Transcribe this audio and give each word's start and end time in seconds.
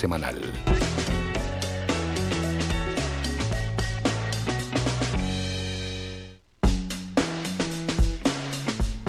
semanal. 0.00 0.40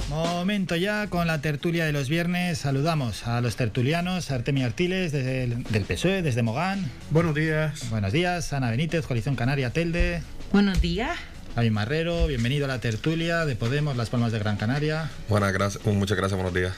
Momento 0.09 0.75
ya 0.75 1.07
con 1.07 1.27
la 1.27 1.39
tertulia 1.39 1.86
de 1.86 1.93
los 1.93 2.09
viernes. 2.09 2.57
Saludamos 2.57 3.25
a 3.25 3.39
los 3.39 3.55
tertulianos, 3.55 4.32
Artemio 4.32 4.65
Artiles 4.65 5.11
desde 5.14 5.46
el, 5.46 5.64
del 5.64 5.83
PSOE, 5.83 6.21
desde 6.21 6.43
Mogán. 6.43 6.92
Buenos 7.10 7.36
días. 7.36 7.89
Buenos 7.89 8.11
días, 8.11 8.51
Ana 8.51 8.69
Benítez, 8.69 9.05
Coalición 9.05 9.36
Canaria 9.36 9.71
Telde. 9.71 10.21
Buenos 10.51 10.82
días. 10.82 11.18
Javi 11.55 11.69
Marrero, 11.69 12.28
bienvenido 12.28 12.65
a 12.65 12.68
la 12.68 12.79
tertulia 12.79 13.46
de 13.46 13.55
Podemos, 13.55 13.96
Las 13.96 14.10
Palmas 14.10 14.32
de 14.32 14.39
Gran 14.39 14.57
Canaria. 14.57 15.10
Buenas, 15.29 15.54
gracias, 15.54 15.86
muchas 15.86 16.18
gracias, 16.18 16.36
buenos 16.36 16.54
días. 16.54 16.73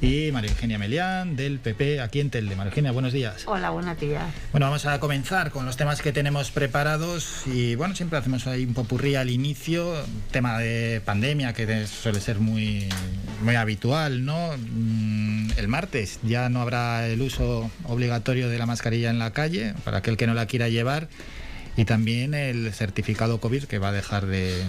Y 0.00 0.30
María 0.30 0.50
Eugenia 0.52 0.78
Melián, 0.78 1.34
del 1.34 1.58
PP, 1.58 2.00
aquí 2.00 2.20
en 2.20 2.30
Telde. 2.30 2.54
María 2.54 2.70
Eugenia, 2.70 2.92
buenos 2.92 3.12
días. 3.12 3.42
Hola, 3.46 3.70
buenos 3.70 3.98
días. 3.98 4.22
Bueno, 4.52 4.66
vamos 4.66 4.86
a 4.86 5.00
comenzar 5.00 5.50
con 5.50 5.66
los 5.66 5.76
temas 5.76 6.02
que 6.02 6.12
tenemos 6.12 6.52
preparados. 6.52 7.42
Y 7.46 7.74
bueno, 7.74 7.96
siempre 7.96 8.16
hacemos 8.16 8.46
ahí 8.46 8.64
un 8.64 8.74
popurrí 8.74 9.16
al 9.16 9.28
inicio. 9.28 9.92
Tema 10.30 10.56
de 10.58 11.02
pandemia, 11.04 11.52
que 11.52 11.88
suele 11.88 12.20
ser 12.20 12.38
muy, 12.38 12.88
muy 13.42 13.56
habitual, 13.56 14.24
¿no? 14.24 14.50
Mm, 14.56 15.50
el 15.56 15.66
martes 15.66 16.20
ya 16.22 16.48
no 16.48 16.60
habrá 16.60 17.08
el 17.08 17.20
uso 17.20 17.68
obligatorio 17.82 18.48
de 18.48 18.56
la 18.56 18.66
mascarilla 18.66 19.10
en 19.10 19.18
la 19.18 19.32
calle, 19.32 19.74
para 19.84 19.98
aquel 19.98 20.16
que 20.16 20.28
no 20.28 20.34
la 20.34 20.46
quiera 20.46 20.68
llevar. 20.68 21.08
Y 21.76 21.86
también 21.86 22.34
el 22.34 22.72
certificado 22.72 23.40
COVID 23.40 23.64
que 23.64 23.78
va 23.78 23.88
a 23.88 23.92
dejar 23.92 24.26
de, 24.26 24.62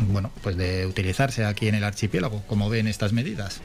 bueno, 0.00 0.30
pues 0.42 0.58
de 0.58 0.84
utilizarse 0.84 1.46
aquí 1.46 1.68
en 1.68 1.74
el 1.74 1.84
archipiélago, 1.84 2.42
como 2.46 2.68
ven 2.68 2.86
estas 2.86 3.14
medidas. 3.14 3.62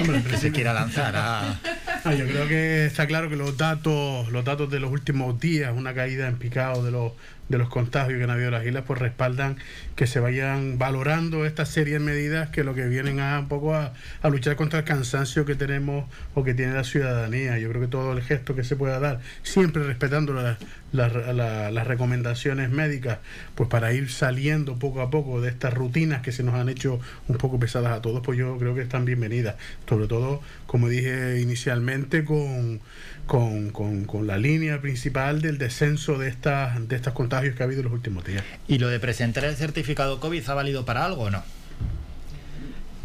Hombre, 0.00 0.22
que 0.22 0.36
se 0.36 0.52
quiera 0.52 0.72
lanzar 0.72 1.16
a... 1.16 1.60
Ah, 2.04 2.14
yo 2.14 2.26
creo 2.26 2.46
que 2.46 2.86
está 2.86 3.06
claro 3.06 3.28
que 3.28 3.36
los 3.36 3.56
datos, 3.56 4.28
los 4.30 4.44
datos 4.44 4.70
de 4.70 4.78
los 4.78 4.90
últimos 4.92 5.40
días, 5.40 5.72
una 5.76 5.94
caída 5.94 6.28
en 6.28 6.36
picado 6.36 6.84
de 6.84 6.90
los 6.90 7.12
de 7.48 7.58
los 7.58 7.68
contagios 7.68 8.18
que 8.18 8.24
han 8.24 8.30
habido 8.30 8.48
en 8.48 8.54
las 8.54 8.66
islas, 8.66 8.84
pues 8.86 8.98
respaldan 8.98 9.56
que 9.94 10.06
se 10.06 10.20
vayan 10.20 10.78
valorando 10.78 11.46
esta 11.46 11.64
serie 11.64 11.94
de 11.94 12.00
medidas 12.00 12.50
que 12.50 12.64
lo 12.64 12.74
que 12.74 12.86
vienen 12.88 13.20
a 13.20 13.38
un 13.38 13.48
poco 13.48 13.74
a, 13.74 13.92
luchar 14.24 14.56
contra 14.56 14.80
el 14.80 14.84
cansancio 14.84 15.44
que 15.44 15.54
tenemos 15.54 16.08
o 16.34 16.42
que 16.42 16.54
tiene 16.54 16.74
la 16.74 16.84
ciudadanía. 16.84 17.58
Yo 17.58 17.68
creo 17.68 17.80
que 17.82 17.88
todo 17.88 18.12
el 18.12 18.22
gesto 18.22 18.54
que 18.56 18.64
se 18.64 18.74
pueda 18.74 18.98
dar, 18.98 19.20
siempre 19.42 19.84
respetando 19.84 20.32
la, 20.32 20.58
la, 20.92 21.08
la, 21.08 21.70
las 21.70 21.86
recomendaciones 21.86 22.70
médicas, 22.70 23.18
pues 23.54 23.68
para 23.68 23.92
ir 23.92 24.10
saliendo 24.10 24.78
poco 24.78 25.00
a 25.00 25.10
poco 25.10 25.40
de 25.40 25.48
estas 25.48 25.72
rutinas 25.72 26.22
que 26.22 26.32
se 26.32 26.42
nos 26.42 26.54
han 26.54 26.68
hecho 26.68 26.98
un 27.28 27.36
poco 27.36 27.60
pesadas 27.60 27.92
a 27.92 28.02
todos, 28.02 28.22
pues 28.24 28.38
yo 28.38 28.58
creo 28.58 28.74
que 28.74 28.82
están 28.82 29.04
bienvenidas. 29.04 29.54
Sobre 29.88 30.08
todo, 30.08 30.42
como 30.66 30.88
dije 30.88 31.40
inicialmente, 31.40 32.24
con 32.24 32.80
con, 33.26 33.70
con, 33.70 34.04
con, 34.04 34.26
la 34.28 34.38
línea 34.38 34.80
principal 34.80 35.42
del 35.42 35.58
descenso 35.58 36.16
de, 36.16 36.28
estas 36.28 36.88
de 36.88 36.94
estos 36.94 37.12
contagios 37.12 37.35
que 37.40 37.62
ha 37.62 37.66
habido 37.66 37.80
en 37.80 37.86
los 37.86 37.94
últimos 37.94 38.24
días. 38.24 38.44
¿Y 38.68 38.78
lo 38.78 38.88
de 38.88 39.00
presentar 39.00 39.44
el 39.44 39.56
certificado 39.56 40.20
COVID 40.20 40.48
ha 40.48 40.54
valido 40.54 40.84
para 40.84 41.04
algo 41.04 41.22
o 41.22 41.30
no? 41.30 41.38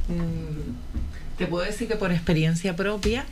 Mm, 0.07 1.37
te 1.37 1.47
puedo 1.47 1.65
decir 1.65 1.87
que 1.87 1.95
por 1.95 2.11
experiencia 2.11 2.75
propia 2.75 3.25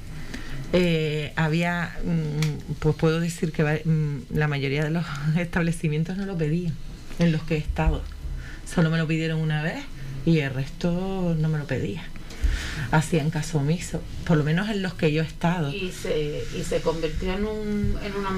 eh, 0.74 1.34
había, 1.36 1.98
mm, 2.04 2.74
pues 2.80 2.96
puedo 2.96 3.20
decir 3.20 3.52
que 3.52 3.82
mm, 3.86 4.36
la 4.38 4.48
mayoría 4.48 4.84
de 4.84 4.92
los 4.92 5.06
establecimientos 5.38 6.18
no 6.18 6.26
lo 6.26 6.38
pedían 6.38 6.74
en 7.20 7.32
los 7.32 7.44
que 7.44 7.56
he 7.56 7.60
estado. 7.60 8.04
Solo 8.66 8.90
me 8.90 8.98
lo 8.98 9.08
pidieron 9.08 9.40
una 9.40 9.64
vez 9.64 9.84
y 10.26 10.40
el 10.40 10.54
resto 10.54 11.36
no 11.38 11.50
me 11.50 11.58
lo 11.58 11.66
pedía 11.66 12.04
hacían 12.92 13.30
caso 13.30 13.60
omiso, 13.60 14.02
por 14.26 14.38
lo 14.38 14.44
menos 14.44 14.70
en 14.70 14.82
los 14.82 14.94
que 14.94 15.12
yo 15.12 15.22
he 15.22 15.26
estado. 15.26 15.72
Y 15.72 15.92
se, 15.92 16.44
y 16.58 16.64
se 16.64 16.82
convirtió 16.82 17.34
en, 17.34 17.46
un, 17.46 17.98
en 18.04 18.16
una 18.16 18.30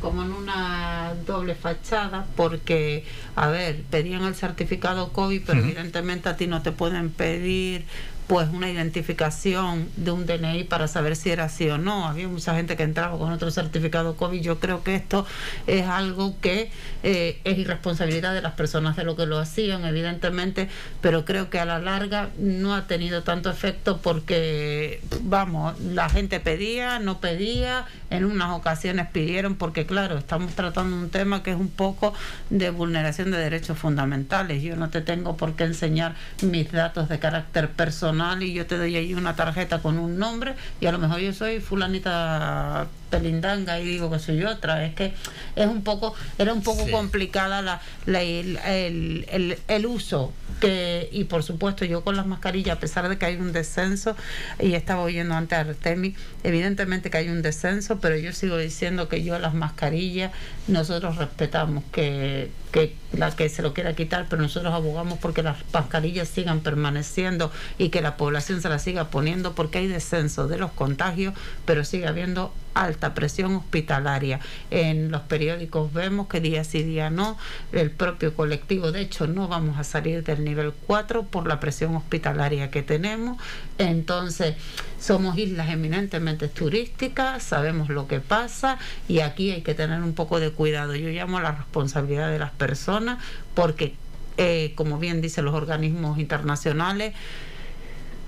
como 0.00 0.24
en 0.24 0.32
una 0.32 1.14
doble 1.26 1.54
fachada 1.54 2.26
porque, 2.36 3.04
a 3.36 3.48
ver, 3.48 3.82
pedían 3.88 4.24
el 4.24 4.34
certificado 4.34 5.12
COVID, 5.12 5.42
pero 5.46 5.60
uh 5.60 5.62
-huh. 5.62 5.66
evidentemente 5.66 6.28
a 6.28 6.36
ti 6.36 6.48
no 6.48 6.60
te 6.62 6.72
pueden 6.72 7.10
pedir 7.10 7.84
pues 8.26 8.48
una 8.48 8.70
identificación 8.70 9.88
de 9.96 10.10
un 10.10 10.26
DNI 10.26 10.64
para 10.64 10.88
saber 10.88 11.16
si 11.16 11.30
era 11.30 11.44
así 11.44 11.68
o 11.68 11.78
no. 11.78 12.06
Había 12.06 12.28
mucha 12.28 12.54
gente 12.54 12.76
que 12.76 12.82
entraba 12.82 13.18
con 13.18 13.32
otro 13.32 13.50
certificado 13.50 14.16
COVID. 14.16 14.40
Yo 14.40 14.60
creo 14.60 14.82
que 14.82 14.94
esto 14.94 15.26
es 15.66 15.86
algo 15.86 16.34
que 16.40 16.70
eh, 17.02 17.40
es 17.44 17.58
irresponsabilidad 17.58 18.32
de 18.34 18.42
las 18.42 18.52
personas 18.52 18.96
de 18.96 19.04
lo 19.04 19.16
que 19.16 19.26
lo 19.26 19.38
hacían, 19.38 19.84
evidentemente, 19.84 20.68
pero 21.00 21.24
creo 21.24 21.50
que 21.50 21.58
a 21.58 21.64
la 21.64 21.78
larga 21.78 22.30
no 22.38 22.74
ha 22.74 22.86
tenido 22.86 23.22
tanto 23.22 23.50
efecto 23.50 23.98
porque, 23.98 25.00
vamos, 25.22 25.78
la 25.80 26.08
gente 26.08 26.40
pedía, 26.40 26.98
no 26.98 27.20
pedía, 27.20 27.86
en 28.10 28.24
unas 28.24 28.50
ocasiones 28.50 29.08
pidieron, 29.08 29.56
porque 29.56 29.84
claro, 29.86 30.18
estamos 30.18 30.54
tratando 30.54 30.96
un 30.96 31.10
tema 31.10 31.42
que 31.42 31.50
es 31.50 31.56
un 31.56 31.70
poco 31.70 32.14
de 32.50 32.70
vulneración 32.70 33.30
de 33.30 33.38
derechos 33.38 33.78
fundamentales. 33.78 34.62
Yo 34.62 34.76
no 34.76 34.90
te 34.90 35.00
tengo 35.00 35.36
por 35.36 35.54
qué 35.54 35.64
enseñar 35.64 36.14
mis 36.42 36.70
datos 36.70 37.08
de 37.08 37.18
carácter 37.18 37.70
personal 37.70 38.11
y 38.40 38.52
yo 38.52 38.66
te 38.66 38.76
doy 38.76 38.96
ahí 38.96 39.14
una 39.14 39.34
tarjeta 39.34 39.80
con 39.80 39.98
un 39.98 40.18
nombre 40.18 40.54
y 40.80 40.86
a 40.86 40.92
lo 40.92 40.98
mejor 40.98 41.20
yo 41.20 41.32
soy 41.32 41.60
fulanita 41.60 42.86
pelindanga 43.12 43.78
y 43.78 43.84
digo 43.84 44.10
que 44.10 44.18
soy 44.18 44.42
otra. 44.44 44.84
Es 44.84 44.94
que 44.94 45.12
es 45.54 45.66
un 45.66 45.84
poco, 45.84 46.14
era 46.38 46.52
un 46.52 46.62
poco 46.62 46.86
sí. 46.86 46.90
complicada 46.90 47.60
la, 47.60 47.80
la 48.06 48.22
el, 48.22 48.56
el, 48.64 49.26
el, 49.30 49.58
el, 49.68 49.86
uso. 49.86 50.32
Que, 50.60 51.08
y 51.12 51.24
por 51.24 51.42
supuesto, 51.42 51.84
yo 51.84 52.04
con 52.04 52.16
las 52.16 52.26
mascarillas, 52.26 52.76
a 52.76 52.80
pesar 52.80 53.08
de 53.08 53.18
que 53.18 53.26
hay 53.26 53.36
un 53.36 53.52
descenso, 53.52 54.16
y 54.60 54.74
estaba 54.74 55.02
oyendo 55.02 55.34
antes 55.34 55.58
a 55.58 55.62
Artemi, 55.62 56.14
evidentemente 56.44 57.10
que 57.10 57.18
hay 57.18 57.28
un 57.28 57.42
descenso, 57.42 57.98
pero 57.98 58.16
yo 58.16 58.32
sigo 58.32 58.56
diciendo 58.56 59.08
que 59.08 59.24
yo 59.24 59.38
las 59.40 59.54
mascarillas, 59.54 60.30
nosotros 60.68 61.16
respetamos 61.16 61.82
que, 61.90 62.50
que 62.70 62.94
la 63.12 63.34
que 63.34 63.48
se 63.48 63.62
lo 63.62 63.74
quiera 63.74 63.94
quitar, 63.94 64.26
pero 64.30 64.40
nosotros 64.40 64.72
abogamos 64.72 65.18
porque 65.18 65.42
las 65.42 65.58
mascarillas 65.72 66.28
sigan 66.28 66.60
permaneciendo 66.60 67.50
y 67.76 67.88
que 67.88 68.00
la 68.00 68.16
población 68.16 68.62
se 68.62 68.68
las 68.68 68.82
siga 68.82 69.08
poniendo 69.10 69.54
porque 69.54 69.78
hay 69.78 69.88
descenso 69.88 70.46
de 70.46 70.58
los 70.58 70.70
contagios, 70.70 71.34
pero 71.66 71.84
sigue 71.84 72.06
habiendo 72.06 72.52
alta 72.74 73.14
presión 73.14 73.54
hospitalaria. 73.56 74.40
En 74.70 75.10
los 75.10 75.22
periódicos 75.22 75.92
vemos 75.92 76.28
que 76.28 76.40
día 76.40 76.64
sí 76.64 76.82
día 76.82 77.10
no, 77.10 77.36
el 77.72 77.90
propio 77.90 78.34
colectivo, 78.34 78.92
de 78.92 79.02
hecho, 79.02 79.26
no 79.26 79.48
vamos 79.48 79.78
a 79.78 79.84
salir 79.84 80.24
del 80.24 80.44
nivel 80.44 80.72
4 80.86 81.24
por 81.24 81.46
la 81.46 81.60
presión 81.60 81.94
hospitalaria 81.96 82.70
que 82.70 82.82
tenemos. 82.82 83.38
Entonces, 83.78 84.54
somos 85.00 85.36
islas 85.38 85.70
eminentemente 85.70 86.48
turísticas, 86.48 87.42
sabemos 87.42 87.88
lo 87.88 88.06
que 88.08 88.20
pasa 88.20 88.78
y 89.08 89.20
aquí 89.20 89.50
hay 89.50 89.62
que 89.62 89.74
tener 89.74 90.02
un 90.02 90.14
poco 90.14 90.40
de 90.40 90.50
cuidado. 90.50 90.94
Yo 90.94 91.08
llamo 91.08 91.38
a 91.38 91.42
la 91.42 91.52
responsabilidad 91.52 92.30
de 92.30 92.38
las 92.38 92.52
personas 92.52 93.22
porque, 93.54 93.94
eh, 94.36 94.72
como 94.76 94.98
bien 94.98 95.20
dicen 95.20 95.44
los 95.44 95.54
organismos 95.54 96.18
internacionales, 96.18 97.14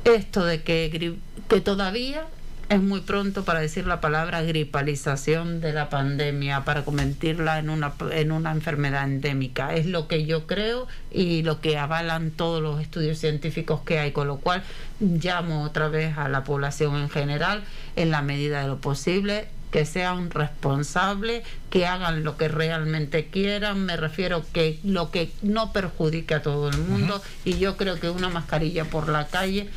esto 0.05 0.45
de 0.45 0.63
que, 0.63 1.17
que 1.49 1.61
todavía 1.61 2.27
es 2.69 2.81
muy 2.81 3.01
pronto 3.01 3.45
para 3.45 3.61
decir 3.61 3.87
la 3.87 4.01
palabra 4.01 4.43
gripalización 4.43 5.61
de 5.61 5.73
la 5.73 5.91
pandemia, 5.91 6.65
para 6.65 6.85
convertirla 6.85 7.59
en 7.59 7.71
una, 7.71 7.95
en 8.13 8.33
una 8.33 8.53
enfermedad 8.53 9.05
endémica. 9.05 9.75
Es 9.75 9.87
lo 9.87 10.09
que 10.09 10.25
yo 10.25 10.47
creo 10.47 10.87
y 11.11 11.43
lo 11.43 11.61
que 11.61 11.77
avalan 11.79 12.31
todos 12.31 12.63
los 12.63 12.81
estudios 12.81 13.19
científicos 13.19 13.81
que 13.83 13.99
hay, 13.99 14.13
con 14.13 14.29
lo 14.29 14.39
cual 14.39 14.63
llamo 15.01 15.63
otra 15.63 15.89
vez 15.89 16.17
a 16.17 16.29
la 16.29 16.45
población 16.45 16.97
en 16.97 17.11
general, 17.11 17.65
en 17.97 18.11
la 18.11 18.23
medida 18.23 18.63
de 18.63 18.69
lo 18.69 18.79
posible, 18.79 19.49
que 19.75 19.87
sean 19.87 20.31
responsables, 20.31 21.43
que 21.69 21.85
hagan 21.85 22.23
lo 22.23 22.37
que 22.37 22.47
realmente 22.47 23.27
quieran, 23.27 23.85
me 23.85 23.97
refiero 23.97 24.45
que 24.53 24.79
lo 24.85 25.11
que 25.11 25.33
no 25.43 25.73
perjudique 25.73 26.33
a 26.35 26.43
todo 26.43 26.69
el 26.69 26.79
mundo 26.79 27.17
uh 27.17 27.19
-huh. 27.19 27.23
y 27.45 27.59
yo 27.59 27.77
creo 27.77 27.99
que 27.99 28.09
una 28.09 28.29
mascarilla 28.29 28.85
por 28.85 29.09
la 29.09 29.27
calle, 29.27 29.69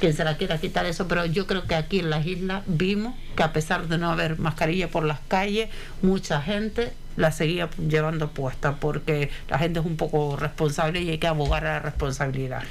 quien 0.00 0.12
se 0.12 0.22
la 0.22 0.36
quiera 0.36 0.58
quitar 0.58 0.84
eso, 0.84 1.08
pero 1.08 1.24
yo 1.24 1.46
creo 1.46 1.66
que 1.66 1.76
aquí 1.76 2.00
en 2.00 2.10
las 2.10 2.26
islas 2.26 2.62
vimos 2.66 3.14
que 3.36 3.42
a 3.42 3.54
pesar 3.54 3.88
de 3.88 3.96
no 3.96 4.10
haber 4.10 4.38
mascarilla 4.38 4.90
por 4.90 5.04
las 5.04 5.20
calles, 5.28 5.70
mucha 6.02 6.42
gente 6.42 6.92
la 7.16 7.32
seguía 7.32 7.70
llevando 7.78 8.28
puesta 8.32 8.76
porque 8.76 9.30
la 9.48 9.58
gente 9.58 9.80
es 9.80 9.86
un 9.86 9.96
poco 9.96 10.36
responsable 10.36 11.00
y 11.00 11.08
hay 11.08 11.16
que 11.16 11.26
abogar 11.26 11.64
a 11.64 11.72
la 11.72 11.80
responsabilidad. 11.80 12.64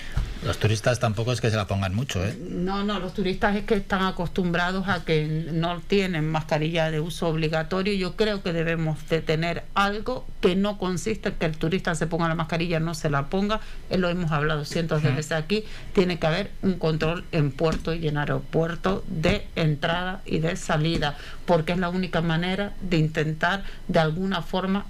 Los 0.44 0.58
turistas 0.58 1.00
tampoco 1.00 1.32
es 1.32 1.42
que 1.42 1.50
se 1.50 1.56
la 1.56 1.68
pongan 1.68 1.96
mucho, 1.96 2.24
¿eh? 2.26 2.38
No, 2.50 2.84
no, 2.84 3.00
los 3.00 3.14
turistas 3.14 3.56
es 3.56 3.64
que 3.66 3.76
están 3.76 4.04
acostumbrados 4.04 4.88
a 4.88 5.04
que 5.04 5.48
no 5.52 5.82
tienen 5.82 6.30
mascarilla 6.30 6.92
de 6.92 7.00
uso 7.00 7.28
obligatorio. 7.28 7.94
Yo 7.94 8.16
creo 8.16 8.44
que 8.44 8.54
debemos 8.54 9.08
de 9.10 9.22
tener 9.22 9.64
algo 9.74 10.26
que 10.42 10.56
no 10.56 10.78
consiste 10.78 11.30
en 11.30 11.36
que 11.36 11.46
el 11.46 11.58
turista 11.58 11.96
se 11.96 12.08
ponga 12.08 12.28
la 12.28 12.36
mascarilla, 12.36 12.80
no 12.80 12.94
se 12.94 13.10
la 13.10 13.28
ponga. 13.28 13.60
Eh, 13.90 13.98
lo 13.98 14.10
hemos 14.10 14.32
hablado 14.32 14.66
cientos 14.66 15.04
de 15.04 15.10
veces 15.10 15.34
aquí. 15.34 15.64
Tiene 15.94 16.20
que 16.20 16.28
haber 16.28 16.52
un 16.62 16.78
control 16.78 17.26
en 17.32 17.52
puerto 17.52 17.94
y 17.94 18.08
en 18.08 18.18
aeropuerto 18.18 19.04
de 19.08 19.48
entrada 19.56 20.22
y 20.26 20.40
de 20.40 20.56
salida, 20.56 21.18
porque 21.46 21.74
es 21.74 21.80
la 21.80 21.90
única 21.90 22.22
manera 22.22 22.74
de 22.82 22.98
intentar 22.98 23.64
de 23.88 24.00
alguna 24.00 24.42
forma 24.42 24.86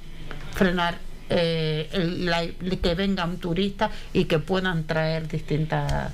frenar 0.53 1.06
eh, 1.29 1.89
la, 2.19 2.45
que 2.47 2.95
vengan 2.95 3.37
turistas 3.37 3.91
y 4.13 4.25
que 4.25 4.39
puedan 4.39 4.85
traer 4.85 5.27
distintas 5.27 6.11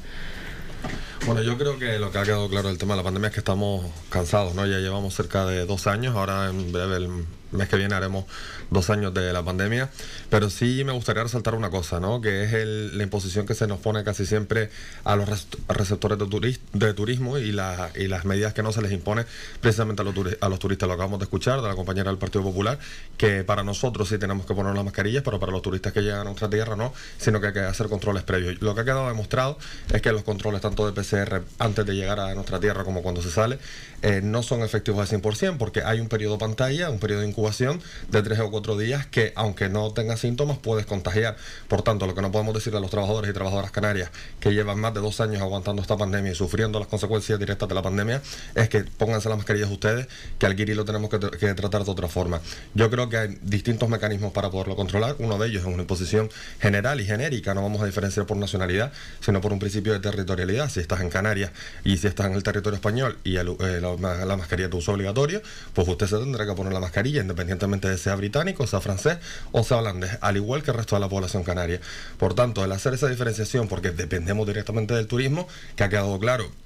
Bueno, 1.26 1.42
yo 1.42 1.58
creo 1.58 1.78
que 1.78 2.00
lo 2.00 2.12
que 2.12 2.18
ha 2.18 2.24
quedado 2.24 2.50
claro 2.50 2.70
del 2.70 2.78
tema 2.78 2.94
de 2.94 2.98
la 2.98 3.04
pandemia 3.04 3.28
es 3.28 3.34
que 3.34 3.40
estamos 3.40 3.86
cansados, 4.10 4.56
¿no? 4.56 4.66
Ya 4.66 4.80
llevamos 4.80 5.14
cerca 5.14 5.46
de 5.46 5.66
dos 5.66 5.88
años, 5.88 6.16
ahora 6.16 6.50
en 6.50 6.72
breve 6.72 6.98
el 6.98 7.10
mes 7.54 7.70
que 7.70 7.78
viene 7.78 7.96
haremos 7.96 8.26
dos 8.70 8.90
años 8.90 9.14
de 9.14 9.32
la 9.34 9.44
pandemia, 9.44 9.90
pero 10.30 10.50
sí 10.50 10.84
me 10.86 10.92
gustaría 10.92 11.24
resaltar 11.24 11.56
una 11.56 11.70
cosa, 11.70 12.00
¿no? 12.00 12.22
Que 12.22 12.44
es 12.44 12.94
la 12.94 13.04
imposición 13.04 13.46
que 13.46 13.54
se 13.54 13.68
nos 13.68 13.80
pone 13.80 14.04
casi 14.04 14.26
siempre 14.26 14.70
a 15.04 15.16
los 15.16 15.48
receptores 15.68 16.18
de, 16.18 16.94
turismo 16.94 17.38
y, 17.38 17.52
la, 17.52 17.92
y 17.96 18.08
las 18.08 18.26
medidas 18.26 18.54
que 18.54 18.64
no 18.64 18.72
se 18.72 18.82
les 18.82 18.92
impone 18.92 19.26
precisamente 19.62 20.02
a 20.02 20.50
los 20.50 20.60
turistas. 20.60 20.88
Lo 20.88 20.94
acabamos 20.94 21.20
de 21.20 21.24
escuchar 21.24 21.62
de 21.62 21.68
la 21.68 21.76
compañera 21.76 22.10
del 22.10 22.18
Partido 22.20 22.44
Popular, 22.44 22.80
que 23.18 23.44
para 23.44 23.64
nosotros 23.64 24.10
sí 24.10 24.18
tenemos 24.18 24.46
que 24.46 24.54
poner 24.54 24.74
las 24.76 24.84
mascarillas, 24.84 25.24
pero 25.24 25.40
para 25.40 25.52
los 25.52 25.62
turistas 25.62 25.94
que 25.94 26.02
llegan 26.02 26.22
a 26.22 26.24
nuestra 26.24 26.50
tierra 26.50 26.76
no, 26.76 26.94
sino 27.18 27.40
que 27.40 27.48
hay 27.48 27.54
que 27.54 27.60
hacer 27.60 27.88
controles 27.88 28.24
previos. 28.24 28.62
Lo 28.62 28.76
que 28.76 28.82
ha 28.82 28.86
quedado 28.86 29.08
demostrado 29.08 29.58
es 29.92 30.02
que 30.02 30.12
los 30.12 30.24
controles 30.24 30.62
tanto 30.62 30.90
de 30.90 30.94
PCR 30.94 31.44
antes 31.60 31.86
de 31.86 31.96
llegar 31.96 32.20
a 32.20 32.34
nuestra 32.34 32.60
tierra 32.60 32.84
como 32.84 33.02
cuando 33.02 33.22
se 33.22 33.32
sale 33.32 33.60
eh, 34.04 34.22
no 34.24 34.44
son 34.44 34.62
efectivos 34.62 35.12
al 35.12 35.22
100% 35.22 35.58
porque 35.58 35.82
hay 35.82 36.00
un 36.00 36.10
periodo 36.10 36.38
pantalla, 36.38 36.90
un 36.90 37.00
periodo 37.00 37.22
de 37.22 37.28
incubación 37.28 37.82
de 38.10 38.22
tres 38.22 38.40
o 38.40 38.52
cuatro 38.52 38.78
días 38.78 39.06
que 39.06 39.34
aunque 39.36 39.70
no 39.70 39.92
tengas 39.94 40.20
síntomas 40.20 40.58
puedes 40.58 40.86
contagiar. 40.86 41.38
Por 41.68 41.82
tanto, 41.82 42.06
lo 42.06 42.14
que 42.14 42.22
no 42.22 42.32
podemos 42.32 42.54
decir 42.54 42.76
a 42.76 42.80
los 42.80 42.92
trabajadores 42.92 43.32
y 43.32 43.34
trabajadoras 43.34 43.72
canarias 43.72 44.12
que 44.40 44.54
llevan 44.54 44.80
más 44.80 44.94
de 44.94 45.00
dos 45.00 45.22
años 45.22 45.42
aguantando 45.42 45.82
esta 45.82 45.98
pandemia 45.98 46.32
y 46.32 46.36
sufriendo 46.36 46.80
las 46.80 46.88
consecuencias 46.88 47.40
directas 47.40 47.70
de 47.70 47.76
la 47.76 47.82
pandemia 47.82 48.22
es 48.56 48.70
que 48.70 48.84
pónganse 48.84 49.30
las 49.30 49.38
mascarillas 49.38 49.72
ustedes, 49.72 50.08
que 50.38 50.46
al 50.46 50.56
lo 50.56 50.86
tenemos 50.86 51.10
que, 51.10 51.20
tratar 51.54 51.84
de 51.84 51.92
otra 51.92 52.08
forma. 52.08 52.42
Yo 52.74 52.90
creo 52.90 53.10
que 53.10 53.18
hay 53.18 53.38
distintos 53.42 53.90
mecanismos 53.90 54.32
para 54.32 54.50
poderlo 54.50 54.76
controlar. 54.76 55.16
Uno 55.20 55.38
de 55.38 55.48
ellos 55.48 55.62
es 55.62 55.68
una 55.68 55.82
imposición 55.82 56.30
general 56.60 57.02
y 57.02 57.06
genérica, 57.06 57.54
no 57.54 57.62
vamos 57.62 57.82
a 57.82 57.86
diferenciar 57.86 58.26
por 58.26 58.38
nacionalidad, 58.38 58.92
sino 59.20 59.42
por 59.42 59.54
un 59.54 59.60
principio 59.60 59.94
de 59.94 60.00
territorialidad. 60.00 60.70
Si 60.70 60.80
estás 60.80 61.02
en 61.02 61.10
Canarias 61.10 61.52
y 61.84 61.98
si 61.98 62.08
estás 62.08 62.28
en 62.28 62.34
el 62.34 62.44
territorio 62.44 62.76
español 62.76 63.18
y 63.24 63.38
el, 63.38 63.50
eh, 63.60 63.82
la 64.00 64.38
mascarilla 64.38 64.70
de 64.70 64.78
uso 64.78 64.92
obligatorio, 64.92 65.42
pues 65.74 65.88
usted 65.88 66.08
se 66.08 66.18
tendrá 66.18 66.46
que 66.46 66.54
poner 66.54 66.74
la 66.74 66.80
mascarilla 66.80 67.22
independientemente 67.22 67.90
de 67.90 67.98
sea 67.98 68.16
británico, 68.16 68.68
sea 68.68 68.82
francés 68.82 69.18
o 69.52 69.64
sea 69.64 69.78
holandés, 69.78 70.18
al 70.22 70.38
igual 70.38 70.64
que 70.64 70.72
el 70.72 70.78
resto 70.78 70.96
de 70.96 71.02
la 71.02 71.10
población 71.10 71.44
canaria. 71.44 71.80
Por 72.18 72.34
tanto, 72.34 72.64
el 72.64 72.72
hacer 72.72 72.94
esa 72.94 73.08
diferenciación, 73.08 73.68
porque 73.68 73.92
dependemos 73.92 74.48
directamente 74.48 74.94
del 74.94 75.08
turismo, 75.08 75.48
que 75.76 75.84
ha 75.84 75.90
quedado 75.90 76.20
claro 76.20 76.63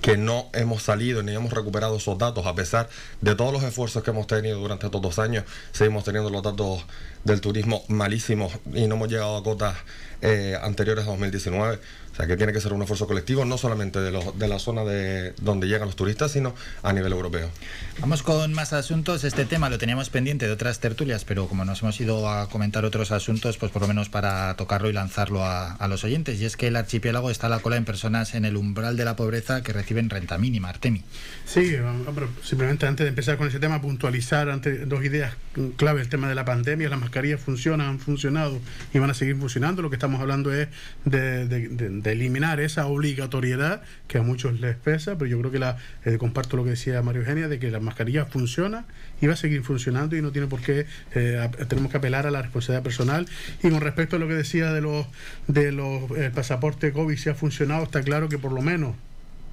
que 0.00 0.16
no 0.16 0.48
hemos 0.52 0.82
salido 0.82 1.22
ni 1.22 1.34
hemos 1.34 1.52
recuperado 1.52 1.96
esos 1.96 2.18
datos 2.18 2.46
a 2.46 2.54
pesar 2.54 2.88
de 3.20 3.34
todos 3.34 3.52
los 3.52 3.62
esfuerzos 3.62 4.02
que 4.02 4.10
hemos 4.10 4.26
tenido 4.26 4.58
durante 4.58 4.86
estos 4.86 5.00
dos 5.00 5.18
años 5.18 5.44
seguimos 5.72 6.04
teniendo 6.04 6.30
los 6.30 6.42
datos 6.42 6.84
del 7.24 7.40
turismo 7.40 7.84
malísimos 7.88 8.52
y 8.74 8.86
no 8.86 8.96
hemos 8.96 9.08
llegado 9.08 9.36
a 9.36 9.42
cotas 9.42 9.76
eh, 10.22 10.56
anteriores 10.60 11.04
a 11.04 11.10
2019 11.10 11.78
o 12.16 12.18
sea 12.18 12.26
que 12.26 12.38
tiene 12.38 12.54
que 12.54 12.62
ser 12.62 12.72
un 12.72 12.80
esfuerzo 12.80 13.06
colectivo, 13.06 13.44
no 13.44 13.58
solamente 13.58 14.00
de, 14.00 14.10
los, 14.10 14.38
de 14.38 14.48
la 14.48 14.58
zona 14.58 14.84
de 14.84 15.34
donde 15.42 15.66
llegan 15.66 15.84
los 15.84 15.96
turistas, 15.96 16.32
sino 16.32 16.54
a 16.82 16.94
nivel 16.94 17.12
europeo. 17.12 17.50
Vamos 17.98 18.22
con 18.22 18.54
más 18.54 18.72
asuntos. 18.72 19.22
Este 19.22 19.44
tema 19.44 19.68
lo 19.68 19.76
teníamos 19.76 20.08
pendiente 20.08 20.46
de 20.46 20.52
otras 20.52 20.80
tertulias, 20.80 21.26
pero 21.26 21.46
como 21.46 21.66
nos 21.66 21.82
hemos 21.82 22.00
ido 22.00 22.26
a 22.30 22.48
comentar 22.48 22.86
otros 22.86 23.12
asuntos, 23.12 23.58
pues 23.58 23.70
por 23.70 23.82
lo 23.82 23.88
menos 23.88 24.08
para 24.08 24.56
tocarlo 24.56 24.88
y 24.88 24.94
lanzarlo 24.94 25.44
a, 25.44 25.76
los 25.90 26.04
oyentes. 26.04 26.40
Y 26.40 26.46
es 26.46 26.56
que 26.56 26.68
el 26.68 26.76
archipiélago 26.76 27.30
está 27.30 27.48
a 27.48 27.50
la 27.50 27.58
cola 27.58 27.76
en 27.76 27.84
personas 27.84 28.34
en 28.34 28.46
el 28.46 28.56
umbral 28.56 28.96
de 28.96 29.04
la 29.04 29.14
pobreza 29.14 29.62
que 29.62 29.74
reciben 29.76 30.10
renta 30.10 30.38
mínima. 30.38 30.68
Artemi. 30.68 31.02
Sí, 31.44 31.76
simplemente 32.42 32.86
antes 32.86 33.04
de 33.04 33.10
empezar 33.10 33.36
con 33.36 33.46
ese 33.46 33.60
tema, 33.60 33.80
puntualizar 33.80 34.50
ante 34.50 34.86
dos 34.86 35.04
ideas 35.04 35.34
clave. 35.76 36.00
El 36.00 36.08
tema 36.08 36.28
de 36.28 36.34
la 36.34 36.44
pandemia, 36.44 36.88
las 36.88 37.00
mascarillas 37.00 37.40
funcionan, 37.40 37.88
han 37.88 37.98
funcionado 38.00 38.60
y 38.92 38.98
van 38.98 39.10
a 39.10 39.14
seguir 39.14 39.36
funcionando. 39.36 39.82
Lo 39.82 39.90
que 39.90 39.96
estamos 39.96 40.20
hablando 40.20 40.52
es 40.52 40.68
de 41.04 41.46
de 41.46 42.12
eliminar 42.12 42.60
esa 42.60 42.86
obligatoriedad 42.86 43.82
que 44.08 44.18
a 44.18 44.22
muchos 44.22 44.60
les 44.60 44.76
pesa, 44.76 45.16
pero 45.16 45.30
yo 45.30 45.38
creo 45.38 45.50
que 45.50 45.58
la 45.58 45.76
eh, 46.04 46.18
comparto 46.18 46.56
lo 46.56 46.64
que 46.64 46.70
decía 46.70 47.02
Mario 47.02 47.22
Eugenia, 47.22 47.48
de 47.48 47.58
que 47.58 47.70
la 47.70 47.80
mascarilla 47.80 48.26
funciona 48.26 48.84
y 49.20 49.26
va 49.26 49.34
a 49.34 49.36
seguir 49.36 49.62
funcionando 49.62 50.16
y 50.16 50.22
no 50.22 50.32
tiene 50.32 50.46
por 50.46 50.60
qué, 50.60 50.86
eh, 51.14 51.48
tenemos 51.68 51.90
que 51.90 51.98
apelar 51.98 52.26
a 52.26 52.30
la 52.30 52.42
responsabilidad 52.42 52.82
personal. 52.82 53.26
Y 53.62 53.70
con 53.70 53.80
respecto 53.80 54.16
a 54.16 54.18
lo 54.18 54.28
que 54.28 54.34
decía 54.34 54.72
de 54.72 54.80
los, 54.80 55.06
de 55.46 55.72
los 55.72 56.10
eh, 56.16 56.30
pasaportes 56.34 56.92
COVID, 56.92 57.16
si 57.16 57.28
ha 57.28 57.34
funcionado, 57.34 57.84
está 57.84 58.02
claro 58.02 58.28
que 58.28 58.38
por 58.38 58.52
lo 58.52 58.62
menos 58.62 58.94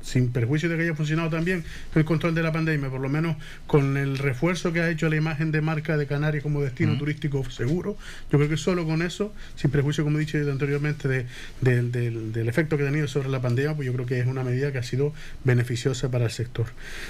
sin 0.03 0.31
perjuicio 0.31 0.69
de 0.69 0.77
que 0.77 0.83
haya 0.83 0.95
funcionado 0.95 1.29
también 1.29 1.63
el 1.95 2.05
control 2.05 2.35
de 2.35 2.43
la 2.43 2.51
pandemia, 2.51 2.89
por 2.89 2.99
lo 2.99 3.09
menos 3.09 3.37
con 3.65 3.97
el 3.97 4.17
refuerzo 4.17 4.73
que 4.73 4.81
ha 4.81 4.89
hecho 4.89 5.09
la 5.09 5.15
imagen 5.15 5.51
de 5.51 5.61
marca 5.61 5.97
de 5.97 6.05
Canarias 6.05 6.43
como 6.43 6.61
destino 6.61 6.97
turístico 6.97 7.49
seguro, 7.49 7.97
yo 8.31 8.37
creo 8.37 8.49
que 8.49 8.57
solo 8.57 8.85
con 8.85 9.01
eso, 9.01 9.33
sin 9.55 9.71
perjuicio, 9.71 10.03
como 10.03 10.17
he 10.17 10.21
dicho 10.21 10.37
anteriormente, 10.37 11.07
de, 11.07 11.25
del 11.61 12.49
efecto 12.49 12.77
que 12.77 12.83
ha 12.83 12.87
tenido 12.87 13.07
sobre 13.07 13.29
la 13.29 13.41
pandemia, 13.41 13.75
pues 13.75 13.85
yo 13.85 13.93
creo 13.93 14.05
que 14.05 14.19
es 14.19 14.27
una 14.27 14.43
medida 14.43 14.71
que 14.71 14.77
ha 14.77 14.83
sido 14.83 15.13
beneficiosa 15.43 16.11
para 16.11 16.25
el 16.25 16.31
sector. 16.31 16.67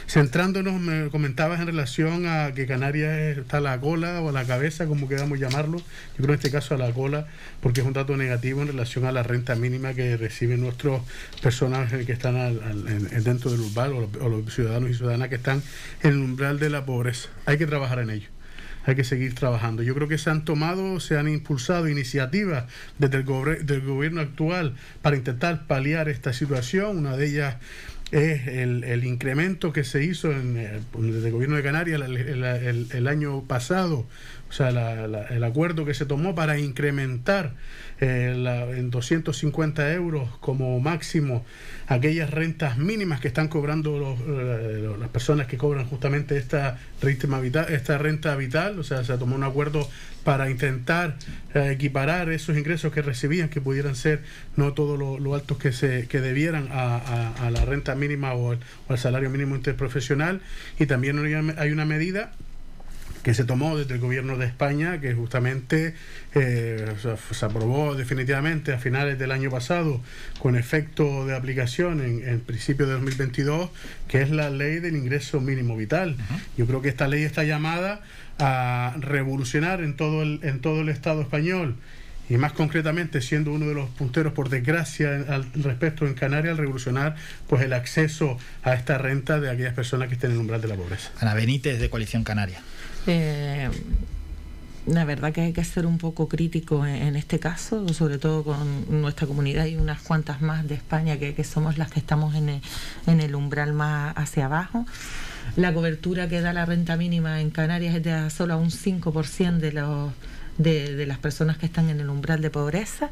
Centrándonos, 0.07 0.79
me 0.79 1.09
comentabas 1.09 1.59
en 1.59 1.67
relación 1.67 2.27
a 2.27 2.53
que 2.53 2.67
Canarias 2.67 3.37
está 3.37 3.57
a 3.57 3.61
la 3.61 3.79
cola 3.79 4.21
o 4.21 4.29
a 4.29 4.31
la 4.31 4.45
cabeza, 4.45 4.85
como 4.85 5.07
queramos 5.09 5.39
llamarlo, 5.39 5.79
yo 5.79 6.17
creo 6.17 6.29
en 6.29 6.35
este 6.35 6.51
caso 6.51 6.75
a 6.75 6.77
la 6.77 6.91
cola, 6.91 7.27
porque 7.61 7.81
es 7.81 7.87
un 7.87 7.93
dato 7.93 8.15
negativo 8.15 8.61
en 8.61 8.67
relación 8.67 9.05
a 9.05 9.11
la 9.11 9.23
renta 9.23 9.55
mínima 9.55 9.93
que 9.93 10.15
reciben 10.17 10.61
nuestros 10.61 11.01
personajes 11.41 12.05
que 12.05 12.11
están 12.11 12.35
al 12.35 12.82
dentro 12.83 13.51
del 13.51 13.61
urbano 13.61 14.09
o 14.21 14.29
los, 14.29 14.53
ciudadanos 14.53 14.89
y 14.89 14.93
ciudadanas 14.93 15.29
que 15.29 15.35
están 15.35 15.61
en 16.01 16.11
el 16.11 16.17
umbral 16.19 16.59
de 16.59 16.69
la 16.69 16.85
pobreza. 16.85 17.29
Hay 17.45 17.57
que 17.57 17.65
trabajar 17.65 17.99
en 17.99 18.09
ello 18.09 18.29
hay 18.85 18.95
que 18.95 19.05
seguir 19.05 19.33
trabajando. 19.33 19.81
Yo 19.81 19.95
creo 19.95 20.09
que 20.09 20.17
se 20.17 20.29
han 20.29 20.43
tomado, 20.43 20.99
se 20.99 21.17
han 21.17 21.29
impulsado 21.29 21.87
iniciativas 21.87 22.65
desde 22.97 23.19
el 23.19 23.65
del 23.65 23.81
gobierno 23.81 24.19
actual 24.19 24.75
para 25.01 25.15
intentar 25.15 25.67
paliar 25.67 26.09
esta 26.09 26.33
situación. 26.33 26.97
Una 26.97 27.15
de 27.15 27.27
ellas 27.27 27.55
es 28.13 28.47
el, 28.47 29.03
incremento 29.05 29.73
que 29.73 29.83
se 29.83 30.03
hizo 30.03 30.31
en, 30.31 30.55
eh, 30.55 30.79
desde 30.99 31.27
el 31.27 31.33
gobierno 31.33 31.55
de 31.55 31.63
Canarias 31.63 31.99
el, 31.99 33.07
año 33.07 33.41
pasado, 33.41 34.05
o 34.49 34.53
sea, 34.53 34.69
el 34.69 35.43
acuerdo 35.43 35.83
que 35.83 35.95
se 35.95 36.05
tomó 36.05 36.35
para 36.35 36.59
incrementar 36.59 37.53
eh, 37.99 38.33
en 38.77 38.91
250 38.91 39.93
euros 39.93 40.29
como 40.41 40.79
máximo 40.79 41.43
aquellas 41.87 42.29
rentas 42.29 42.77
mínimas 42.77 43.19
que 43.19 43.29
están 43.29 43.47
cobrando 43.47 44.15
eh, 44.27 44.95
las 44.99 45.09
personas 45.09 45.47
que 45.47 45.57
cobran 45.57 45.85
justamente 45.85 46.37
esta 46.37 46.79
esta 47.01 47.97
renta 47.97 48.35
vital, 48.35 48.77
o 48.77 48.83
sea, 48.83 49.03
se 49.03 49.17
tomó 49.17 49.35
un 49.35 49.43
acuerdo 49.43 49.89
para 50.23 50.49
intentar 50.49 51.15
eh, 51.53 51.71
equiparar 51.71 52.29
esos 52.29 52.57
ingresos 52.57 52.93
que 52.93 53.01
recibían, 53.01 53.49
que 53.49 53.61
pudieran 53.61 53.95
ser 53.95 54.21
no 54.55 54.73
todos 54.73 54.97
lo, 54.97 55.35
altos 55.35 55.57
que 55.57 55.71
se 55.71 56.07
que 56.07 56.21
debieran 56.21 56.69
a, 56.71 57.49
la 57.51 57.65
renta 57.65 57.95
mínima 57.95 58.33
o 58.33 58.51
al, 58.89 58.97
salario 58.97 59.29
mínimo 59.29 59.55
interprofesional, 59.55 60.41
y 60.79 60.85
también 60.85 61.19
hay 61.57 61.71
una 61.71 61.85
medida 61.85 62.31
que 63.23 63.33
se 63.33 63.45
tomó 63.45 63.77
desde 63.77 63.95
el 63.95 64.01
gobierno 64.01 64.37
de 64.37 64.45
España, 64.45 64.99
que 64.99 65.13
justamente 65.13 65.95
eh, 66.35 66.93
se 67.31 67.45
aprobó 67.45 67.95
definitivamente 67.95 68.73
a 68.73 68.77
finales 68.77 69.17
del 69.17 69.31
año 69.31 69.49
pasado 69.49 70.01
con 70.39 70.57
efecto 70.57 71.25
de 71.25 71.35
aplicación 71.35 72.01
en, 72.01 72.27
en 72.27 72.41
principio 72.41 72.85
de 72.85 72.93
2022, 72.93 73.69
que 74.09 74.21
es 74.21 74.29
la 74.29 74.49
ley 74.49 74.79
del 74.79 74.97
ingreso 74.97 75.39
mínimo 75.39 75.77
vital. 75.77 76.17
Yo 76.57 76.67
creo 76.67 76.81
que 76.81 76.89
esta 76.89 77.07
ley 77.07 77.23
está 77.23 77.45
llamada 77.45 78.01
a 78.43 78.93
revolucionar 78.99 79.81
en 79.81 79.95
todo 79.95 80.21
el, 80.21 80.41
en 80.43 80.59
todo 80.59 80.81
el 80.81 80.89
Estado 80.89 81.21
español 81.21 81.77
y 82.29 82.37
más 82.37 82.51
concretamente 82.51 83.21
siendo 83.21 83.51
uno 83.51 83.67
de 83.67 83.73
los 83.73 83.89
punteros 83.89 84.33
por 84.33 84.49
desgracia 84.49 85.25
al 85.29 85.45
respecto 85.53 86.05
en 86.05 86.13
Canarias 86.13 86.51
al 86.51 86.57
revolucionar 86.57 87.15
pues 87.47 87.63
el 87.63 87.71
acceso 87.71 88.37
a 88.63 88.73
esta 88.73 88.97
renta 88.97 89.39
de 89.39 89.49
aquellas 89.49 89.73
personas 89.73 90.09
que 90.09 90.15
estén 90.15 90.31
en 90.31 90.35
el 90.35 90.41
umbral 90.41 90.61
de 90.61 90.67
la 90.67 90.75
pobreza. 90.75 91.11
Ana 91.19 91.33
Benítez 91.33 91.79
de 91.79 91.89
Coalición 91.89 92.23
Canaria. 92.23 92.61
Eh, 93.07 93.69
la 94.87 95.05
verdad 95.05 95.31
que 95.31 95.39
hay 95.39 95.53
que 95.53 95.63
ser 95.63 95.85
un 95.85 95.97
poco 95.97 96.27
crítico 96.27 96.85
en, 96.85 97.15
este 97.15 97.39
caso, 97.39 97.87
sobre 97.93 98.17
todo 98.17 98.43
con 98.43 99.01
nuestra 99.01 99.25
comunidad 99.25 99.65
y 99.65 99.77
unas 99.77 100.01
cuantas 100.01 100.41
más 100.41 100.67
de 100.67 100.75
España 100.75 101.17
que, 101.17 101.41
somos 101.45 101.77
las 101.77 101.91
que 101.91 101.99
estamos 101.99 102.35
en 102.35 102.61
el, 103.07 103.35
umbral 103.35 103.71
más 103.71 104.13
hacia 104.17 104.45
abajo. 104.45 104.85
La 105.55 105.73
cobertura 105.73 106.27
que 106.27 106.41
da 106.41 106.51
la 106.51 106.65
renta 106.65 106.97
mínima 106.97 107.39
en 107.39 107.51
Canarias 107.51 107.95
es 107.95 108.03
de 108.03 108.29
solo 108.31 108.57
un 108.57 108.71
5% 108.71 109.57
de 109.57 109.71
los 109.71 110.11
de, 110.57 111.05
las 111.05 111.17
personas 111.17 111.57
que 111.57 111.65
están 111.65 111.89
en 111.89 111.99
el 111.99 112.09
umbral 112.09 112.41
de 112.41 112.49
pobreza. 112.49 113.11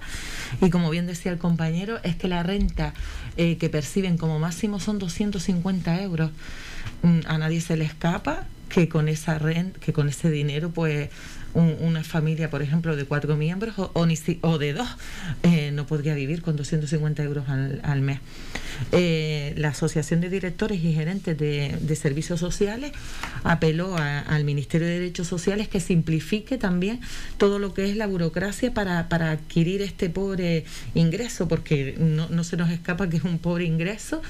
Y 0.61 0.69
como 0.69 0.89
bien 0.89 1.07
decía 1.07 1.31
el 1.31 1.37
compañero, 1.37 1.99
es 2.03 2.15
que 2.15 2.27
la 2.27 2.43
renta 2.43 2.93
eh, 3.37 3.57
que 3.57 3.69
perciben 3.69 4.17
como 4.17 4.39
máximo 4.39 4.79
son 4.79 4.99
250 4.99 6.01
euros. 6.01 6.31
Mm, 7.03 7.19
a 7.27 7.37
nadie 7.37 7.61
se 7.61 7.77
le 7.77 7.85
escapa 7.85 8.45
que 8.69 8.87
con 8.87 9.07
esa 9.07 9.37
renta, 9.37 9.79
que 9.79 9.93
con 9.93 10.07
ese 10.09 10.29
dinero, 10.29 10.71
pues 10.71 11.09
una 11.53 12.03
familia, 12.05 12.49
por 12.49 12.61
ejemplo, 12.61 12.95
de 12.95 13.03
cuatro 13.03 13.35
miembros 13.35 13.77
o, 13.77 13.91
o, 13.93 14.57
de 14.57 14.73
dos, 14.73 14.87
eh, 15.43 15.60
no 15.71 15.85
podría 15.85 16.13
vivir 16.13 16.41
con 16.41 16.55
250 16.55 17.23
euros 17.23 17.45
al, 17.49 18.01
mes. 18.01 18.19
Eh, 18.91 19.53
la 19.57 19.69
Asociación 19.69 20.21
de 20.21 20.29
Directores 20.29 20.83
y 20.83 20.93
Gerentes 20.93 21.37
de, 21.37 21.95
Servicios 21.95 22.39
Sociales 22.39 22.91
apeló 23.43 23.95
al 23.97 24.43
Ministerio 24.43 24.87
de 24.87 24.99
Derechos 24.99 25.27
Sociales 25.27 25.67
que 25.67 25.79
simplifique 25.79 26.57
también 26.57 26.99
todo 27.37 27.59
lo 27.59 27.73
que 27.73 27.89
es 27.89 27.95
la 27.95 28.07
burocracia 28.07 28.73
para, 28.73 29.07
para 29.09 29.31
adquirir 29.31 29.81
este 29.81 30.09
pobre 30.09 30.65
ingreso, 30.95 31.47
porque 31.47 31.95
no, 31.99 32.27
no 32.29 32.43
se 32.43 32.57
nos 32.57 32.69
escapa 32.69 33.09
que 33.09 33.17
es 33.17 33.23
un 33.23 33.39
pobre 33.39 33.65
ingreso 33.65 34.21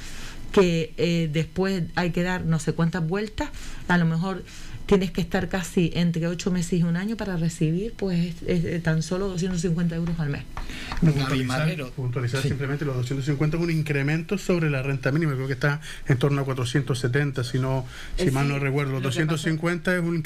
que 0.52 0.94
eh, 0.98 1.30
después 1.32 1.84
hay 1.96 2.12
que 2.12 2.24
dar 2.24 2.46
no 2.46 2.60
sé 2.60 2.74
cuántas 2.74 3.08
vueltas, 3.08 3.50
a 3.88 3.98
lo 3.98 4.06
mejor 4.06 4.44
tienes 4.92 5.12
que 5.12 5.22
estar 5.22 5.48
casi 5.48 5.90
entre 5.96 6.28
ocho 6.28 6.52
meses 6.52 6.74
y 6.74 6.84
un 6.84 6.98
año 6.98 7.16
para 7.16 7.38
recibir 7.38 7.94
pues 7.96 8.36
tan 8.84 9.02
solo 9.02 9.30
250 9.30 9.96
euros 9.96 10.20
al 10.20 10.28
mes. 10.32 10.44
Puntualizar, 11.96 12.42
simplemente 12.42 12.84
los 12.84 12.98
250 12.98 13.56
es 13.56 13.64
un 13.64 13.72
incremento 13.72 14.38
sobre 14.38 14.70
la 14.70 14.82
renta 14.82 15.14
mínima, 15.14 15.34
creo 15.36 15.48
que 15.48 15.54
está 15.54 15.80
en 16.10 16.18
torno 16.18 16.42
a 16.42 16.44
470, 16.44 17.46
si 17.46 17.58
no 17.58 17.86
si 18.18 18.32
mal 18.32 18.50
no 18.50 18.60
recuerdo. 18.60 18.92
Los 18.92 19.04
250 19.04 19.96
es 19.96 20.02
un 20.02 20.22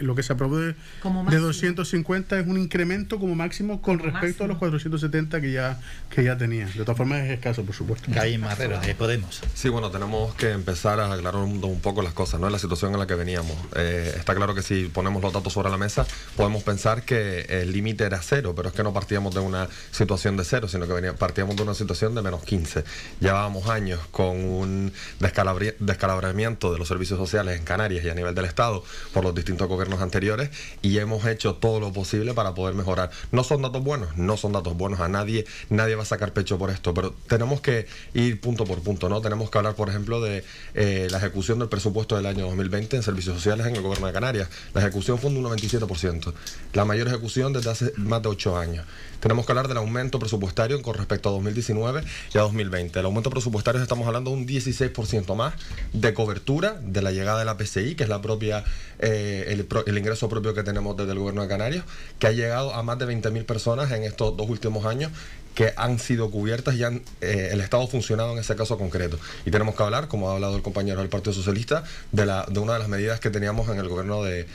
lo 0.00 0.16
que 0.16 0.24
se 0.24 0.32
aprobó 0.32 0.58
de, 0.58 0.74
250 1.04 2.40
es 2.40 2.46
un 2.48 2.58
incremento 2.58 3.20
como 3.20 3.36
máximo 3.36 3.80
con 3.80 4.00
respecto 4.00 4.42
a 4.42 4.48
los 4.48 4.58
470 4.58 5.40
que 5.40 5.52
ya 5.52 5.78
que 6.12 6.24
ya 6.24 6.36
tenía. 6.36 6.66
De 6.66 6.80
todas 6.80 6.96
formas 6.96 7.20
es 7.20 7.30
escaso, 7.30 7.62
por 7.62 7.76
supuesto. 7.76 8.10
Caín 8.12 8.40
Marrero, 8.40 8.80
de 8.80 8.92
Podemos. 8.96 9.40
Sí, 9.54 9.68
bueno, 9.68 9.92
tenemos 9.92 10.34
que 10.34 10.50
empezar 10.50 10.98
a 10.98 11.12
aclarar 11.12 11.40
un, 11.40 11.62
un 11.62 11.80
poco 11.80 12.02
las 12.02 12.12
cosas, 12.12 12.40
¿no? 12.40 12.50
La 12.50 12.58
situación 12.58 12.92
en 12.92 12.98
la 12.98 13.06
que 13.06 13.14
veníamos. 13.14 13.56
Eh, 13.76 13.99
está 14.08 14.34
claro 14.34 14.54
que 14.54 14.62
si 14.62 14.84
ponemos 14.86 15.22
los 15.22 15.32
datos 15.32 15.52
sobre 15.52 15.70
la 15.70 15.78
mesa, 15.78 16.06
podemos 16.36 16.62
pensar 16.62 17.02
que 17.02 17.42
el 17.48 17.72
límite 17.72 18.04
era 18.04 18.20
cero, 18.22 18.54
pero 18.54 18.68
es 18.68 18.74
que 18.74 18.82
no 18.82 18.92
partíamos 18.92 19.34
de 19.34 19.40
una 19.40 19.68
situación 19.90 20.36
de 20.36 20.44
cero, 20.44 20.68
sino 20.68 20.86
que 20.86 21.12
partíamos 21.12 21.56
de 21.56 21.62
una 21.62 21.74
situación 21.74 22.14
de 22.14 22.22
menos 22.22 22.42
15. 22.44 22.84
Llevábamos 23.20 23.68
años 23.68 24.00
con 24.10 24.36
un 24.36 24.92
descalabramiento 25.18 26.72
de 26.72 26.78
los 26.78 26.88
servicios 26.88 27.18
sociales 27.18 27.58
en 27.58 27.64
Canarias 27.64 28.04
y 28.04 28.10
a 28.10 28.14
nivel 28.14 28.34
del 28.34 28.44
Estado 28.44 28.82
por 29.12 29.24
los 29.24 29.34
distintos 29.34 29.68
gobiernos 29.68 30.00
anteriores 30.00 30.50
y 30.82 30.98
hemos 30.98 31.24
hecho 31.26 31.54
todo 31.54 31.80
lo 31.80 31.92
posible 31.92 32.34
para 32.34 32.54
poder 32.54 32.74
mejorar. 32.74 33.10
No 33.32 33.44
son 33.44 33.62
datos 33.62 33.82
buenos, 33.82 34.16
no 34.16 34.36
son 34.36 34.52
datos 34.52 34.76
buenos, 34.76 35.00
a 35.00 35.08
nadie, 35.08 35.46
nadie 35.68 35.94
va 35.94 36.02
a 36.02 36.06
sacar 36.06 36.32
pecho 36.32 36.58
por 36.58 36.70
esto, 36.70 36.94
pero 36.94 37.14
tenemos 37.28 37.60
que 37.60 37.86
ir 38.14 38.40
punto 38.40 38.64
por 38.64 38.80
punto, 38.82 39.08
¿no? 39.08 39.20
Tenemos 39.20 39.50
que 39.50 39.58
hablar, 39.58 39.74
por 39.74 39.88
ejemplo, 39.88 40.20
de 40.20 40.44
eh, 40.74 41.08
la 41.10 41.18
ejecución 41.18 41.58
del 41.58 41.68
presupuesto 41.68 42.16
del 42.16 42.26
año 42.26 42.46
2020 42.46 42.96
en 42.96 43.02
servicios 43.02 43.36
sociales 43.36 43.66
en 43.66 43.76
el 43.76 43.82
gobierno 43.82 43.89
de 43.98 44.12
Canarias. 44.12 44.48
La 44.74 44.80
ejecución 44.80 45.18
fue 45.18 45.30
un 45.30 45.42
97%, 45.42 46.32
la 46.72 46.84
mayor 46.84 47.08
ejecución 47.08 47.52
desde 47.52 47.70
hace 47.70 47.92
más 47.96 48.22
de 48.22 48.28
8 48.28 48.56
años. 48.58 48.86
Tenemos 49.20 49.44
que 49.44 49.52
hablar 49.52 49.68
del 49.68 49.76
aumento 49.76 50.18
presupuestario 50.18 50.80
con 50.80 50.94
respecto 50.94 51.28
a 51.28 51.32
2019 51.32 52.02
y 52.34 52.38
a 52.38 52.40
2020. 52.40 52.98
El 52.98 53.04
aumento 53.04 53.28
presupuestario 53.30 53.82
estamos 53.82 54.06
hablando 54.06 54.30
de 54.30 54.36
un 54.38 54.46
16% 54.46 55.34
más 55.34 55.54
de 55.92 56.14
cobertura 56.14 56.80
de 56.82 57.02
la 57.02 57.12
llegada 57.12 57.38
de 57.38 57.44
la 57.44 57.56
PCI, 57.56 57.96
que 57.96 58.04
es 58.04 58.08
la 58.08 58.22
propia 58.22 58.64
eh, 58.98 59.44
el, 59.48 59.66
el, 59.86 59.98
ingreso 59.98 60.28
propio 60.28 60.54
que 60.54 60.62
tenemos 60.62 60.96
desde 60.96 61.12
el 61.12 61.18
gobierno 61.18 61.42
de 61.42 61.48
Canarias, 61.48 61.84
que 62.18 62.28
ha 62.28 62.32
llegado 62.32 62.74
a 62.74 62.82
más 62.82 62.98
de 62.98 63.06
20.000 63.06 63.44
personas 63.44 63.90
en 63.92 64.04
estos 64.04 64.36
dos 64.36 64.48
últimos 64.48 64.86
años 64.86 65.12
que 65.54 65.72
han 65.76 65.98
sido 65.98 66.30
cubiertas 66.30 66.74
y 66.76 66.84
han, 66.84 67.02
eh, 67.20 67.50
el 67.52 67.60
Estado 67.60 67.82
ha 67.82 67.86
funcionado 67.86 68.32
en 68.32 68.38
ese 68.38 68.56
caso 68.56 68.78
concreto. 68.78 69.18
Y 69.44 69.50
tenemos 69.50 69.74
que 69.74 69.82
hablar, 69.82 70.08
como 70.08 70.30
ha 70.30 70.34
hablado 70.34 70.56
el 70.56 70.62
compañero 70.62 71.00
del 71.00 71.08
Partido 71.08 71.32
Socialista, 71.32 71.84
de, 72.12 72.26
la, 72.26 72.46
de 72.48 72.60
una 72.60 72.74
de 72.74 72.78
las 72.78 72.88
medidas 72.88 73.20
que 73.20 73.30
teníamos 73.30 73.68
en 73.68 73.78
el 73.78 73.88
gobierno 73.88 74.22
de, 74.22 74.46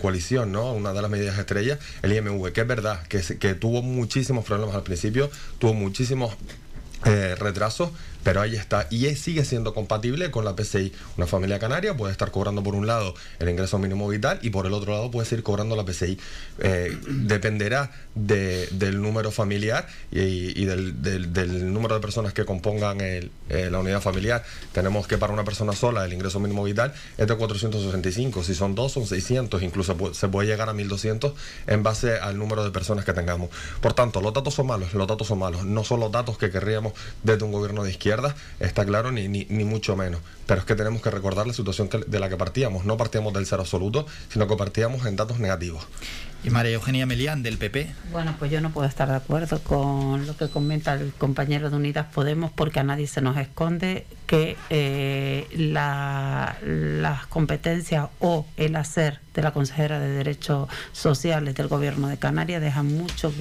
coalición, 0.00 0.52
¿no? 0.52 0.72
una 0.72 0.92
de 0.92 1.02
las 1.02 1.10
medidas 1.10 1.38
estrellas, 1.38 1.78
el 2.02 2.12
IMV, 2.12 2.52
que 2.52 2.60
es 2.60 2.66
verdad, 2.66 3.06
que, 3.08 3.20
que 3.20 3.54
tuvo 3.54 3.82
muchísimos 3.82 4.44
problemas 4.44 4.74
al 4.74 4.82
principio, 4.82 5.30
tuvo 5.58 5.74
muchísimos 5.74 6.34
eh, 7.04 7.36
retrasos, 7.38 7.90
pero 8.22 8.40
ahí 8.40 8.56
está. 8.56 8.86
Y 8.90 9.08
sigue 9.16 9.44
siendo 9.44 9.74
compatible 9.74 10.30
con 10.30 10.44
la 10.44 10.56
PCI. 10.56 10.92
Una 11.16 11.26
familia 11.26 11.58
canaria 11.58 11.96
puede 11.96 12.12
estar 12.12 12.30
cobrando 12.30 12.62
por 12.62 12.74
un 12.74 12.86
lado 12.86 13.14
el 13.38 13.48
ingreso 13.48 13.78
mínimo 13.78 14.08
vital 14.08 14.38
y 14.42 14.50
por 14.50 14.66
el 14.66 14.72
otro 14.72 14.92
lado 14.92 15.10
puede 15.10 15.26
seguir 15.26 15.42
cobrando 15.42 15.76
la 15.76 15.84
PCI. 15.84 16.18
Eh, 16.60 16.98
dependerá 17.08 17.90
del 18.14 19.00
número 19.00 19.30
familiar 19.30 19.86
y, 20.10 20.64
del, 20.64 21.72
número 21.72 21.94
de 21.94 22.00
personas 22.00 22.32
que 22.32 22.44
compongan 22.44 22.98
eh, 23.00 23.30
la 23.48 23.78
unidad 23.78 24.00
familiar. 24.00 24.44
Tenemos 24.72 25.06
que 25.06 25.18
para 25.18 25.32
una 25.32 25.44
persona 25.44 25.72
sola 25.72 26.04
el 26.04 26.12
ingreso 26.12 26.40
mínimo 26.40 26.64
vital 26.64 26.92
es 27.16 27.26
de 27.26 27.34
465. 27.36 28.42
Si 28.42 28.54
son 28.54 28.74
dos, 28.74 28.92
son 28.92 29.06
600. 29.06 29.62
Incluso 29.62 29.96
se 30.12 30.28
puede 30.28 30.48
llegar 30.48 30.68
a 30.68 30.72
1200 30.72 31.32
en 31.66 31.82
base 31.82 32.18
al 32.18 32.36
número 32.38 32.64
de 32.64 32.70
personas 32.70 33.04
que 33.04 33.12
tengamos. 33.12 33.50
Por 33.80 33.94
tanto, 33.94 34.20
los 34.20 34.32
datos 34.32 34.54
son 34.54 34.66
malos. 34.66 34.94
Los 34.94 35.06
datos 35.06 35.26
son 35.26 35.38
malos. 35.38 35.64
No 35.64 35.84
son 35.84 36.00
los 36.00 36.10
datos 36.10 36.38
que 36.38 36.50
querríamos 36.50 36.92
desde 37.22 37.44
un 37.44 37.52
gobierno 37.52 37.84
de 37.84 37.90
izquierda 37.90 38.07
está 38.60 38.84
claro, 38.84 39.12
ni, 39.12 39.28
ni, 39.28 39.64
mucho 39.64 39.96
menos. 39.96 40.20
Pero 40.46 40.60
es 40.60 40.66
que 40.66 40.74
tenemos 40.74 41.02
que 41.02 41.10
recordar 41.10 41.46
la 41.46 41.52
situación 41.52 41.88
de 42.06 42.18
la 42.20 42.28
que 42.28 42.36
partíamos. 42.36 42.84
No 42.84 42.96
partíamos 42.96 43.32
del 43.32 43.46
cero 43.46 43.62
absoluto, 43.62 44.06
sino 44.32 44.46
que 44.48 44.56
partíamos 44.56 45.06
en 45.06 45.16
datos 45.16 45.38
negativos. 45.38 45.86
Y 46.44 46.50
María 46.50 46.72
Eugenia 46.72 47.04
Melián, 47.04 47.42
del 47.42 47.58
PP. 47.58 47.92
Bueno, 48.12 48.34
pues 48.38 48.50
yo 48.50 48.60
no 48.60 48.70
puedo 48.70 48.86
estar 48.86 49.08
de 49.08 49.16
acuerdo 49.16 49.60
con 49.62 50.26
lo 50.26 50.36
que 50.36 50.48
comenta 50.48 50.94
el 50.94 51.12
compañero 51.12 51.68
de 51.68 51.76
Unidas 51.76 52.06
Podemos, 52.12 52.52
porque 52.52 52.80
a 52.80 52.84
nadie 52.84 53.06
se 53.06 53.20
nos 53.20 53.36
esconde 53.36 54.06
que 54.26 54.56
eh, 54.70 55.48
las 55.52 57.26
competencias 57.26 58.08
o 58.20 58.46
el 58.56 58.76
hacer 58.76 59.20
de 59.38 59.42
la 59.42 59.52
consejera 59.52 60.00
de 60.00 60.08
Derechos 60.08 60.68
Sociales 60.92 61.54
del 61.54 61.68
Gobierno 61.68 62.08
de 62.08 62.16
Canarias 62.16 62.60
dejan 62.60 62.86
mucho 62.86 63.32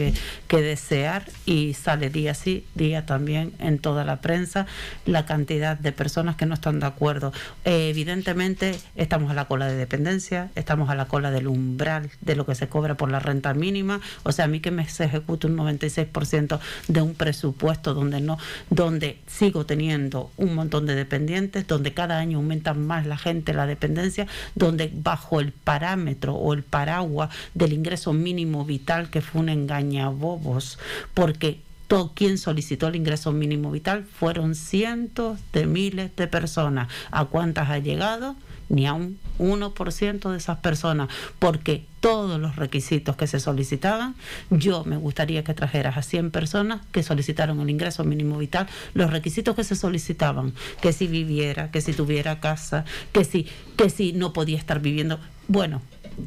que, 0.48 0.62
desear 0.62 1.26
y 1.46 1.74
sale 1.74 2.12
día 2.12 2.36
sí, 2.36 2.66
día 2.76 3.08
también 3.08 3.54
en 3.60 3.80
toda 3.80 4.06
la 4.06 4.22
prensa 4.22 4.68
la 5.06 5.26
cantidad 5.26 5.76
de 5.76 5.92
personas 5.92 6.36
que 6.36 6.46
no 6.46 6.54
están 6.54 6.80
de 6.80 6.86
acuerdo. 6.86 7.34
Evidentemente 7.66 8.80
estamos 8.96 9.32
a 9.32 9.34
la 9.34 9.46
cola 9.46 9.66
de 9.66 9.76
dependencia, 9.76 10.52
estamos 10.54 10.90
a 10.90 10.96
la 10.96 11.06
cola 11.06 11.32
del 11.32 11.48
umbral 11.48 12.12
de 12.22 12.36
lo 12.36 12.46
que 12.46 12.54
se 12.54 12.68
cobra 12.68 12.87
por 12.96 13.12
la 13.12 13.20
renta 13.20 13.54
mínima, 13.54 14.02
o 14.24 14.32
sea, 14.32 14.46
a 14.46 14.48
mí 14.48 14.60
que 14.60 14.72
me 14.72 14.88
se 14.88 15.06
ejecute 15.06 15.48
un 15.48 15.58
96% 15.58 16.60
de 16.88 17.02
un 17.02 17.16
presupuesto 17.16 17.94
donde 17.94 18.22
no 18.22 18.38
donde 18.70 19.20
sigo 19.28 19.66
teniendo 19.66 20.32
un 20.38 20.56
montón 20.56 20.86
de 20.86 20.96
dependientes, 20.96 21.68
donde 21.68 21.94
cada 21.94 22.18
año 22.18 22.38
aumenta 22.38 22.74
más 22.74 23.06
la 23.06 23.18
gente 23.18 23.54
la 23.54 23.66
dependencia, 23.66 24.28
donde 24.56 24.92
bajo 24.94 25.40
el 25.40 25.52
parámetro 25.52 26.36
o 26.36 26.54
el 26.54 26.64
paraguas 26.64 27.30
del 27.54 27.74
ingreso 27.74 28.14
mínimo 28.14 28.66
vital 28.66 29.10
que 29.10 29.22
fue 29.22 29.42
un 29.42 29.50
engañabobos, 29.50 30.80
porque 31.14 31.62
todo 31.88 32.12
quien 32.14 32.38
solicitó 32.38 32.88
el 32.88 32.96
ingreso 32.96 33.32
mínimo 33.32 33.72
vital 33.72 34.04
fueron 34.04 34.56
cientos 34.56 35.40
de 35.54 35.66
miles 35.66 36.16
de 36.16 36.28
personas. 36.28 36.90
¿A 37.12 37.26
cuántas 37.26 37.70
ha 37.70 37.80
llegado? 37.80 38.36
Ni 38.70 38.86
a 38.86 38.94
un 38.94 39.18
1% 39.40 40.32
de 40.32 40.38
esas 40.38 40.58
personas, 40.58 41.10
porque 41.40 41.86
todos 42.00 42.40
los 42.40 42.56
requisitos 42.56 43.16
que 43.16 43.28
se 43.28 43.40
solicitaban, 43.40 44.16
yo 44.50 44.84
me 44.84 44.98
gustaría 44.98 45.44
que 45.44 45.54
trajeras 45.54 45.98
a 45.98 46.02
100 46.02 46.32
personas 46.32 46.82
que 46.92 47.04
solicitaron 47.04 47.60
el 47.62 47.70
ingreso 47.70 48.04
mínimo 48.04 48.38
vital, 48.38 48.68
los 48.94 49.12
requisitos 49.12 49.56
que 49.56 49.64
se 49.64 49.76
solicitaban, 49.76 50.54
que 50.82 50.94
si 50.94 51.08
viviera, 51.08 51.72
que 51.72 51.82
si 51.82 51.94
tuviera 51.94 52.40
casa, 52.40 52.86
que 53.12 53.24
si, 53.24 53.48
que 53.78 53.90
si 53.90 54.14
no 54.14 54.34
podía 54.34 54.58
estar 54.58 54.80
viviendo. 54.80 55.20
Bueno, 55.48 55.82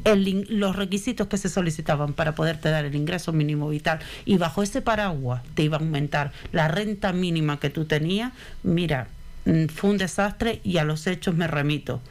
el, 0.05 0.47
los 0.49 0.75
requisitos 0.75 1.27
que 1.27 1.37
se 1.37 1.49
solicitaban 1.49 2.13
para 2.13 2.35
poderte 2.35 2.69
dar 2.69 2.85
el 2.85 2.95
ingreso 2.95 3.33
mínimo 3.33 3.69
vital 3.69 3.99
y 4.25 4.37
bajo 4.37 4.63
ese 4.63 4.81
paraguas 4.81 5.43
te 5.53 5.63
iba 5.63 5.77
a 5.77 5.79
aumentar 5.79 6.31
la 6.51 6.67
renta 6.67 7.13
mínima 7.13 7.59
que 7.59 7.69
tú 7.69 7.85
tenías, 7.85 8.31
mira, 8.63 9.07
mm, 9.45 9.65
fue 9.67 9.89
un 9.89 9.97
desastre 9.97 10.61
y 10.63 10.77
a 10.77 10.83
los 10.83 11.07
hechos 11.07 11.35
me 11.35 11.47
remito. 11.47 12.01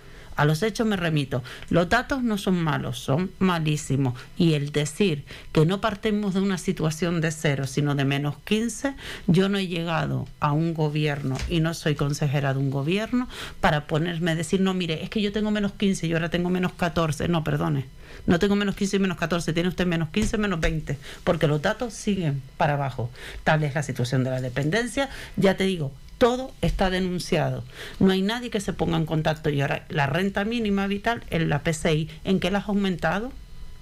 A 0.40 0.46
los 0.46 0.62
hechos 0.62 0.86
me 0.86 0.96
remito. 0.96 1.42
Los 1.68 1.90
datos 1.90 2.22
no 2.22 2.38
son 2.38 2.64
malos, 2.64 2.98
son 2.98 3.30
malísimos. 3.40 4.18
Y 4.38 4.54
el 4.54 4.72
decir 4.72 5.22
que 5.52 5.66
no 5.66 5.82
partimos 5.82 6.32
de 6.32 6.40
una 6.40 6.56
situación 6.56 7.20
de 7.20 7.30
cero, 7.30 7.66
sino 7.66 7.94
de 7.94 8.06
menos 8.06 8.36
15, 8.44 8.94
yo 9.26 9.50
no 9.50 9.58
he 9.58 9.66
llegado 9.66 10.26
a 10.40 10.52
un 10.52 10.72
gobierno 10.72 11.36
y 11.50 11.60
no 11.60 11.74
soy 11.74 11.94
consejera 11.94 12.54
de 12.54 12.58
un 12.58 12.70
gobierno 12.70 13.28
para 13.60 13.86
ponerme 13.86 14.30
a 14.30 14.34
decir, 14.34 14.62
no, 14.62 14.72
mire, 14.72 15.02
es 15.02 15.10
que 15.10 15.20
yo 15.20 15.30
tengo 15.30 15.50
menos 15.50 15.72
15 15.72 16.06
y 16.06 16.14
ahora 16.14 16.30
tengo 16.30 16.48
menos 16.48 16.72
14. 16.72 17.28
No, 17.28 17.44
perdone. 17.44 17.84
No 18.24 18.38
tengo 18.38 18.56
menos 18.56 18.76
15 18.76 18.96
y 18.96 18.98
menos 18.98 19.18
14, 19.18 19.52
tiene 19.52 19.68
usted 19.68 19.86
menos 19.86 20.08
15, 20.08 20.38
menos 20.38 20.58
20, 20.58 20.96
porque 21.22 21.48
los 21.48 21.60
datos 21.60 21.92
siguen 21.92 22.40
para 22.56 22.74
abajo. 22.74 23.10
Tal 23.44 23.62
es 23.62 23.74
la 23.74 23.82
situación 23.82 24.24
de 24.24 24.30
la 24.30 24.40
dependencia. 24.40 25.10
Ya 25.36 25.58
te 25.58 25.64
digo, 25.64 25.92
todo 26.20 26.52
está 26.60 26.90
denunciado. 26.90 27.64
No 27.98 28.12
hay 28.12 28.20
nadie 28.20 28.50
que 28.50 28.60
se 28.60 28.74
ponga 28.74 28.98
en 28.98 29.06
contacto. 29.06 29.48
Y 29.48 29.62
ahora, 29.62 29.86
la 29.88 30.06
renta 30.06 30.44
mínima 30.44 30.86
vital 30.86 31.24
en 31.30 31.48
la 31.48 31.62
PCI, 31.62 32.10
¿en 32.24 32.40
qué 32.40 32.50
la 32.50 32.58
has 32.58 32.68
aumentado 32.68 33.32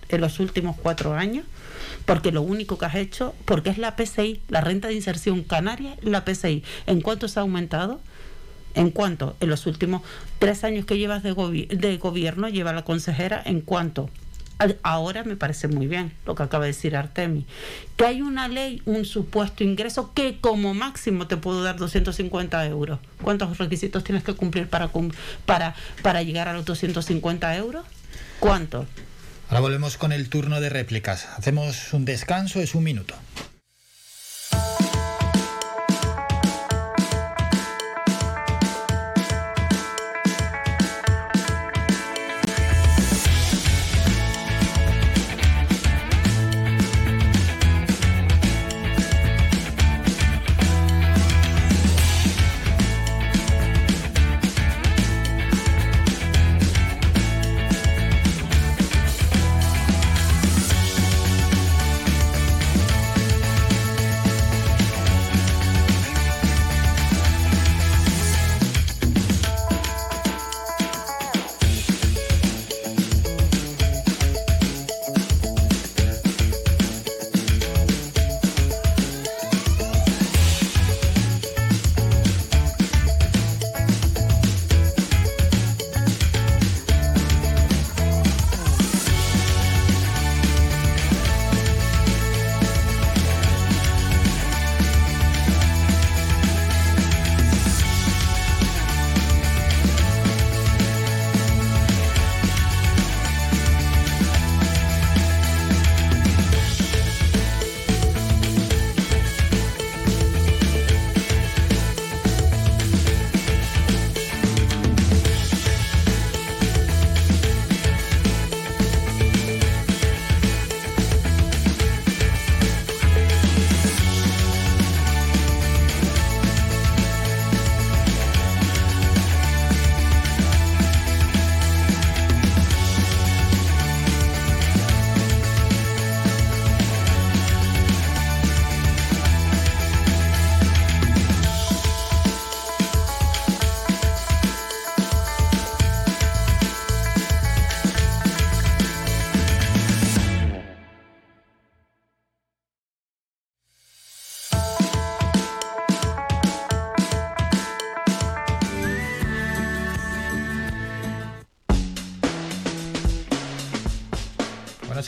en 0.09 0.21
los 0.21 0.39
últimos 0.39 0.77
cuatro 0.81 1.15
años? 1.15 1.45
Porque 2.07 2.31
lo 2.31 2.43
único 2.43 2.79
que 2.79 2.87
has 2.87 2.95
hecho, 2.95 3.35
porque 3.45 3.71
es 3.71 3.79
la 3.79 3.97
PCI, 3.97 4.41
la 4.49 4.61
renta 4.61 4.87
de 4.87 4.95
inserción 4.95 5.43
canaria, 5.43 5.97
la 6.01 6.25
PCI. 6.25 6.63
¿En 6.87 7.01
cuánto 7.01 7.27
se 7.27 7.41
ha 7.41 7.43
aumentado? 7.43 8.01
¿En 8.77 8.93
cuánto? 8.93 9.37
En 9.41 9.51
los 9.51 9.67
últimos 9.67 10.03
tres 10.39 10.63
años 10.63 10.87
que 10.87 10.97
llevas 10.97 11.25
de, 11.25 11.35
de 11.35 11.97
gobierno, 11.97 12.49
lleva 12.49 12.73
la 12.73 12.85
consejera, 12.85 13.43
¿en 13.45 13.63
cuánto? 13.63 14.11
Ahora 14.83 15.25
me 15.25 15.37
parece 15.37 15.69
muy 15.69 15.87
bien 15.87 16.13
lo 16.27 16.35
que 16.35 16.43
acaba 16.43 16.65
de 16.65 16.73
decir 16.73 16.97
Artemi, 16.97 17.47
que 17.97 18.05
hay 18.05 18.23
una 18.23 18.49
ley, 18.49 18.83
un 18.85 19.05
supuesto 19.05 19.65
ingreso 19.65 20.13
que 20.15 20.39
como 20.41 20.75
máximo 20.75 21.27
te 21.27 21.37
puedo 21.37 21.63
dar 21.63 21.77
250 21.77 22.67
euros. 22.67 22.99
¿Cuántos 23.23 23.59
requisitos 23.59 24.05
tienes 24.05 24.25
que 24.25 24.35
cumplir 24.35 24.69
para, 24.69 24.91
para, 25.47 25.75
para 26.03 26.23
llegar 26.23 26.49
a 26.49 26.53
los 26.53 26.65
250 26.65 27.57
euros? 27.57 27.85
¿Cuántos? 28.41 28.87
Ahora 29.49 29.61
volvemos 29.61 29.97
con 29.97 30.13
el 30.13 30.29
turno 30.29 30.61
de 30.61 30.69
réplicas. 30.69 31.27
Hacemos 31.37 31.93
un 31.93 32.05
descanso, 32.05 32.61
es 32.61 32.75
un 32.75 32.85
minuto. 32.85 33.15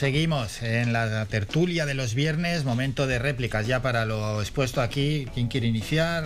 Seguimos 0.01 0.63
en 0.63 0.93
la 0.93 1.27
tertulia 1.27 1.85
de 1.85 1.93
los 1.93 2.15
viernes, 2.15 2.65
momento 2.65 3.05
de 3.05 3.19
réplicas 3.19 3.67
ya 3.67 3.83
para 3.83 4.03
lo 4.07 4.41
expuesto 4.41 4.81
aquí. 4.81 5.27
¿Quién 5.31 5.47
quiere 5.47 5.67
iniciar? 5.67 6.23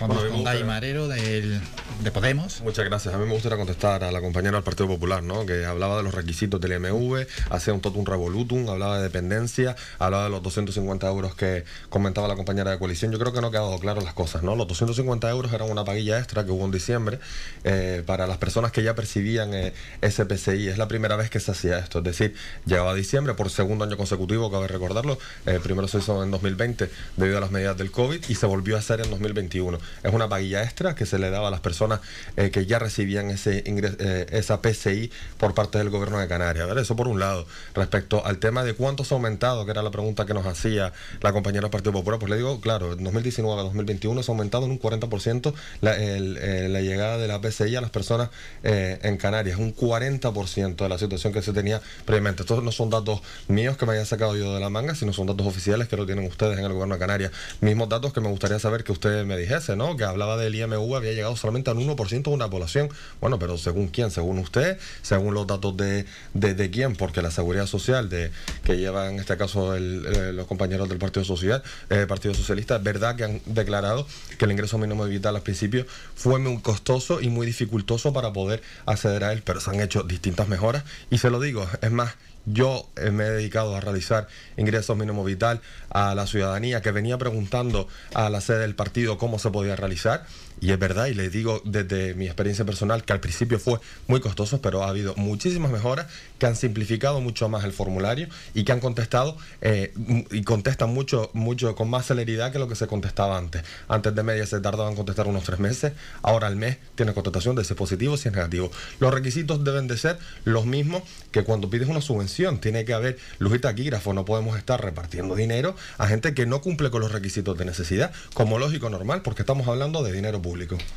Vamos 0.00 0.24
con 0.24 0.42
Gai 0.42 0.64
Marero 0.64 1.06
del 1.06 1.60
de 2.02 2.10
Podemos. 2.10 2.60
Muchas 2.62 2.84
gracias. 2.84 3.14
A 3.14 3.18
mí 3.18 3.26
me 3.26 3.32
gustaría 3.32 3.56
contestar 3.56 4.02
a 4.02 4.10
la 4.10 4.20
compañera 4.20 4.56
del 4.56 4.64
Partido 4.64 4.88
Popular, 4.88 5.22
¿no? 5.22 5.46
que 5.46 5.64
hablaba 5.64 5.96
de 5.96 6.02
los 6.02 6.12
requisitos 6.12 6.60
del 6.60 6.80
MV, 6.80 7.26
hacía 7.50 7.74
un 7.74 7.80
totum 7.80 8.04
revolutum, 8.04 8.68
hablaba 8.68 8.96
de 8.96 9.04
dependencia, 9.04 9.76
hablaba 10.00 10.24
de 10.24 10.30
los 10.30 10.42
250 10.42 11.06
euros 11.06 11.36
que 11.36 11.64
comentaba 11.90 12.26
la 12.26 12.34
compañera 12.34 12.72
de 12.72 12.78
coalición. 12.78 13.12
Yo 13.12 13.18
creo 13.20 13.32
que 13.32 13.40
no 13.40 13.48
ha 13.48 13.50
quedado 13.52 13.78
claro 13.78 14.00
las 14.00 14.14
cosas. 14.14 14.42
¿no? 14.42 14.56
Los 14.56 14.66
250 14.66 15.30
euros 15.30 15.52
eran 15.52 15.70
una 15.70 15.84
paguilla 15.84 16.18
extra 16.18 16.44
que 16.44 16.50
hubo 16.50 16.64
en 16.64 16.72
diciembre 16.72 17.20
eh, 17.62 18.02
para 18.04 18.26
las 18.26 18.38
personas 18.38 18.72
que 18.72 18.82
ya 18.82 18.94
percibían 18.96 19.54
eh, 19.54 19.72
ese 20.00 20.26
PCI. 20.26 20.68
Es 20.68 20.78
la 20.78 20.88
primera 20.88 21.14
vez 21.14 21.30
que 21.30 21.38
se 21.38 21.52
hacía 21.52 21.78
esto. 21.78 21.98
Es 21.98 22.04
decir, 22.04 22.34
llegaba 22.66 22.94
diciembre 22.94 23.34
por 23.34 23.50
segundo 23.50 23.84
año 23.84 23.96
consecutivo, 23.96 24.50
cabe 24.50 24.66
recordarlo. 24.66 25.18
Eh, 25.46 25.60
primero 25.62 25.86
se 25.86 25.98
hizo 25.98 26.24
en 26.24 26.32
2020 26.32 26.90
debido 27.16 27.38
a 27.38 27.40
las 27.40 27.52
medidas 27.52 27.76
del 27.76 27.92
COVID 27.92 28.24
y 28.28 28.34
se 28.34 28.46
volvió 28.46 28.76
a 28.76 28.80
hacer 28.80 29.00
en 29.00 29.10
2021. 29.10 29.78
Es 30.02 30.12
una 30.12 30.28
paguilla 30.28 30.64
extra 30.64 30.96
que 30.96 31.06
se 31.06 31.18
le 31.20 31.30
daba 31.30 31.48
a 31.48 31.50
las 31.50 31.60
personas 31.60 31.91
eh, 32.36 32.50
que 32.50 32.66
ya 32.66 32.78
recibían 32.78 33.30
ese 33.30 33.62
eh, 33.66 34.26
esa 34.30 34.60
PCI 34.62 35.10
por 35.38 35.54
parte 35.54 35.78
del 35.78 35.90
gobierno 35.90 36.18
de 36.18 36.28
Canarias. 36.28 36.68
Eso 36.76 36.96
por 36.96 37.08
un 37.08 37.20
lado. 37.20 37.46
Respecto 37.74 38.24
al 38.24 38.38
tema 38.38 38.64
de 38.64 38.74
cuántos 38.74 39.12
ha 39.12 39.14
aumentado, 39.14 39.64
que 39.64 39.70
era 39.70 39.82
la 39.82 39.90
pregunta 39.90 40.26
que 40.26 40.34
nos 40.34 40.46
hacía 40.46 40.92
la 41.20 41.32
compañera 41.32 41.62
del 41.62 41.70
Partido 41.70 41.92
Popular, 41.92 42.18
pues 42.18 42.30
le 42.30 42.36
digo, 42.36 42.60
claro, 42.60 42.92
en 42.92 43.04
2019 43.04 43.60
a 43.60 43.64
2021 43.64 44.22
se 44.22 44.30
ha 44.30 44.32
aumentado 44.32 44.64
en 44.64 44.72
un 44.72 44.80
40% 44.80 45.54
la, 45.80 45.94
eh, 45.96 46.68
la 46.68 46.80
llegada 46.80 47.18
de 47.18 47.28
la 47.28 47.40
PCI 47.40 47.76
a 47.76 47.80
las 47.80 47.90
personas 47.90 48.30
en 48.62 49.16
Canarias, 49.16 49.58
un 49.58 49.74
40% 49.74 50.76
de 50.76 50.88
la 50.88 50.98
situación 50.98 51.32
que 51.32 51.42
se 51.42 51.52
tenía 51.52 51.80
previamente. 52.04 52.42
Estos 52.42 52.62
no 52.62 52.72
son 52.72 52.90
datos 52.90 53.20
míos 53.48 53.76
que 53.76 53.86
me 53.86 53.92
hayan 53.92 54.06
sacado 54.06 54.36
yo 54.36 54.54
de 54.54 54.60
la 54.60 54.70
manga, 54.70 54.94
sino 54.94 55.12
son 55.12 55.26
datos 55.26 55.46
oficiales 55.46 55.88
que 55.88 55.96
lo 55.96 56.06
tienen 56.06 56.26
ustedes 56.26 56.58
en 56.58 56.64
el 56.64 56.72
gobierno 56.72 56.94
de 56.94 57.00
Canarias. 57.00 57.32
Mismos 57.60 57.88
datos 57.88 58.12
que 58.12 58.20
me 58.20 58.28
gustaría 58.28 58.58
saber 58.58 58.84
que 58.84 58.92
usted 58.92 59.24
me 59.24 59.36
dijese, 59.36 59.76
¿no? 59.76 59.96
Que 59.96 60.04
hablaba 60.04 60.36
del 60.36 60.54
IMU, 60.54 60.96
había 60.96 61.12
llegado 61.12 61.36
solamente 61.36 61.70
a 61.70 61.74
1% 61.82 62.22
de 62.22 62.30
una 62.30 62.48
población. 62.48 62.88
Bueno, 63.20 63.38
pero 63.38 63.58
según 63.58 63.88
quién, 63.88 64.10
según 64.10 64.38
usted, 64.38 64.78
según 65.02 65.34
los 65.34 65.46
datos 65.46 65.76
de, 65.76 66.06
de, 66.34 66.70
quién, 66.70 66.96
porque 66.96 67.22
la 67.22 67.30
seguridad 67.30 67.66
social 67.66 68.08
de 68.08 68.30
que 68.64 68.76
lleva 68.76 69.10
en 69.10 69.18
este 69.18 69.36
caso 69.36 69.76
los 69.78 70.46
compañeros 70.46 70.88
del 70.88 70.98
Partido 70.98 71.24
Social, 71.24 71.62
eh, 71.90 72.06
Partido 72.08 72.34
Socialista, 72.34 72.76
es 72.76 72.82
verdad 72.82 73.16
que 73.16 73.24
han 73.24 73.40
declarado 73.46 74.06
que 74.38 74.44
el 74.44 74.52
ingreso 74.52 74.78
mínimo 74.78 75.04
vital 75.04 75.36
al 75.36 75.42
principio 75.42 75.86
fue 76.14 76.38
muy 76.38 76.60
costoso 76.60 77.20
y 77.20 77.28
muy 77.28 77.46
dificultoso 77.46 78.12
para 78.12 78.32
poder 78.32 78.62
acceder 78.86 79.24
a 79.24 79.32
él, 79.32 79.42
pero 79.44 79.60
se 79.60 79.70
han 79.70 79.80
hecho 79.80 80.02
distintas 80.02 80.48
mejoras 80.48 80.84
y 81.10 81.18
se 81.18 81.30
lo 81.30 81.40
digo, 81.40 81.66
es 81.80 81.90
más, 81.90 82.14
yo 82.44 82.88
eh, 82.96 83.10
me 83.10 83.24
he 83.24 83.30
dedicado 83.30 83.76
a 83.76 83.80
realizar 83.80 84.26
ingresos 84.56 84.96
mínimo 84.96 85.24
vital 85.24 85.60
a 85.90 86.14
la 86.14 86.26
ciudadanía 86.26 86.82
que 86.82 86.90
venía 86.90 87.18
preguntando 87.18 87.88
a 88.14 88.30
la 88.30 88.40
sede 88.40 88.60
del 88.60 88.74
partido 88.74 89.18
cómo 89.18 89.38
se 89.38 89.50
podía 89.50 89.76
realizar 89.76 90.26
y 90.62 90.70
es 90.70 90.78
verdad, 90.78 91.06
y 91.06 91.14
les 91.14 91.32
digo 91.32 91.60
desde 91.64 92.14
mi 92.14 92.26
experiencia 92.26 92.64
personal 92.64 93.04
que 93.04 93.12
al 93.12 93.18
principio 93.18 93.58
fue 93.58 93.80
muy 94.06 94.20
costoso, 94.20 94.62
pero 94.62 94.84
ha 94.84 94.88
habido 94.88 95.12
muchísimas 95.16 95.72
mejoras 95.72 96.06
que 96.38 96.46
han 96.46 96.54
simplificado 96.54 97.20
mucho 97.20 97.48
más 97.48 97.64
el 97.64 97.72
formulario 97.72 98.28
y 98.54 98.62
que 98.62 98.70
han 98.70 98.78
contestado 98.78 99.36
eh, 99.60 99.92
y 100.30 100.44
contestan 100.44 100.94
mucho, 100.94 101.30
mucho 101.32 101.74
con 101.74 101.90
más 101.90 102.06
celeridad 102.06 102.52
que 102.52 102.60
lo 102.60 102.68
que 102.68 102.76
se 102.76 102.86
contestaba 102.86 103.38
antes. 103.38 103.64
Antes 103.88 104.14
de 104.14 104.22
media 104.22 104.46
se 104.46 104.60
tardaban 104.60 104.90
en 104.90 104.96
contestar 104.96 105.26
unos 105.26 105.42
tres 105.42 105.58
meses, 105.58 105.94
ahora 106.22 106.46
al 106.46 106.54
mes 106.54 106.78
tiene 106.94 107.12
contestación 107.12 107.56
de 107.56 107.64
si 107.64 107.72
es 107.72 107.76
positivo 107.76 108.16
si 108.16 108.28
es 108.28 108.34
negativo. 108.34 108.70
Los 109.00 109.12
requisitos 109.12 109.64
deben 109.64 109.88
de 109.88 109.96
ser 109.96 110.16
los 110.44 110.64
mismos 110.64 111.02
que 111.32 111.42
cuando 111.42 111.70
pides 111.70 111.88
una 111.88 112.00
subvención. 112.00 112.60
Tiene 112.60 112.84
que 112.84 112.94
haber 112.94 113.18
luz 113.40 113.56
y 113.56 113.58
taquígrafo, 113.58 114.12
no 114.12 114.24
podemos 114.24 114.56
estar 114.56 114.80
repartiendo 114.80 115.34
dinero 115.34 115.74
a 115.98 116.06
gente 116.06 116.34
que 116.34 116.46
no 116.46 116.60
cumple 116.60 116.90
con 116.90 117.00
los 117.00 117.10
requisitos 117.10 117.58
de 117.58 117.64
necesidad, 117.64 118.12
como 118.32 118.60
lógico 118.60 118.90
normal, 118.90 119.22
porque 119.22 119.42
estamos 119.42 119.66
hablando 119.66 120.04
de 120.04 120.12
dinero 120.12 120.40
público. 120.40 120.51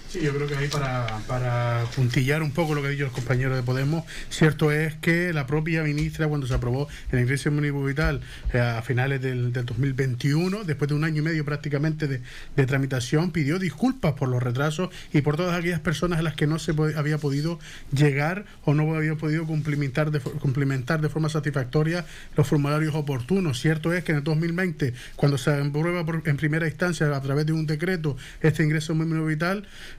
Sí, 0.09 0.21
yo 0.21 0.33
creo 0.33 0.47
que 0.47 0.55
ahí 0.55 0.67
para, 0.67 1.85
puntillar 1.95 2.41
un 2.41 2.51
poco 2.51 2.75
lo 2.75 2.81
que 2.81 2.87
han 2.87 2.93
dicho 2.93 3.05
los 3.05 3.13
compañeros 3.13 3.55
de 3.55 3.63
Podemos, 3.63 4.05
cierto 4.29 4.71
es 4.71 4.93
que 4.95 5.33
la 5.33 5.47
propia 5.47 5.83
ministra, 5.83 6.27
cuando 6.27 6.47
se 6.47 6.53
aprobó 6.53 6.87
el 7.11 7.19
ingreso 7.19 7.51
mínimo 7.51 7.83
vital 7.83 8.21
eh, 8.53 8.59
a 8.59 8.81
finales 8.81 9.21
del, 9.21 9.51
2021, 9.51 10.63
después 10.63 10.89
de 10.89 10.95
un 10.95 11.03
año 11.03 11.21
y 11.21 11.25
medio 11.25 11.45
prácticamente 11.45 12.07
de, 12.07 12.65
tramitación, 12.65 13.31
pidió 13.31 13.59
disculpas 13.59 14.13
por 14.13 14.29
los 14.29 14.41
retrasos 14.41 14.89
y 15.13 15.21
por 15.21 15.37
todas 15.37 15.57
aquellas 15.57 15.79
personas 15.79 16.19
a 16.19 16.21
las 16.21 16.35
que 16.35 16.47
no 16.47 16.59
se 16.59 16.73
había 16.95 17.17
podido 17.17 17.59
llegar 17.91 18.45
o 18.63 18.73
no 18.73 18.93
había 18.95 19.15
podido 19.15 19.45
cumplimentar 19.45 20.11
de, 20.11 20.19
cumplimentar 20.19 21.01
de 21.01 21.09
forma 21.09 21.15
forma 21.15 21.29
satisfactoria 21.29 22.05
los 22.35 22.45
formularios 22.45 22.93
oportunos. 22.93 23.59
Cierto 23.61 23.93
es 23.93 24.03
que 24.03 24.11
en 24.11 24.19
el 24.19 24.23
2020, 24.23 24.93
cuando 25.15 25.37
se 25.37 25.51
aprueba 25.51 26.05
en 26.25 26.37
primera 26.37 26.67
instancia 26.67 27.15
a 27.15 27.21
través 27.21 27.45
de 27.45 27.53
un 27.53 27.65
decreto 27.65 28.17
este 28.41 28.63
ingreso 28.63 28.93
mínimo 28.93 29.25
vital, 29.25 29.44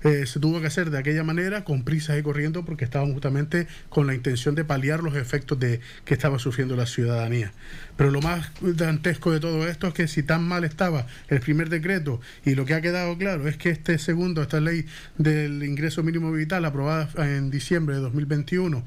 eh, 0.02 0.26
se 0.26 0.40
tuvo 0.40 0.60
que 0.60 0.66
hacer 0.66 0.90
de 0.90 0.98
aquella 0.98 1.24
manera, 1.24 1.64
con 1.64 1.84
prisas 1.84 2.18
y 2.18 2.22
corriendo, 2.22 2.64
porque 2.64 2.84
estaban 2.84 3.12
justamente 3.12 3.66
con 3.88 4.06
la 4.06 4.14
intención 4.14 4.54
de 4.54 4.64
paliar 4.64 5.02
los 5.02 5.16
efectos 5.16 5.58
de 5.58 5.80
que 6.04 6.14
estaba 6.14 6.38
sufriendo 6.38 6.76
la 6.76 6.86
ciudadanía. 6.86 7.52
Pero 7.96 8.10
lo 8.10 8.20
más 8.20 8.50
dantesco 8.60 9.32
de 9.32 9.40
todo 9.40 9.66
esto 9.68 9.88
es 9.88 9.94
que 9.94 10.08
si 10.08 10.22
tan 10.22 10.46
mal 10.46 10.64
estaba 10.64 11.06
el 11.28 11.40
primer 11.40 11.68
decreto 11.68 12.20
y 12.44 12.54
lo 12.54 12.64
que 12.64 12.74
ha 12.74 12.80
quedado 12.80 13.16
claro 13.16 13.48
es 13.48 13.56
que 13.56 13.70
este 13.70 13.98
segundo, 13.98 14.42
esta 14.42 14.60
ley 14.60 14.86
del 15.16 15.62
ingreso 15.62 16.02
mínimo 16.02 16.30
vital 16.32 16.64
aprobada 16.64 17.08
en 17.36 17.50
diciembre 17.50 17.96
de 17.96 18.02
2021, 18.02 18.84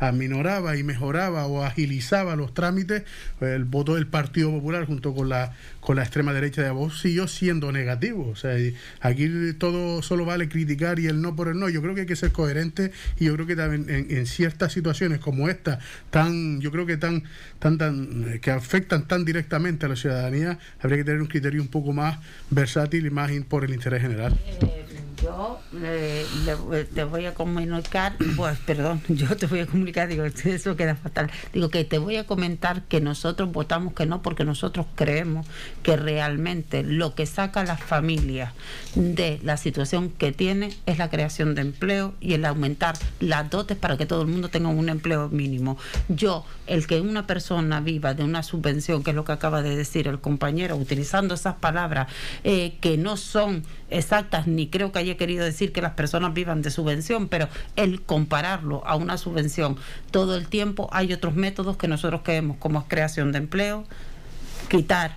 aminoraba 0.00 0.76
y 0.76 0.82
mejoraba 0.82 1.46
o 1.46 1.62
agilizaba 1.62 2.34
los 2.34 2.52
trámites, 2.54 3.04
el 3.40 3.64
voto 3.64 3.94
del 3.94 4.06
Partido 4.06 4.50
Popular 4.50 4.86
junto 4.86 5.14
con 5.14 5.28
la 5.28 5.52
con 5.80 5.96
la 5.96 6.02
extrema 6.02 6.32
derecha 6.32 6.62
de 6.62 6.70
voz 6.70 7.00
siguió 7.00 7.26
siendo 7.26 7.72
negativo. 7.72 8.28
O 8.28 8.36
sea, 8.36 8.56
aquí 9.00 9.28
todo 9.58 10.02
solo 10.02 10.24
vale 10.24 10.48
criticar 10.48 10.98
y 10.98 11.06
el 11.06 11.20
no 11.20 11.34
por 11.34 11.48
el 11.48 11.58
no. 11.58 11.68
Yo 11.68 11.82
creo 11.82 11.94
que 11.94 12.02
hay 12.02 12.06
que 12.06 12.16
ser 12.16 12.32
coherente 12.32 12.92
y 13.18 13.24
yo 13.26 13.34
creo 13.34 13.46
que 13.46 13.56
también 13.56 13.86
en, 13.88 14.26
ciertas 14.26 14.72
situaciones 14.72 15.18
como 15.20 15.48
esta, 15.48 15.78
tan, 16.10 16.60
yo 16.60 16.70
creo 16.70 16.86
que 16.86 16.96
tan, 16.96 17.24
tan, 17.58 17.78
tan, 17.78 18.38
que 18.40 18.50
afectan 18.50 19.08
tan 19.08 19.24
directamente 19.24 19.86
a 19.86 19.88
la 19.88 19.96
ciudadanía, 19.96 20.58
habría 20.80 20.98
que 20.98 21.04
tener 21.04 21.20
un 21.20 21.28
criterio 21.28 21.62
un 21.62 21.68
poco 21.68 21.92
más 21.92 22.18
versátil 22.50 23.06
y 23.06 23.10
más 23.10 23.30
por 23.48 23.64
el 23.64 23.72
interés 23.72 24.02
general. 24.02 24.38
Eh, 25.74 26.26
yo 26.46 26.86
te 26.86 27.04
voy 27.04 27.26
a 27.26 27.34
comunicar, 27.34 28.16
pues 28.36 28.58
perdón, 28.60 29.02
yo 29.08 29.36
te 29.36 29.46
voy 29.46 29.60
a 29.60 29.66
comunicar, 29.66 30.08
digo, 30.08 30.24
eso 30.44 30.76
queda 30.76 30.96
fatal. 30.96 31.30
Digo 31.52 31.68
que 31.68 31.84
te 31.84 31.98
voy 31.98 32.16
a 32.16 32.26
comentar 32.26 32.82
que 32.82 33.00
nosotros 33.00 33.52
votamos 33.52 33.92
que 33.94 34.06
no 34.06 34.22
porque 34.22 34.44
nosotros 34.44 34.86
creemos 34.94 35.46
que 35.82 35.96
realmente 35.96 36.82
lo 36.82 37.14
que 37.14 37.26
saca 37.26 37.60
a 37.60 37.64
las 37.64 37.80
familias 37.82 38.52
de 38.94 39.40
la 39.42 39.56
situación 39.56 40.10
que 40.10 40.32
tiene 40.32 40.70
es 40.86 40.98
la 40.98 41.10
creación 41.10 41.54
de 41.54 41.62
empleo 41.62 42.14
y 42.20 42.34
el 42.34 42.44
aumentar 42.44 42.96
las 43.20 43.48
dotes 43.50 43.76
para 43.76 43.96
que 43.96 44.06
todo 44.06 44.22
el 44.22 44.28
mundo 44.28 44.48
tenga 44.48 44.68
un 44.68 44.88
empleo 44.88 45.28
mínimo. 45.28 45.76
Yo, 46.08 46.44
el 46.66 46.86
que 46.86 47.00
una 47.00 47.26
persona 47.26 47.80
viva 47.80 48.14
de 48.14 48.24
una 48.24 48.42
subvención, 48.42 49.02
que 49.02 49.10
es 49.10 49.16
lo 49.16 49.24
que 49.24 49.32
acaba 49.32 49.62
de 49.62 49.76
decir 49.76 50.08
el 50.08 50.20
compañero, 50.20 50.76
utilizando 50.76 51.34
esas 51.34 51.56
palabras 51.56 52.08
eh, 52.44 52.76
que 52.80 52.96
no 52.96 53.16
son 53.16 53.64
exactas, 53.90 54.46
ni 54.46 54.68
creo 54.68 54.92
que 54.92 55.00
haya 55.00 55.09
querido 55.16 55.44
decir 55.44 55.72
que 55.72 55.82
las 55.82 55.92
personas 55.92 56.34
vivan 56.34 56.62
de 56.62 56.70
subvención, 56.70 57.28
pero 57.28 57.48
el 57.76 58.02
compararlo 58.02 58.82
a 58.86 58.96
una 58.96 59.16
subvención 59.18 59.76
todo 60.10 60.36
el 60.36 60.48
tiempo, 60.48 60.88
hay 60.92 61.12
otros 61.12 61.34
métodos 61.34 61.76
que 61.76 61.88
nosotros 61.88 62.22
queremos, 62.22 62.56
como 62.58 62.86
creación 62.88 63.32
de 63.32 63.38
empleo, 63.38 63.84
quitar 64.68 65.16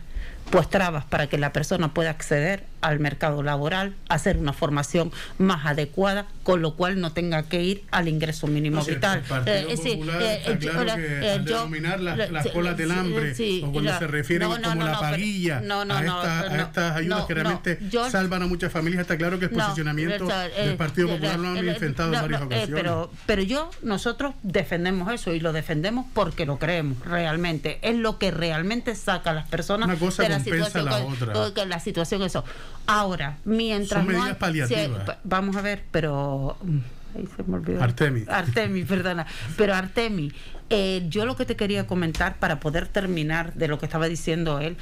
pues 0.49 0.69
trabas 0.69 1.05
para 1.05 1.27
que 1.27 1.37
la 1.37 1.53
persona 1.53 1.93
pueda 1.93 2.09
acceder 2.09 2.65
al 2.83 2.99
mercado 2.99 3.41
laboral, 3.43 3.95
hacer 4.09 4.37
una 4.37 4.53
formación 4.53 5.11
más 5.37 5.65
adecuada, 5.65 6.27
con 6.43 6.61
lo 6.61 6.75
cual 6.75 6.99
no 6.99 7.13
tenga 7.13 7.43
que 7.43 7.63
ir 7.63 7.83
al 7.91 8.07
ingreso 8.07 8.47
mínimo 8.47 8.83
vital. 8.83 9.23
Eh, 9.45 9.75
sí, 9.81 10.01
eh, 10.19 10.43
eh, 10.45 11.39
denominar 11.43 11.99
las, 11.99 12.47
colas 12.47 12.77
del 12.77 12.91
hambre, 12.91 13.33
o 13.63 13.71
cuando 13.71 13.97
se 13.97 14.07
refieren 14.07 14.49
como 14.49 14.83
la 14.83 14.99
paguilla 14.99 15.61
a, 15.89 16.61
estas 16.61 16.97
ayudas 16.97 17.25
que 17.25 17.33
realmente 17.33 17.79
salvan 18.11 18.43
a 18.43 18.47
muchas 18.47 18.71
familias, 18.71 19.01
está 19.01 19.17
claro 19.17 19.39
que 19.39 19.45
el 19.45 19.51
posicionamiento 19.51 20.27
del 20.27 20.75
Partido 20.75 21.07
Popular 21.07 21.39
lo 21.39 21.47
han 21.49 21.57
enfrentado 21.67 22.13
en 22.13 22.21
varias 22.21 22.41
ocasiones. 22.41 22.75
pero, 22.75 23.11
pero 23.25 23.41
yo, 23.41 23.71
nosotros 23.81 24.33
defendemos 24.43 25.11
eso 25.11 25.33
y 25.33 25.39
lo 25.39 25.53
defendemos 25.53 26.05
porque 26.13 26.45
lo 26.45 26.59
creemos 26.59 26.99
realmente. 27.05 27.79
Es 27.81 27.95
lo 27.95 28.19
que 28.19 28.31
realmente 28.31 28.95
saca 28.95 29.31
a 29.31 29.33
las 29.33 29.47
personas 29.47 29.87
Una 29.87 29.97
cosa 29.97 30.23
de 30.23 30.29
la 30.29 30.39
situación. 30.39 30.85
La 30.85 30.97
otra. 31.05 31.65
la 31.65 31.79
situación 31.79 32.21
eso. 32.23 32.43
Ahora, 32.87 33.37
mientras 33.45 34.03
Son 34.03 34.13
medidas 34.13 34.37
paliativas. 34.37 35.17
vamos 35.23 35.55
a 35.55 35.61
ver, 35.61 35.83
pero 35.91 36.57
mm, 36.61 36.77
ahí 37.17 37.27
se 37.35 37.43
me 37.43 37.55
olvidó. 37.55 37.81
Artemi. 37.81 38.25
Artemi, 38.27 38.83
perdona. 38.85 39.25
Pero 39.57 39.73
Artemi, 39.73 40.31
eh, 40.69 41.05
yo 41.09 41.25
lo 41.25 41.35
que 41.35 41.45
te 41.45 41.55
quería 41.55 41.87
comentar 41.87 42.37
para 42.37 42.59
poder 42.59 42.87
terminar 42.87 43.53
de 43.53 43.67
lo 43.67 43.79
que 43.79 43.85
estaba 43.85 44.07
diciendo 44.07 44.59
él 44.59 44.77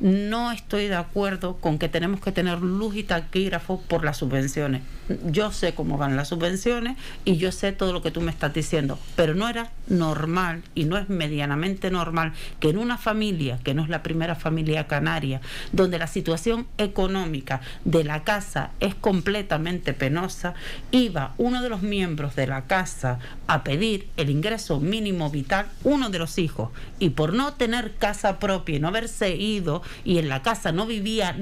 no 0.00 0.52
estoy 0.52 0.88
de 0.88 0.96
acuerdo 0.96 1.56
con 1.56 1.78
que 1.78 1.88
tenemos 1.88 2.20
que 2.20 2.32
tener 2.32 2.60
luz 2.60 2.96
y 2.96 3.02
taquígrafo 3.02 3.80
por 3.82 4.04
las 4.04 4.16
subvenciones. 4.16 4.82
Yo 5.26 5.52
sé 5.52 5.74
cómo 5.74 5.98
van 5.98 6.16
las 6.16 6.28
subvenciones 6.28 6.96
y 7.26 7.36
yo 7.36 7.52
sé 7.52 7.72
todo 7.72 7.92
lo 7.92 8.00
que 8.00 8.10
tú 8.10 8.22
me 8.22 8.30
estás 8.30 8.54
diciendo, 8.54 8.98
pero 9.16 9.34
no 9.34 9.48
era 9.50 9.70
normal 9.86 10.62
y 10.74 10.84
no 10.84 10.96
es 10.96 11.10
medianamente 11.10 11.90
normal 11.90 12.32
que 12.58 12.70
en 12.70 12.78
una 12.78 12.96
familia, 12.96 13.58
que 13.62 13.74
no 13.74 13.82
es 13.82 13.90
la 13.90 14.02
primera 14.02 14.34
familia 14.34 14.86
canaria, 14.86 15.42
donde 15.72 15.98
la 15.98 16.06
situación 16.06 16.66
económica 16.78 17.60
de 17.84 18.02
la 18.02 18.24
casa 18.24 18.70
es 18.80 18.94
completamente 18.94 19.92
penosa, 19.92 20.54
iba 20.90 21.34
uno 21.36 21.62
de 21.62 21.68
los 21.68 21.82
miembros 21.82 22.34
de 22.34 22.46
la 22.46 22.62
casa 22.62 23.18
a 23.46 23.62
pedir 23.62 24.08
el 24.16 24.30
ingreso 24.30 24.80
mínimo 24.80 25.28
vital, 25.28 25.66
uno 25.82 26.08
de 26.08 26.18
los 26.18 26.38
hijos, 26.38 26.70
y 26.98 27.10
por 27.10 27.34
no 27.34 27.52
tener 27.52 27.92
casa 27.96 28.38
propia 28.38 28.76
y 28.76 28.80
no 28.80 28.88
haberse 28.88 29.36
ido 29.36 29.82
y 30.02 30.18
en 30.18 30.30
la 30.30 30.42
casa 30.42 30.72
no 30.72 30.86
vivía 30.86 31.36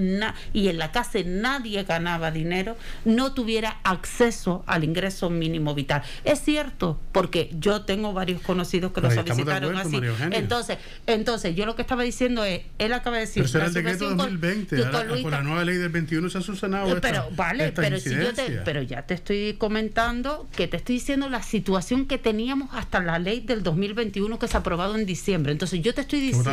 y 0.53 0.68
en 0.68 0.79
la 0.79 0.90
casa 0.90 1.20
nadie 1.25 1.85
ganaba 1.85 2.31
dinero, 2.31 2.77
no 3.05 3.35
tuviera 3.35 3.51
acceso 3.82 4.64
al 4.66 4.84
ingreso 4.84 5.30
mínimo 5.30 5.74
vital. 5.74 6.02
Es 6.24 6.40
cierto, 6.40 6.98
porque 7.12 7.50
yo 7.58 7.82
tengo 7.82 8.12
varios 8.12 8.40
conocidos 8.42 8.92
que 8.92 9.00
lo 9.00 9.10
solicitaron 9.10 9.76
así. 9.76 10.00
Entonces, 10.30 10.78
entonces, 11.06 11.54
yo 11.54 11.66
lo 11.66 11.76
que 11.76 11.82
estaba 11.82 12.02
diciendo 12.02 12.44
es, 12.44 12.62
él 12.78 12.92
acaba 12.92 13.16
de 13.16 13.22
decir... 13.22 13.42
Pero 13.42 13.48
será 13.48 13.66
el 13.66 13.74
decreto 13.74 14.14
2020, 14.14 14.84
ahora, 14.84 15.14
por 15.22 15.32
la 15.32 15.42
nueva 15.42 15.64
ley 15.64 15.76
del 15.76 15.90
21 15.90 16.30
se 16.30 16.38
ha 16.38 16.40
subsanado 16.40 17.00
Pero 17.00 17.28
vale, 17.36 17.72
pero, 17.72 17.98
si 17.98 18.10
yo 18.10 18.32
te, 18.32 18.60
pero 18.64 18.82
ya 18.82 19.02
te 19.02 19.14
estoy 19.14 19.54
comentando 19.58 20.48
que 20.56 20.68
te 20.68 20.76
estoy 20.76 20.96
diciendo 20.96 21.28
la 21.28 21.42
situación 21.42 22.06
que 22.06 22.18
teníamos 22.18 22.70
hasta 22.72 23.00
la 23.00 23.18
ley 23.18 23.40
del 23.40 23.62
2021 23.62 24.38
que 24.38 24.48
se 24.48 24.56
ha 24.56 24.60
aprobado 24.60 24.96
en 24.96 25.06
diciembre. 25.06 25.52
Entonces 25.52 25.80
yo 25.82 25.94
te 25.94 26.02
estoy 26.02 26.20
diciendo 26.20 26.50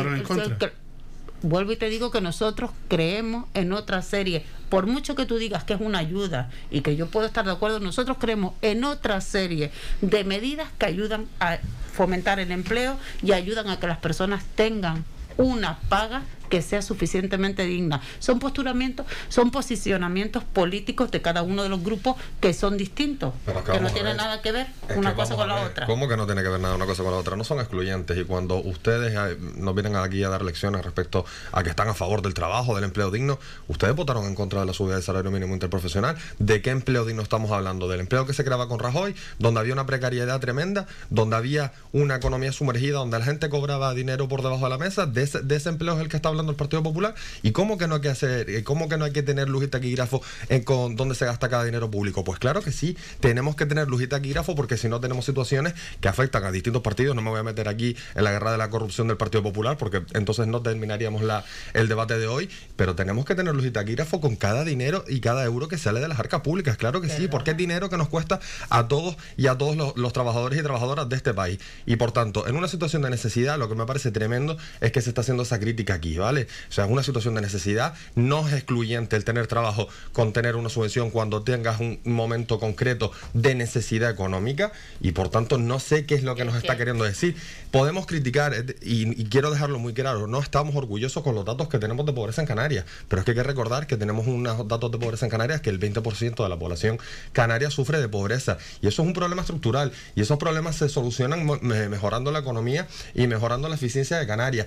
vuelvo 1.42 1.72
y 1.72 1.76
te 1.76 1.88
digo 1.88 2.10
que 2.10 2.20
nosotros 2.20 2.70
creemos 2.88 3.46
en 3.54 3.72
otra 3.72 4.02
serie. 4.02 4.44
Por 4.68 4.86
mucho 4.86 5.14
que 5.14 5.26
tú 5.26 5.38
digas 5.38 5.64
que 5.64 5.74
es 5.74 5.80
una 5.80 5.98
ayuda 5.98 6.50
y 6.70 6.82
que 6.82 6.96
yo 6.96 7.06
puedo 7.08 7.26
estar 7.26 7.44
de 7.44 7.52
acuerdo, 7.52 7.80
nosotros 7.80 8.18
creemos 8.20 8.54
en 8.62 8.84
otra 8.84 9.20
serie 9.20 9.70
de 10.00 10.24
medidas 10.24 10.68
que 10.78 10.86
ayudan 10.86 11.26
a 11.40 11.58
fomentar 11.92 12.38
el 12.38 12.52
empleo 12.52 12.96
y 13.22 13.32
ayudan 13.32 13.68
a 13.68 13.80
que 13.80 13.86
las 13.86 13.98
personas 13.98 14.44
tengan 14.54 15.04
una 15.36 15.78
paga 15.88 16.22
que 16.50 16.60
sea 16.60 16.82
suficientemente 16.82 17.64
digna. 17.64 18.02
Son 18.18 18.38
posturamientos, 18.38 19.06
son 19.28 19.50
posicionamientos 19.50 20.44
políticos 20.44 21.10
de 21.10 21.22
cada 21.22 21.42
uno 21.42 21.62
de 21.62 21.70
los 21.70 21.82
grupos 21.82 22.16
que 22.40 22.52
son 22.52 22.76
distintos, 22.76 23.32
que, 23.64 23.80
no 23.80 23.90
tienen 23.90 24.16
nada 24.16 24.42
que 24.42 24.52
ver 24.52 24.66
una 24.96 25.14
cosa 25.14 25.36
con 25.36 25.48
la 25.48 25.62
otra. 25.62 25.86
¿Cómo 25.86 26.08
que 26.08 26.16
no 26.16 26.26
tiene 26.26 26.42
que 26.42 26.48
ver 26.48 26.60
nada 26.60 26.74
una 26.74 26.86
cosa 26.86 27.02
con 27.02 27.12
la 27.12 27.18
otra? 27.18 27.36
No 27.36 27.44
son 27.44 27.60
excluyentes 27.60 28.18
y 28.18 28.24
cuando 28.24 28.56
ustedes 28.56 29.14
eh, 29.16 29.38
nos 29.56 29.74
vienen 29.74 29.96
aquí 29.96 30.22
a 30.24 30.28
dar 30.28 30.42
lecciones 30.42 30.84
respecto 30.84 31.24
a 31.52 31.62
que 31.62 31.70
están 31.70 31.88
a 31.88 31.94
favor 31.94 32.20
del 32.20 32.34
trabajo, 32.34 32.74
del 32.74 32.84
empleo 32.84 33.10
digno, 33.10 33.38
ustedes 33.68 33.94
votaron 33.94 34.26
en 34.26 34.34
contra 34.34 34.60
de 34.60 34.66
la 34.66 34.74
subida 34.74 34.94
del 34.94 35.04
salario 35.04 35.30
mínimo 35.30 35.54
interprofesional. 35.54 36.16
¿De 36.38 36.60
qué 36.62 36.70
empleo 36.70 37.04
digno 37.04 37.22
estamos 37.22 37.52
hablando? 37.52 37.88
¿Del 37.88 38.00
empleo 38.00 38.26
que 38.26 38.34
se 38.34 38.44
creaba 38.44 38.66
con 38.66 38.80
Rajoy, 38.80 39.14
donde 39.38 39.60
había 39.60 39.72
una 39.72 39.86
precariedad 39.86 40.40
tremenda, 40.40 40.86
donde 41.10 41.36
había 41.36 41.72
una 41.92 42.16
economía 42.16 42.52
sumergida, 42.52 42.98
donde 42.98 43.18
la 43.20 43.24
gente 43.24 43.48
cobraba 43.48 43.94
dinero 43.94 44.26
por 44.26 44.42
debajo 44.42 44.64
de 44.64 44.70
la 44.70 44.78
mesa? 44.78 45.06
¿De 45.06 45.22
ese, 45.22 45.42
de 45.42 45.56
ese 45.56 45.68
empleo 45.68 45.94
es 45.94 46.00
el 46.00 46.08
que 46.08 46.16
está 46.16 46.28
hablando 46.28 46.39
el 46.48 46.56
Partido 46.56 46.82
Popular. 46.82 47.14
¿Y 47.42 47.52
cómo 47.52 47.78
que 47.78 47.86
no 47.86 47.96
hay 47.96 48.00
que 48.00 48.08
hacer, 48.08 48.64
cómo 48.64 48.88
que 48.88 48.96
no 48.96 49.04
hay 49.04 49.12
que 49.12 49.22
tener 49.22 49.48
luz 49.48 49.64
y 49.64 49.68
taquígrafo 49.68 50.22
en 50.48 50.62
con 50.62 50.96
dónde 50.96 51.14
se 51.14 51.26
gasta 51.26 51.48
cada 51.48 51.64
dinero 51.64 51.90
público? 51.90 52.24
Pues 52.24 52.38
claro 52.38 52.62
que 52.62 52.72
sí, 52.72 52.96
tenemos 53.20 53.56
que 53.56 53.66
tener 53.66 53.88
luz 53.88 54.02
y 54.02 54.06
taquígrafo 54.06 54.54
porque 54.54 54.76
si 54.76 54.88
no 54.88 55.00
tenemos 55.00 55.24
situaciones 55.24 55.74
que 56.00 56.08
afectan 56.08 56.44
a 56.44 56.52
distintos 56.52 56.82
partidos. 56.82 57.14
No 57.14 57.22
me 57.22 57.30
voy 57.30 57.40
a 57.40 57.42
meter 57.42 57.68
aquí 57.68 57.96
en 58.14 58.24
la 58.24 58.30
guerra 58.30 58.52
de 58.52 58.58
la 58.58 58.70
corrupción 58.70 59.08
del 59.08 59.16
Partido 59.16 59.42
Popular 59.42 59.76
porque 59.76 60.02
entonces 60.14 60.46
no 60.46 60.62
terminaríamos 60.62 61.22
la, 61.22 61.44
el 61.74 61.88
debate 61.88 62.18
de 62.18 62.26
hoy, 62.26 62.48
pero 62.76 62.94
tenemos 62.94 63.24
que 63.24 63.34
tener 63.34 63.54
luz 63.54 63.66
y 63.66 63.70
taquígrafo 63.70 64.20
con 64.20 64.36
cada 64.36 64.64
dinero 64.64 65.04
y 65.08 65.20
cada 65.20 65.44
euro 65.44 65.68
que 65.68 65.78
sale 65.78 66.00
de 66.00 66.08
las 66.08 66.18
arcas 66.18 66.40
públicas. 66.40 66.76
Claro 66.76 67.00
que 67.00 67.08
sí, 67.08 67.28
porque 67.28 67.52
es 67.52 67.56
dinero 67.56 67.90
que 67.90 67.96
nos 67.96 68.08
cuesta 68.08 68.40
a 68.68 68.88
todos 68.88 69.16
y 69.36 69.46
a 69.46 69.58
todos 69.58 69.76
los, 69.76 69.96
los 69.96 70.12
trabajadores 70.12 70.58
y 70.58 70.62
trabajadoras 70.62 71.08
de 71.08 71.16
este 71.16 71.34
país. 71.34 71.58
Y 71.86 71.96
por 71.96 72.12
tanto, 72.12 72.46
en 72.46 72.56
una 72.56 72.68
situación 72.68 73.02
de 73.02 73.10
necesidad, 73.10 73.58
lo 73.58 73.68
que 73.68 73.74
me 73.74 73.86
parece 73.86 74.10
tremendo 74.10 74.56
es 74.80 74.92
que 74.92 75.00
se 75.00 75.10
está 75.10 75.22
haciendo 75.22 75.42
esa 75.42 75.58
crítica 75.58 75.94
aquí, 75.94 76.16
¿vale? 76.16 76.29
¿Vale? 76.30 76.46
O 76.68 76.72
sea, 76.72 76.84
es 76.84 76.90
una 76.90 77.02
situación 77.02 77.34
de 77.34 77.40
necesidad. 77.40 77.94
No 78.14 78.46
es 78.46 78.54
excluyente 78.54 79.16
el 79.16 79.24
tener 79.24 79.48
trabajo 79.48 79.88
con 80.12 80.32
tener 80.32 80.54
una 80.54 80.68
subvención 80.68 81.10
cuando 81.10 81.42
tengas 81.42 81.80
un 81.80 81.98
momento 82.04 82.60
concreto 82.60 83.10
de 83.34 83.56
necesidad 83.56 84.10
económica 84.10 84.70
y 85.00 85.10
por 85.10 85.28
tanto 85.28 85.58
no 85.58 85.80
sé 85.80 86.06
qué 86.06 86.14
es 86.14 86.22
lo 86.22 86.36
que 86.36 86.44
nos 86.44 86.54
está 86.54 86.76
queriendo 86.76 87.02
decir. 87.02 87.34
Podemos 87.72 88.06
criticar, 88.06 88.54
eh, 88.54 88.76
y, 88.82 89.20
y 89.20 89.24
quiero 89.26 89.50
dejarlo 89.50 89.80
muy 89.80 89.92
claro, 89.92 90.28
no 90.28 90.38
estamos 90.38 90.76
orgullosos 90.76 91.24
con 91.24 91.34
los 91.34 91.44
datos 91.44 91.68
que 91.68 91.80
tenemos 91.80 92.06
de 92.06 92.12
pobreza 92.12 92.42
en 92.42 92.46
Canarias, 92.46 92.84
pero 93.08 93.20
es 93.20 93.24
que 93.24 93.32
hay 93.32 93.36
que 93.36 93.42
recordar 93.42 93.88
que 93.88 93.96
tenemos 93.96 94.28
unos 94.28 94.68
datos 94.68 94.92
de 94.92 94.98
pobreza 94.98 95.26
en 95.26 95.30
Canarias 95.30 95.60
que 95.60 95.70
el 95.70 95.80
20% 95.80 96.42
de 96.42 96.48
la 96.48 96.58
población 96.58 96.98
canaria 97.32 97.70
sufre 97.70 98.00
de 98.00 98.08
pobreza 98.08 98.58
y 98.80 98.86
eso 98.86 99.02
es 99.02 99.08
un 99.08 99.14
problema 99.14 99.42
estructural 99.42 99.92
y 100.14 100.20
esos 100.20 100.38
problemas 100.38 100.76
se 100.76 100.88
solucionan 100.88 101.44
mejorando 101.44 102.30
la 102.30 102.38
economía 102.38 102.86
y 103.14 103.26
mejorando 103.26 103.68
la 103.68 103.74
eficiencia 103.74 104.18
de 104.18 104.26
Canarias. 104.28 104.66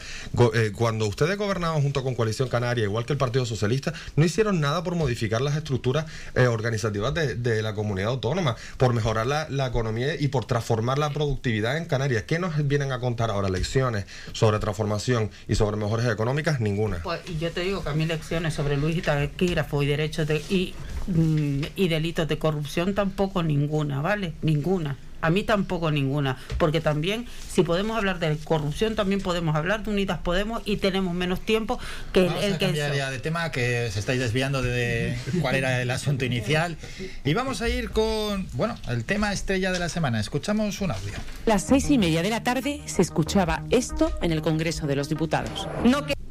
Eh, 0.53 0.71
cuando 0.75 1.05
ustedes 1.05 1.37
gobernaban 1.53 1.83
junto 1.83 2.03
con 2.03 2.15
Coalición 2.15 2.49
Canaria, 2.49 2.83
igual 2.83 3.05
que 3.05 3.13
el 3.13 3.19
Partido 3.19 3.45
Socialista, 3.45 3.93
no 4.15 4.25
hicieron 4.25 4.59
nada 4.59 4.83
por 4.83 4.95
modificar 4.95 5.39
las 5.41 5.55
estructuras 5.55 6.05
eh, 6.33 6.47
organizativas 6.47 7.13
de, 7.13 7.61
la 7.61 7.75
comunidad 7.75 8.09
autónoma, 8.09 8.55
por 8.77 8.93
mejorar 8.93 9.27
la, 9.27 9.67
economía 9.67 10.15
y 10.19 10.27
por 10.29 10.45
transformar 10.45 10.97
la 10.97 11.11
productividad 11.11 11.77
en 11.77 11.85
Canarias. 11.85 12.23
¿Qué 12.23 12.39
nos 12.39 12.67
vienen 12.67 12.91
a 12.91 12.99
contar 12.99 13.29
ahora? 13.29 13.49
Lecciones 13.49 14.05
sobre 14.31 14.57
transformación 14.59 15.29
y 15.47 15.55
sobre 15.55 15.77
mejores 15.77 16.07
económicas, 16.07 16.59
ninguna. 16.59 17.01
Pues 17.03 17.21
yo 17.39 17.51
te 17.51 17.61
digo 17.61 17.83
que 17.83 17.89
a 17.89 17.93
mí 17.93 18.05
lecciones 18.05 18.55
sobre 18.55 18.77
Luis 18.77 19.01
Taquígrafo 19.03 19.83
y 19.83 19.85
derechos 19.85 20.27
de, 20.27 20.73
mm, 21.07 21.61
y 21.75 21.87
delitos 21.87 22.27
de 22.27 22.39
corrupción 22.39 22.95
tampoco 22.95 23.43
ninguna, 23.43 24.01
¿vale? 24.01 24.33
Ninguna. 24.41 24.97
A 25.23 25.29
mí 25.29 25.43
tampoco 25.43 25.89
ninguna, 25.89 26.35
porque 26.57 26.81
también 26.81 27.25
si 27.49 27.63
podemos 27.63 27.95
hablar 27.95 28.19
de 28.19 28.35
corrupción, 28.37 28.95
también 28.95 29.21
podemos 29.21 29.55
hablar 29.55 29.81
de 29.81 29.89
Unidas 29.89 30.19
Podemos 30.19 30.61
y 30.65 30.77
tenemos 30.77 31.13
menos 31.13 31.39
tiempo 31.39 31.79
que 32.11 32.27
el, 32.27 32.57
que... 32.57 32.65
Cambiar 32.65 32.93
ya 32.93 33.09
de 33.09 33.19
tema, 33.19 33.49
que 33.49 33.89
se 33.89 33.99
estáis 33.99 34.19
desviando 34.19 34.61
de 34.61 35.17
cuál 35.41 35.55
era 35.55 35.81
el 35.81 35.89
asunto 35.91 36.25
inicial. 36.25 36.75
Y 37.23 37.33
vamos 37.33 37.61
a 37.61 37.69
ir 37.69 37.91
con, 37.91 38.49
bueno, 38.51 38.75
el 38.89 39.05
tema 39.05 39.31
estrella 39.31 39.71
de 39.71 39.79
la 39.79 39.87
semana. 39.87 40.19
Escuchamos 40.19 40.81
un 40.81 40.91
audio. 40.91 41.13
Las 41.45 41.63
seis 41.63 41.89
y 41.89 41.97
media 41.97 42.21
de 42.21 42.29
la 42.29 42.43
tarde 42.43 42.81
se 42.85 43.01
escuchaba 43.01 43.63
esto 43.69 44.11
en 44.21 44.33
el 44.33 44.41
Congreso 44.41 44.87
de 44.87 44.97
los 44.97 45.07
Diputados. 45.07 45.69
No 45.85 46.05
que... 46.05 46.22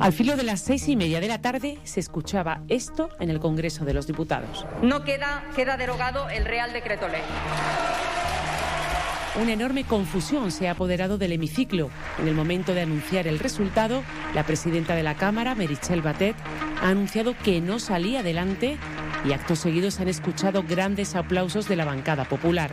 Al 0.00 0.12
filo 0.12 0.36
de 0.36 0.42
las 0.42 0.60
seis 0.60 0.88
y 0.88 0.96
media 0.96 1.20
de 1.20 1.28
la 1.28 1.40
tarde 1.40 1.78
se 1.84 2.00
escuchaba 2.00 2.62
esto 2.68 3.08
en 3.20 3.30
el 3.30 3.40
Congreso 3.40 3.84
de 3.84 3.94
los 3.94 4.06
Diputados. 4.06 4.66
No 4.82 5.04
queda, 5.04 5.44
queda 5.54 5.76
derogado 5.76 6.28
el 6.28 6.44
Real 6.44 6.72
Decreto 6.72 7.08
Ley. 7.08 7.22
Una 9.40 9.52
enorme 9.52 9.84
confusión 9.84 10.50
se 10.50 10.66
ha 10.66 10.70
apoderado 10.70 11.18
del 11.18 11.32
hemiciclo. 11.32 11.90
En 12.18 12.26
el 12.26 12.34
momento 12.34 12.72
de 12.72 12.80
anunciar 12.80 13.26
el 13.26 13.38
resultado, 13.38 14.02
la 14.34 14.44
presidenta 14.44 14.94
de 14.94 15.02
la 15.02 15.14
Cámara, 15.14 15.54
Merichel 15.54 16.00
Batet, 16.00 16.36
ha 16.82 16.88
anunciado 16.88 17.34
que 17.44 17.60
no 17.60 17.78
salía 17.78 18.20
adelante 18.20 18.78
y 19.26 19.32
actos 19.32 19.58
seguidos 19.58 20.00
han 20.00 20.08
escuchado 20.08 20.62
grandes 20.62 21.14
aplausos 21.16 21.68
de 21.68 21.76
la 21.76 21.84
bancada 21.84 22.24
popular. 22.24 22.70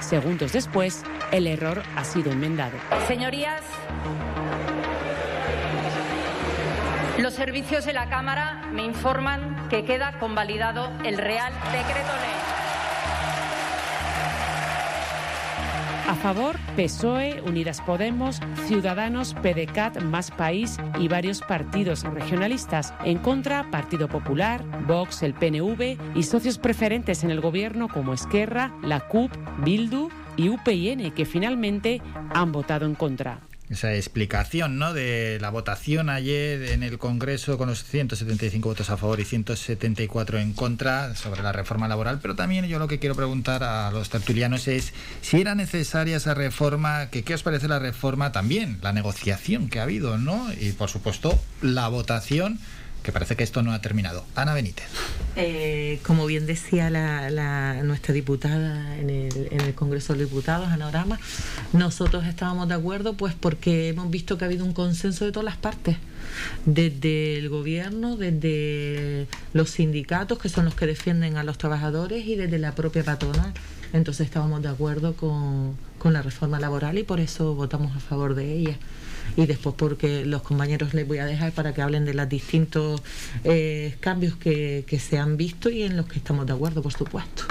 Segundos 0.00 0.52
después, 0.52 1.02
el 1.30 1.46
error 1.46 1.82
ha 1.94 2.04
sido 2.04 2.32
enmendado. 2.32 2.76
Señorías, 3.06 3.62
los 7.20 7.34
servicios 7.34 7.84
de 7.84 7.92
la 7.92 8.08
Cámara 8.08 8.62
me 8.72 8.84
informan 8.84 9.68
que 9.68 9.84
queda 9.84 10.18
convalidado 10.18 10.90
el 11.04 11.18
Real 11.18 11.52
Decreto 11.72 12.12
Ley. 12.20 12.40
A 16.08 16.14
favor, 16.14 16.56
PSOE, 16.76 17.40
Unidas 17.42 17.80
Podemos, 17.82 18.40
Ciudadanos, 18.66 19.34
PDCAT, 19.34 20.00
Más 20.02 20.30
País 20.30 20.78
y 20.98 21.08
varios 21.08 21.40
partidos 21.40 22.02
regionalistas. 22.04 22.94
En 23.04 23.18
contra, 23.18 23.70
Partido 23.70 24.08
Popular, 24.08 24.64
Vox, 24.86 25.22
el 25.22 25.34
PNV 25.34 26.16
y 26.16 26.22
socios 26.22 26.58
preferentes 26.58 27.22
en 27.22 27.30
el 27.30 27.40
gobierno 27.40 27.88
como 27.88 28.14
Esquerra, 28.14 28.72
la 28.82 29.00
CUP, 29.00 29.30
Bildu 29.58 30.08
y 30.36 30.48
UPN, 30.48 31.12
que 31.12 31.26
finalmente 31.26 32.02
han 32.34 32.50
votado 32.50 32.86
en 32.86 32.94
contra 32.94 33.40
esa 33.70 33.94
explicación 33.94 34.78
¿no? 34.78 34.92
de 34.92 35.38
la 35.40 35.50
votación 35.50 36.10
ayer 36.10 36.72
en 36.72 36.82
el 36.82 36.98
Congreso 36.98 37.56
con 37.56 37.68
los 37.68 37.84
175 37.84 38.68
votos 38.68 38.90
a 38.90 38.96
favor 38.96 39.20
y 39.20 39.24
174 39.24 40.38
en 40.38 40.52
contra 40.52 41.14
sobre 41.14 41.42
la 41.42 41.52
reforma 41.52 41.86
laboral, 41.86 42.18
pero 42.20 42.34
también 42.34 42.66
yo 42.66 42.80
lo 42.80 42.88
que 42.88 42.98
quiero 42.98 43.14
preguntar 43.14 43.62
a 43.62 43.92
los 43.92 44.10
tertulianos 44.10 44.66
es 44.66 44.92
si 45.22 45.40
era 45.40 45.54
necesaria 45.54 46.16
esa 46.16 46.34
reforma, 46.34 47.10
que 47.10 47.22
qué 47.22 47.34
os 47.34 47.44
parece 47.44 47.68
la 47.68 47.78
reforma 47.78 48.32
también, 48.32 48.78
la 48.82 48.92
negociación 48.92 49.68
que 49.68 49.78
ha 49.78 49.84
habido, 49.84 50.18
¿no? 50.18 50.52
Y 50.60 50.72
por 50.72 50.90
supuesto 50.90 51.38
la 51.62 51.86
votación 51.88 52.58
que 53.02 53.12
parece 53.12 53.36
que 53.36 53.44
esto 53.44 53.62
no 53.62 53.72
ha 53.72 53.80
terminado. 53.80 54.24
Ana 54.34 54.54
Benítez. 54.54 54.86
Eh, 55.36 56.00
como 56.06 56.26
bien 56.26 56.46
decía 56.46 56.90
la, 56.90 57.82
nuestra 57.82 58.12
diputada 58.12 58.98
en 58.98 59.10
el, 59.10 59.48
en 59.50 59.60
el, 59.60 59.74
Congreso 59.74 60.14
de 60.14 60.24
Diputados, 60.24 60.68
Ana 60.68 60.88
Orama, 60.88 61.18
nosotros 61.72 62.26
estábamos 62.26 62.68
de 62.68 62.74
acuerdo 62.74 63.14
pues 63.14 63.34
porque 63.34 63.88
hemos 63.88 64.10
visto 64.10 64.36
que 64.36 64.44
ha 64.44 64.48
habido 64.48 64.64
un 64.64 64.72
consenso 64.72 65.24
de 65.24 65.32
todas 65.32 65.44
las 65.44 65.56
partes, 65.56 65.96
desde 66.66 67.36
el 67.36 67.48
gobierno, 67.48 68.16
desde 68.16 69.26
los 69.52 69.70
sindicatos, 69.70 70.38
que 70.38 70.48
son 70.48 70.64
los 70.64 70.74
que 70.74 70.86
defienden 70.86 71.36
a 71.36 71.44
los 71.44 71.58
trabajadores, 71.58 72.26
y 72.26 72.36
desde 72.36 72.58
la 72.58 72.74
propia 72.74 73.04
patronal. 73.04 73.52
Entonces 73.92 74.26
estábamos 74.26 74.62
de 74.62 74.68
acuerdo 74.68 75.14
con, 75.14 75.76
con 75.98 76.12
la 76.12 76.22
reforma 76.22 76.60
laboral 76.60 76.98
y 76.98 77.02
por 77.02 77.18
eso 77.18 77.54
votamos 77.54 77.96
a 77.96 78.00
favor 78.00 78.34
de 78.34 78.52
ella 78.52 78.76
y 79.42 79.46
después 79.46 79.74
porque 79.76 80.24
los 80.24 80.42
compañeros 80.42 80.94
les 80.94 81.06
voy 81.06 81.18
a 81.18 81.26
dejar 81.26 81.52
para 81.52 81.74
que 81.74 81.82
hablen 81.82 82.04
de 82.04 82.14
los 82.14 82.28
distintos 82.28 83.02
eh, 83.44 83.96
cambios 84.00 84.36
que, 84.36 84.84
que 84.86 84.98
se 84.98 85.18
han 85.18 85.36
visto 85.36 85.70
y 85.70 85.82
en 85.82 85.96
los 85.96 86.06
que 86.06 86.18
estamos 86.18 86.46
de 86.46 86.52
acuerdo, 86.52 86.82
por 86.82 86.92
supuesto. 86.92 87.44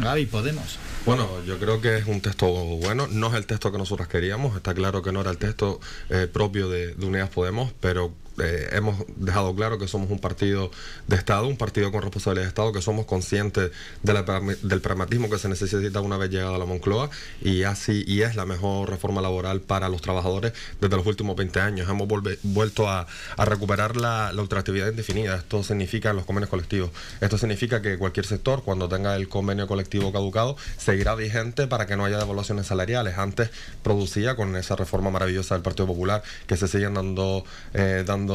Gaby, 0.00 0.26
Podemos. 0.26 0.78
Bueno, 1.06 1.28
yo 1.46 1.58
creo 1.58 1.80
que 1.80 1.96
es 1.96 2.06
un 2.06 2.20
texto 2.20 2.48
bueno, 2.48 3.06
no 3.06 3.28
es 3.28 3.34
el 3.34 3.46
texto 3.46 3.70
que 3.70 3.78
nosotros 3.78 4.08
queríamos, 4.08 4.56
está 4.56 4.74
claro 4.74 5.02
que 5.02 5.12
no 5.12 5.20
era 5.20 5.30
el 5.30 5.38
texto 5.38 5.80
eh, 6.10 6.28
propio 6.30 6.68
de, 6.68 6.94
de 6.94 7.06
Unidas 7.06 7.30
Podemos, 7.30 7.72
pero 7.80 8.12
eh, 8.42 8.68
hemos 8.72 8.96
dejado 9.16 9.54
claro 9.54 9.78
que 9.78 9.88
somos 9.88 10.10
un 10.10 10.18
partido 10.18 10.70
de 11.06 11.16
Estado, 11.16 11.46
un 11.46 11.56
partido 11.56 11.90
con 11.92 12.02
responsabilidad 12.02 12.44
de 12.44 12.48
Estado, 12.48 12.72
que 12.72 12.82
somos 12.82 13.06
conscientes 13.06 13.70
del 14.02 14.80
pragmatismo 14.80 15.30
que 15.30 15.38
se 15.38 15.48
necesita 15.48 16.00
una 16.00 16.16
vez 16.16 16.30
llegada 16.30 16.56
a 16.56 16.58
la 16.58 16.66
Moncloa 16.66 17.10
y 17.40 17.62
así 17.62 18.04
y 18.06 18.22
es 18.22 18.36
la 18.36 18.46
mejor 18.46 18.90
reforma 18.90 19.20
laboral 19.20 19.60
para 19.60 19.88
los 19.88 20.02
trabajadores 20.02 20.52
desde 20.80 20.96
los 20.96 21.06
últimos 21.06 21.36
20 21.36 21.60
años. 21.60 21.88
Hemos 21.88 22.08
vuelto 22.42 22.88
a, 22.88 23.06
recuperar 23.38 23.96
la, 23.96 24.32
la, 24.32 24.42
ultraactividad 24.42 24.88
indefinida. 24.88 25.36
Esto 25.36 25.62
significa 25.62 26.12
los 26.12 26.24
convenios 26.24 26.50
colectivos. 26.50 26.90
Esto 27.20 27.38
significa 27.38 27.80
que 27.80 27.98
cualquier 27.98 28.26
sector, 28.26 28.62
cuando 28.64 28.88
tenga 28.88 29.16
el 29.16 29.28
convenio 29.28 29.66
colectivo 29.66 30.12
caducado, 30.12 30.56
seguirá 30.76 31.14
vigente 31.14 31.66
para 31.66 31.86
que 31.86 31.96
no 31.96 32.04
haya 32.04 32.18
devaluaciones 32.18 32.66
salariales. 32.66 33.18
Antes 33.18 33.50
producía 33.82 34.36
con 34.36 34.56
esa 34.56 34.76
reforma 34.76 35.10
maravillosa 35.10 35.54
del 35.54 35.62
Partido 35.62 35.86
Popular 35.86 36.22
que 36.46 36.56
se 36.56 36.68
siguen 36.68 36.94
dando, 36.94 37.44
eh, 37.74 38.04
dando 38.06 38.25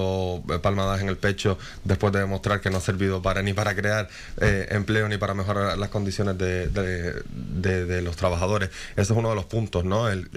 palmadas 0.61 1.01
en 1.01 1.09
el 1.09 1.17
pecho 1.17 1.57
después 1.83 2.13
de 2.13 2.19
demostrar 2.19 2.61
que 2.61 2.69
no 2.69 2.77
ha 2.77 2.81
servido 2.81 3.21
para 3.21 3.41
ni 3.41 3.53
para 3.53 3.75
crear 3.75 4.09
eh, 4.39 4.67
empleo 4.71 5.07
ni 5.07 5.17
para 5.17 5.33
mejorar 5.33 5.77
las 5.77 5.89
condiciones 5.89 6.37
de, 6.37 8.01
los 8.01 8.15
trabajadores. 8.15 8.69
Ese 8.93 9.13
es 9.13 9.17
uno 9.17 9.29
de 9.29 9.35
los 9.35 9.45
puntos, 9.45 9.85
¿no? 9.85 10.09
El, 10.09 10.29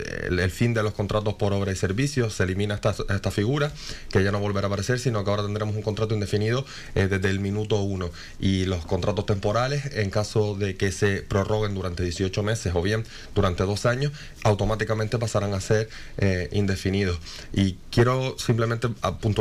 fin 0.50 0.74
de 0.74 0.82
los 0.82 0.92
contratos 0.92 1.34
por 1.34 1.52
obra 1.52 1.72
y 1.72 1.76
servicios, 1.76 2.34
se 2.34 2.44
elimina 2.44 2.74
esta, 2.74 2.94
esta, 3.08 3.30
figura, 3.30 3.72
que 4.10 4.22
ya 4.22 4.30
no 4.30 4.38
volverá 4.38 4.66
a 4.66 4.68
aparecer, 4.68 5.00
sino 5.00 5.24
que 5.24 5.30
ahora 5.30 5.42
tendremos 5.42 5.74
un 5.74 5.82
contrato 5.82 6.14
indefinido 6.14 6.64
eh, 6.94 7.08
desde 7.08 7.30
el 7.30 7.40
minuto 7.40 7.80
uno. 7.80 8.10
Y 8.38 8.66
los 8.66 8.84
contratos 8.86 9.26
temporales, 9.26 9.96
en 9.96 10.10
caso 10.10 10.54
de 10.54 10.76
que 10.76 10.92
se 10.92 11.22
prorroguen 11.22 11.74
durante 11.74 12.02
18 12.02 12.42
meses 12.42 12.72
o 12.74 12.82
bien 12.82 13.04
durante 13.34 13.64
dos 13.64 13.86
años, 13.86 14.12
automáticamente 14.44 15.18
pasarán 15.18 15.54
a 15.54 15.60
ser 15.60 15.88
eh, 16.18 16.48
indefinidos. 16.52 17.18
Y 17.52 17.76
quiero 17.90 18.36
simplemente 18.38 18.88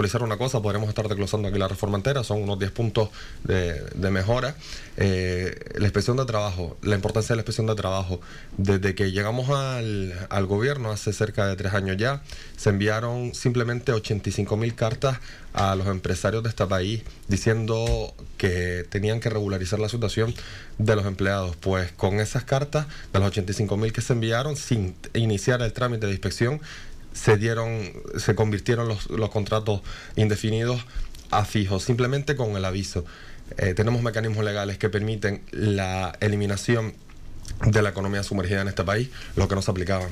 puntualizar 0.03 0.23
una 0.23 0.37
cosa, 0.37 0.61
podremos 0.61 0.89
estar 0.89 1.07
desglosando 1.07 1.47
aquí 1.47 1.57
la 1.57 1.67
reforma 1.67 1.97
entera, 1.97 2.23
son 2.23 2.43
unos 2.43 2.59
10 2.59 2.71
puntos 2.71 3.09
de, 3.43 4.11
mejora. 4.11 4.55
Eh, 4.97 5.55
la 5.75 5.85
inspección 5.85 6.17
de 6.17 6.25
trabajo, 6.25 6.77
la 6.81 6.95
importancia 6.95 7.33
de 7.33 7.37
la 7.37 7.41
inspección 7.41 7.67
de 7.67 7.75
trabajo. 7.75 8.19
Desde 8.57 8.95
que 8.95 9.11
llegamos 9.11 9.49
al, 9.49 10.45
gobierno 10.45 10.91
hace 10.91 11.13
cerca 11.13 11.47
de 11.47 11.55
tres 11.55 11.73
años 11.73 11.95
ya, 11.97 12.21
se 12.57 12.69
enviaron 12.69 13.33
simplemente 13.33 13.93
85 13.93 14.57
mil 14.57 14.75
cartas 14.75 15.19
a 15.53 15.75
los 15.75 15.87
empresarios 15.87 16.43
de 16.43 16.49
este 16.49 16.65
país 16.65 17.03
diciendo 17.27 18.13
que 18.37 18.85
tenían 18.89 19.19
que 19.19 19.29
regularizar 19.29 19.79
la 19.79 19.87
situación 19.87 20.33
de 20.79 20.95
los 20.95 21.05
empleados. 21.05 21.55
Pues 21.55 21.91
con 21.93 22.19
esas 22.19 22.43
cartas, 22.43 22.87
de 23.13 23.19
los 23.19 23.29
85 23.29 23.77
mil 23.77 23.93
que 23.93 24.01
se 24.01 24.13
enviaron, 24.13 24.57
sin 24.57 24.95
iniciar 25.13 25.61
el 25.61 25.71
trámite 25.71 26.07
de 26.07 26.11
inspección, 26.11 26.59
se 27.13 27.37
dieron, 27.37 27.91
se 28.17 28.35
convirtieron 28.35 28.87
los, 28.87 29.09
los 29.09 29.29
contratos 29.29 29.81
indefinidos 30.15 30.85
a 31.31 31.45
fijos, 31.45 31.83
simplemente 31.83 32.35
con 32.35 32.55
el 32.55 32.65
aviso. 32.65 33.05
Eh, 33.57 33.73
tenemos 33.73 34.01
mecanismos 34.01 34.43
legales 34.43 34.77
que 34.77 34.89
permiten 34.89 35.43
la 35.51 36.15
eliminación 36.19 36.93
de 37.65 37.81
la 37.81 37.89
economía 37.89 38.23
sumergida 38.23 38.61
en 38.61 38.67
este 38.67 38.83
país, 38.83 39.09
lo 39.35 39.47
que 39.47 39.55
no 39.55 39.61
se 39.61 39.71
aplicaban. 39.71 40.09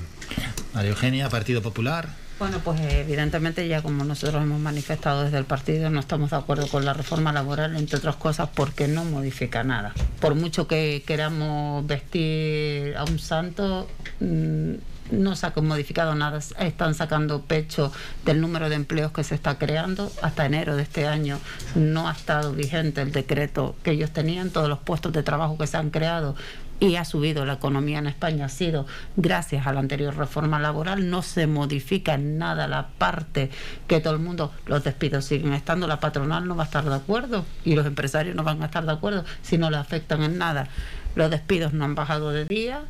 María 0.73 0.91
Eugenia, 0.91 1.29
Partido 1.29 1.61
Popular. 1.61 2.09
Bueno, 2.41 2.57
pues 2.63 2.81
evidentemente 2.81 3.67
ya 3.67 3.83
como 3.83 4.03
nosotros 4.03 4.41
hemos 4.41 4.59
manifestado 4.59 5.25
desde 5.25 5.37
el 5.37 5.45
partido, 5.45 5.91
no 5.91 5.99
estamos 5.99 6.31
de 6.31 6.37
acuerdo 6.37 6.65
con 6.65 6.83
la 6.83 6.91
reforma 6.91 7.31
laboral, 7.31 7.75
entre 7.75 7.99
otras 7.99 8.15
cosas 8.15 8.49
porque 8.51 8.87
no 8.87 9.05
modifica 9.05 9.63
nada. 9.63 9.93
Por 10.19 10.33
mucho 10.33 10.67
que 10.67 11.03
queramos 11.05 11.85
vestir 11.85 12.97
a 12.97 13.03
un 13.03 13.19
santo, 13.19 13.87
mm, 14.21 14.71
no 15.11 15.35
se 15.35 15.45
ha 15.45 15.53
modificado 15.61 16.15
nada. 16.15 16.39
Están 16.57 16.95
sacando 16.95 17.43
pecho 17.43 17.91
del 18.25 18.41
número 18.41 18.69
de 18.69 18.75
empleos 18.75 19.11
que 19.11 19.23
se 19.23 19.35
está 19.35 19.59
creando. 19.59 20.11
Hasta 20.23 20.43
enero 20.43 20.75
de 20.75 20.81
este 20.81 21.05
año 21.05 21.37
no 21.75 22.09
ha 22.09 22.13
estado 22.13 22.53
vigente 22.53 23.03
el 23.03 23.11
decreto 23.11 23.75
que 23.83 23.91
ellos 23.91 24.09
tenían. 24.09 24.49
Todos 24.49 24.67
los 24.67 24.79
puestos 24.79 25.13
de 25.13 25.21
trabajo 25.21 25.59
que 25.59 25.67
se 25.67 25.77
han 25.77 25.91
creado 25.91 26.35
y 26.81 26.95
ha 26.95 27.05
subido 27.05 27.45
la 27.45 27.53
economía 27.53 27.99
en 27.99 28.07
España 28.07 28.45
ha 28.45 28.49
sido 28.49 28.87
gracias 29.15 29.67
a 29.67 29.71
la 29.71 29.79
anterior 29.79 30.17
reforma 30.17 30.59
laboral. 30.59 31.09
No 31.11 31.21
se 31.21 31.45
modifica 31.45 32.15
en 32.15 32.39
nada 32.39 32.67
la 32.67 32.87
parte 32.87 33.51
que 33.87 34.01
todo 34.01 34.15
el 34.15 34.19
mundo, 34.19 34.51
los 34.65 34.83
despidos 34.83 35.25
siguen 35.25 35.53
estando, 35.53 35.87
la 35.87 35.99
patronal 35.99 36.47
no 36.47 36.55
va 36.55 36.63
a 36.63 36.65
estar 36.65 36.83
de 36.83 36.95
acuerdo 36.95 37.45
y 37.63 37.75
los 37.75 37.85
empresarios 37.85 38.35
no 38.35 38.43
van 38.43 38.63
a 38.63 38.65
estar 38.65 38.83
de 38.83 38.91
acuerdo 38.91 39.23
si 39.43 39.59
no 39.59 39.69
le 39.69 39.77
afectan 39.77 40.23
en 40.23 40.39
nada. 40.39 40.67
Los 41.13 41.29
despidos 41.29 41.71
no 41.73 41.85
han 41.85 41.93
bajado 41.93 42.31
de 42.31 42.45
día, 42.45 42.81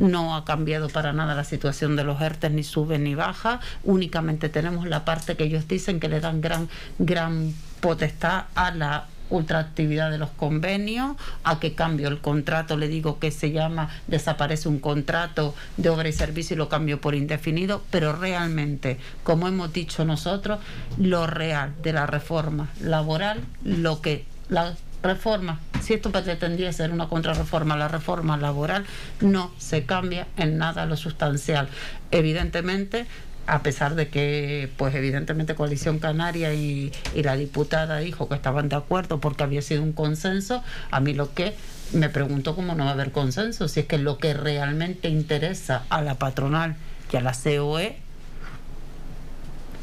no 0.00 0.34
ha 0.34 0.44
cambiado 0.44 0.88
para 0.88 1.12
nada 1.12 1.36
la 1.36 1.44
situación 1.44 1.94
de 1.94 2.02
los 2.02 2.20
ERTES, 2.20 2.50
ni 2.50 2.64
sube 2.64 2.98
ni 2.98 3.14
baja. 3.14 3.60
Únicamente 3.84 4.48
tenemos 4.48 4.88
la 4.88 5.04
parte 5.04 5.36
que 5.36 5.44
ellos 5.44 5.68
dicen 5.68 6.00
que 6.00 6.08
le 6.08 6.18
dan 6.18 6.40
gran, 6.40 6.68
gran 6.98 7.54
potestad 7.80 8.46
a 8.56 8.72
la 8.72 9.06
ultraactividad 9.30 10.10
de 10.10 10.18
los 10.18 10.30
convenios, 10.30 11.16
a 11.44 11.58
qué 11.60 11.74
cambio 11.74 12.08
el 12.08 12.20
contrato, 12.20 12.76
le 12.76 12.88
digo 12.88 13.18
que 13.18 13.30
se 13.30 13.52
llama, 13.52 13.90
desaparece 14.06 14.68
un 14.68 14.78
contrato 14.78 15.54
de 15.76 15.88
obra 15.90 16.08
y 16.08 16.12
servicio 16.12 16.54
y 16.54 16.58
lo 16.58 16.68
cambio 16.68 17.00
por 17.00 17.14
indefinido, 17.14 17.82
pero 17.90 18.14
realmente, 18.14 18.98
como 19.22 19.48
hemos 19.48 19.72
dicho 19.72 20.04
nosotros, 20.04 20.60
lo 20.98 21.26
real 21.26 21.74
de 21.82 21.92
la 21.92 22.06
reforma 22.06 22.68
laboral, 22.80 23.40
lo 23.64 24.00
que 24.00 24.24
la 24.48 24.74
reforma, 25.02 25.60
si 25.80 25.94
esto 25.94 26.10
pretendía 26.10 26.72
ser 26.72 26.90
una 26.90 27.08
contrarreforma, 27.08 27.76
la 27.76 27.88
reforma 27.88 28.36
laboral 28.36 28.84
no 29.20 29.52
se 29.58 29.84
cambia 29.84 30.26
en 30.36 30.58
nada 30.58 30.86
lo 30.86 30.96
sustancial. 30.96 31.68
Evidentemente, 32.10 33.06
a 33.46 33.62
pesar 33.62 33.94
de 33.94 34.08
que, 34.08 34.70
pues 34.76 34.94
evidentemente 34.94 35.54
Coalición 35.54 35.98
Canaria 35.98 36.52
y, 36.54 36.92
la 37.14 37.36
diputada 37.36 37.98
dijo 37.98 38.28
que 38.28 38.34
estaban 38.34 38.68
de 38.68 38.76
acuerdo 38.76 39.20
porque 39.20 39.42
había 39.42 39.62
sido 39.62 39.82
un 39.82 39.92
consenso, 39.92 40.62
a 40.90 41.00
mí 41.00 41.14
lo 41.14 41.34
que 41.34 41.54
me 41.92 42.08
pregunto 42.08 42.54
cómo 42.54 42.74
no 42.74 42.84
va 42.84 42.90
a 42.90 42.94
haber 42.94 43.12
consenso, 43.12 43.68
si 43.68 43.80
es 43.80 43.86
que 43.86 43.98
lo 43.98 44.18
que 44.18 44.34
realmente 44.34 45.08
interesa 45.08 45.84
a 45.88 46.02
la 46.02 46.16
patronal 46.16 46.76
y 47.12 47.16
a 47.16 47.20
la 47.20 47.32
COE, 47.32 47.98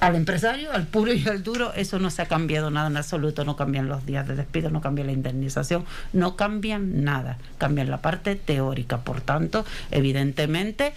al 0.02 0.16
empresario, 0.18 0.74
al 0.74 0.86
puro 0.86 1.14
y 1.14 1.26
al 1.30 1.44
duro, 1.44 1.74
eso 1.74 1.98
no 1.98 2.10
se 2.10 2.22
ha 2.22 2.26
cambiado 2.26 2.70
nada 2.70 2.88
en 2.88 2.98
absoluto, 2.98 3.46
no 3.46 3.56
cambian 3.56 3.88
los 3.88 4.06
días 4.06 4.28
de 4.28 4.36
despido, 4.36 4.70
no 4.70 4.82
cambia 4.82 5.06
la 5.06 5.14
indemnización, 5.14 5.86
no 6.12 6.36
cambian 6.36 7.06
nada, 7.06 7.38
cambian 7.58 7.90
la 7.90 8.02
parte 8.02 8.36
teórica, 8.36 9.00
por 9.00 9.22
tanto, 9.22 9.66
evidentemente, 9.92 10.94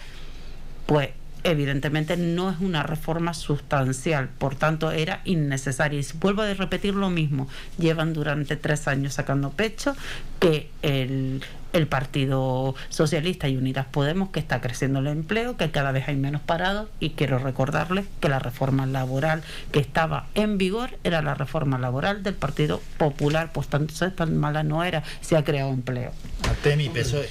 pues 0.85 1.11
evidentemente 1.47 2.17
no 2.17 2.49
es 2.49 2.59
una 2.59 2.83
reforma 2.83 3.33
sustancial, 3.33 4.29
por 4.37 4.55
tanto 4.55 4.91
era 4.91 5.21
innecesaria. 5.23 5.99
Y 5.99 6.05
vuelvo 6.19 6.41
a 6.41 6.53
repetir 6.53 6.93
lo 6.93 7.09
mismo, 7.09 7.47
llevan 7.77 8.13
durante 8.13 8.55
tres 8.57 8.87
años 8.87 9.13
sacando 9.13 9.51
pecho 9.51 9.95
que 10.39 10.69
el, 10.81 11.41
Partido 11.89 12.73
Socialista 12.89 13.47
y 13.47 13.55
Unidas 13.55 13.85
Podemos, 13.85 14.29
que 14.29 14.39
está 14.39 14.61
creciendo 14.61 14.97
el 14.97 15.05
empleo, 15.05 15.57
que 15.57 15.69
cada 15.69 15.91
vez 15.91 16.07
hay 16.07 16.15
menos 16.15 16.41
parados 16.41 16.89
y 16.99 17.11
quiero 17.11 17.37
recordarles 17.37 18.05
que 18.19 18.29
la 18.29 18.39
reforma 18.39 18.87
laboral 18.87 19.43
que 19.71 19.79
estaba 19.79 20.25
en 20.33 20.57
vigor 20.57 20.97
era 21.03 21.21
la 21.21 21.35
reforma 21.35 21.77
laboral 21.77 22.23
del 22.23 22.33
Partido 22.33 22.81
Popular, 22.97 23.51
pues 23.53 23.67
tanto 23.67 23.93
tan 24.11 24.37
mala 24.37 24.63
no 24.63 24.83
era, 24.83 25.03
se 25.21 25.37
ha 25.37 25.43
creado 25.43 25.69
empleo. 25.69 26.13
Atemi, 26.49 26.89
PSOE. 26.89 27.29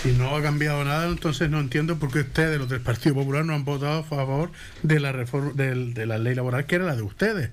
Si 0.00 0.12
no 0.12 0.34
ha 0.34 0.42
cambiado 0.42 0.82
nada, 0.84 1.06
entonces 1.06 1.50
no 1.50 1.60
entiendo 1.60 1.98
por 1.98 2.10
qué 2.10 2.20
ustedes, 2.20 2.58
los 2.58 2.68
del 2.68 2.80
Partido 2.80 3.14
Popular, 3.14 3.44
no 3.44 3.54
han 3.54 3.64
votado 3.64 4.00
a 4.00 4.02
favor 4.02 4.50
de 4.82 4.98
la 4.98 5.12
reforma 5.12 5.52
de, 5.52 6.06
la 6.06 6.18
ley 6.18 6.34
laboral 6.34 6.66
que 6.66 6.76
era 6.76 6.86
la 6.86 6.96
de 6.96 7.02
ustedes. 7.02 7.50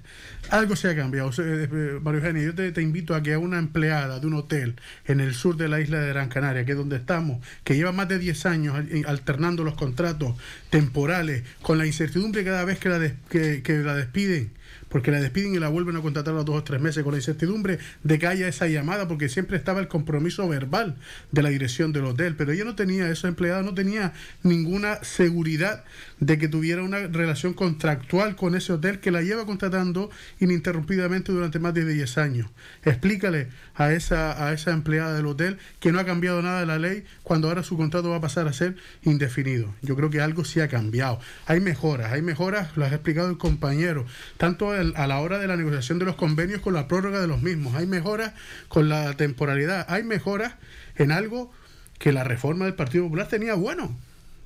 Algo 0.49 0.75
se 0.75 0.89
ha 0.89 0.95
cambiado. 0.95 1.29
Eh, 1.29 1.33
eh, 1.71 1.99
Mario 2.01 2.21
Eugenio, 2.21 2.53
yo 2.53 2.73
te, 2.73 2.81
invito 2.81 3.13
a 3.13 3.21
que 3.21 3.33
a 3.33 3.39
una 3.39 3.59
empleada 3.59 4.19
de 4.19 4.25
un 4.25 4.33
hotel 4.33 4.75
en 5.05 5.19
el 5.19 5.35
sur 5.35 5.57
de 5.57 5.67
la 5.67 5.81
isla 5.81 5.99
de 5.99 6.07
Gran 6.09 6.29
Canaria, 6.29 6.65
que 6.65 6.71
es 6.71 6.77
donde 6.77 6.95
estamos, 6.95 7.45
que 7.63 7.75
lleva 7.75 7.91
más 7.91 8.07
de 8.07 8.17
10 8.17 8.45
años 8.45 8.75
alternando 9.05 9.63
los 9.63 9.75
contratos 9.75 10.35
temporales, 10.69 11.43
con 11.61 11.77
la 11.77 11.85
incertidumbre 11.85 12.43
cada 12.43 12.63
vez 12.63 12.79
que 12.79 12.89
la, 12.89 13.11
que 13.29 13.81
la 13.83 13.95
despiden, 13.95 14.51
porque 14.89 15.11
la 15.11 15.21
despiden 15.21 15.55
y 15.55 15.59
la 15.59 15.69
vuelven 15.69 15.95
a 15.95 16.01
contratar 16.01 16.33
a 16.33 16.37
los 16.37 16.45
dos 16.45 16.57
o 16.57 16.63
tres 16.63 16.81
meses 16.81 17.03
con 17.03 17.13
la 17.13 17.19
incertidumbre 17.19 17.79
de 18.03 18.19
que 18.19 18.27
haya 18.27 18.47
esa 18.47 18.67
llamada, 18.67 19.07
porque 19.07 19.29
siempre 19.29 19.57
estaba 19.57 19.79
el 19.79 19.87
compromiso 19.87 20.47
verbal 20.47 20.95
de 21.31 21.43
la 21.43 21.49
dirección 21.49 21.93
del 21.93 22.05
hotel, 22.05 22.35
pero 22.35 22.51
ella 22.51 22.65
no 22.65 22.75
tenía, 22.75 23.09
esa 23.09 23.27
empleada 23.27 23.61
no 23.61 23.73
tenía 23.73 24.13
ninguna 24.43 25.03
seguridad 25.03 25.83
de 26.19 26.37
que 26.37 26.47
tuviera 26.47 26.83
una 26.83 27.07
relación 27.07 27.53
contractual 27.53 28.35
con 28.35 28.55
ese 28.55 28.73
hotel 28.73 28.99
que 28.99 29.11
la 29.11 29.21
lleva 29.21 29.45
contratando 29.45 30.09
ininterrumpidamente 30.39 31.31
durante 31.31 31.59
más 31.59 31.73
de 31.73 31.85
10 31.85 32.17
años. 32.17 32.49
Explícale 32.83 33.49
a 33.75 33.93
esa, 33.93 34.45
a 34.45 34.53
esa 34.53 34.71
empleada 34.71 35.15
del 35.15 35.25
hotel 35.25 35.57
que 35.79 35.91
no 35.91 35.99
ha 35.99 36.05
cambiado 36.05 36.41
nada 36.41 36.59
de 36.59 36.65
la 36.65 36.79
ley 36.79 37.05
cuando 37.23 37.47
ahora 37.47 37.63
su 37.63 37.77
contrato 37.77 38.09
va 38.09 38.17
a 38.17 38.21
pasar 38.21 38.47
a 38.47 38.53
ser 38.53 38.75
indefinido. 39.03 39.73
Yo 39.81 39.95
creo 39.95 40.09
que 40.09 40.21
algo 40.21 40.43
sí 40.45 40.59
ha 40.59 40.67
cambiado. 40.67 41.19
Hay 41.45 41.61
mejoras, 41.61 42.11
hay 42.11 42.21
mejoras, 42.21 42.75
lo 42.75 42.85
ha 42.85 42.89
explicado 42.89 43.29
el 43.29 43.37
compañero, 43.37 44.05
tanto 44.37 44.71
a 44.71 45.07
la 45.07 45.19
hora 45.19 45.39
de 45.39 45.47
la 45.47 45.55
negociación 45.55 45.99
de 45.99 46.05
los 46.05 46.15
convenios 46.15 46.61
con 46.61 46.73
la 46.73 46.87
prórroga 46.87 47.21
de 47.21 47.27
los 47.27 47.41
mismos, 47.41 47.75
hay 47.75 47.87
mejoras 47.87 48.33
con 48.67 48.89
la 48.89 49.15
temporalidad, 49.15 49.85
hay 49.89 50.03
mejoras 50.03 50.55
en 50.95 51.11
algo 51.11 51.51
que 51.97 52.11
la 52.11 52.23
reforma 52.23 52.65
del 52.65 52.75
Partido 52.75 53.05
Popular 53.05 53.27
tenía 53.27 53.53
bueno 53.55 53.97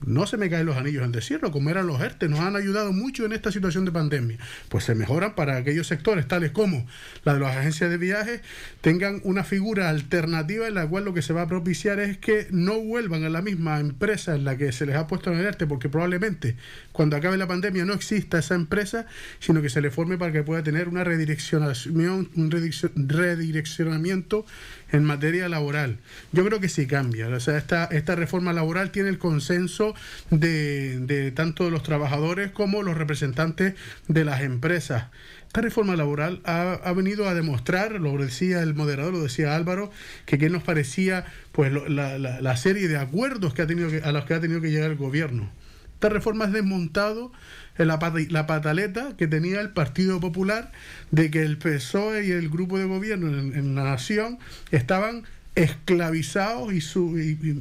no 0.06 0.26
se 0.28 0.38
me 0.38 0.50
caen 0.50 0.66
los 0.66 0.78
anillos 0.78 1.04
en 1.04 1.12
decirlo, 1.12 1.52
como 1.52 1.70
eran 1.70 1.88
los 1.88 2.02
ERTE, 2.02 2.30
nos 2.30 2.40
han 2.40 2.56
ayudado 2.56 2.94
mucho 2.94 3.26
en 3.26 3.34
esta 3.34 3.52
situación 3.52 3.86
de 3.86 3.92
pandemia. 3.92 4.38
Pues 4.70 4.84
se 4.86 4.96
mejoran 4.96 5.36
para 5.36 5.58
aquellos 5.58 5.88
sectores, 5.88 6.28
tales 6.28 6.52
como 6.52 6.86
la 7.24 7.34
de 7.34 7.40
las 7.40 7.56
agencias 7.56 7.90
de 7.90 7.98
viajes, 7.98 8.42
tengan 8.82 9.22
una 9.24 9.44
figura 9.44 9.90
alternativa 9.90 10.68
en 10.68 10.76
la 10.76 10.88
cual 10.88 11.06
lo 11.06 11.14
que 11.14 11.22
se 11.22 11.34
va 11.34 11.44
a 11.44 11.48
propiciar 11.48 12.00
es 12.00 12.18
que 12.18 12.48
no 12.52 12.80
vuelvan 12.80 13.24
a 13.24 13.30
la 13.30 13.42
misma 13.42 13.80
empresa 13.80 14.36
en 14.36 14.46
la 14.46 14.58
que 14.58 14.72
se 14.72 14.86
les 14.86 14.96
ha 14.96 15.08
puesto 15.08 15.32
en 15.32 15.40
el 15.40 15.46
ERTE, 15.46 15.68
porque 15.68 15.90
probablemente 15.90 16.56
cuando 16.92 17.16
acabe 17.16 17.38
la 17.38 17.48
pandemia 17.48 17.86
no 17.86 17.94
exista 17.94 18.40
esa 18.40 18.56
empresa, 18.56 19.06
sino 19.40 19.62
que 19.62 19.70
se 19.70 19.82
le 19.82 19.92
forme 19.92 20.18
para 20.18 20.32
que 20.32 20.44
pueda 20.44 20.64
tener 20.64 20.88
una 20.88 21.04
redireccionación, 21.04 22.30
un 22.36 22.52
redireccionamiento 22.52 24.46
en 24.94 25.04
materia 25.04 25.50
laboral. 25.50 25.98
Yo 26.32 26.46
creo 26.46 26.60
que 26.60 26.70
sí 26.70 26.88
cambia. 26.88 27.28
O 27.28 27.40
sea, 27.40 27.58
esta, 27.58 27.86
esta 27.86 28.16
reforma 28.16 28.54
laboral 28.54 28.92
tiene 28.92 29.10
el 29.10 29.18
consenso 29.18 29.96
de, 30.30 31.00
de 31.00 31.32
tanto 31.32 31.66
de 31.66 31.72
los 31.72 31.84
trabajadores 31.84 32.52
como 32.52 32.84
los 32.84 32.96
representantes 32.96 33.74
de 34.08 34.24
las 34.24 34.42
empresas. 34.42 35.08
Esta 35.48 35.62
reforma 35.62 35.96
laboral 35.96 36.42
ha, 36.46 36.74
ha, 36.74 36.94
venido 36.94 37.28
a 37.28 37.34
demostrar, 37.34 38.00
lo 38.00 38.18
decía 38.18 38.62
el 38.62 38.76
moderador, 38.76 39.14
lo 39.14 39.24
decía 39.24 39.56
Álvaro, 39.56 39.92
que 40.26 40.38
qué 40.38 40.50
nos 40.50 40.64
parecía 40.64 41.26
pues 41.52 41.72
la, 41.72 42.18
la, 42.18 42.42
la, 42.42 42.58
serie 42.58 42.88
de 42.88 42.98
acuerdos 42.98 43.54
que 43.54 43.62
ha 43.62 43.68
tenido 43.68 43.90
que, 43.90 43.98
a 43.98 44.12
los 44.12 44.26
que 44.26 44.34
ha 44.34 44.40
tenido 44.40 44.62
que 44.62 44.72
llegar 44.72 44.90
el 44.92 44.98
gobierno. 44.98 45.52
Esta 45.94 46.10
reforma 46.10 46.46
ha 46.46 46.50
desmontado 46.50 47.32
la, 47.78 48.00
la 48.30 48.48
pataleta 48.48 49.16
que 49.18 49.28
tenía 49.28 49.62
el 49.62 49.72
Partido 49.72 50.20
Popular 50.20 50.72
de 51.12 51.32
que 51.32 51.44
el 51.44 51.58
PSOE 51.58 52.26
y 52.26 52.32
el 52.32 52.50
grupo 52.50 52.78
de 52.78 52.86
gobierno 52.86 53.28
en, 53.28 53.76
la 53.76 53.84
nación 53.84 54.40
estaban 54.72 55.24
esclavizados 55.56 56.74
y, 56.74 56.82
su, 56.82 57.16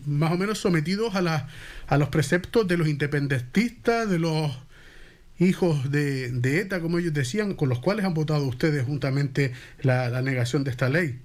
más 0.07 0.33
o 0.33 0.37
menos 0.37 0.59
sometidos 0.59 1.15
a, 1.15 1.23
la, 1.23 1.49
a 1.87 1.99
los 1.99 2.09
preceptos 2.09 2.67
de 2.67 2.77
los 2.77 2.89
independentistas, 2.89 4.09
de 4.09 4.19
los 4.19 4.51
hijos 5.39 5.91
de, 5.91 6.31
de, 6.31 6.61
ETA, 6.61 6.81
como 6.81 6.99
ellos 6.99 7.13
decían, 7.13 7.55
con 7.55 7.69
los 7.69 7.81
cuales 7.81 8.05
han 8.05 8.15
votado 8.15 8.47
ustedes 8.47 8.85
juntamente 8.85 9.53
la, 9.83 10.09
la 10.09 10.23
negación 10.23 10.65
de 10.65 10.71
esta 10.71 10.89
ley. 10.89 11.19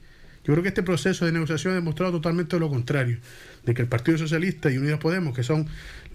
Yo 0.47 0.53
creo 0.53 0.63
que 0.63 0.69
este 0.69 0.83
proceso 0.83 1.25
de 1.25 1.33
negociación 1.33 1.73
ha 1.73 1.75
demostrado 1.75 2.13
totalmente 2.13 2.57
lo 2.57 2.69
contrario, 2.69 3.17
de 3.65 3.73
que 3.73 3.81
el 3.81 3.89
Partido 3.89 4.17
Socialista 4.17 4.71
y 4.71 4.77
Unidas 4.77 4.97
Podemos, 4.97 5.35
que 5.35 5.43
son 5.43 5.67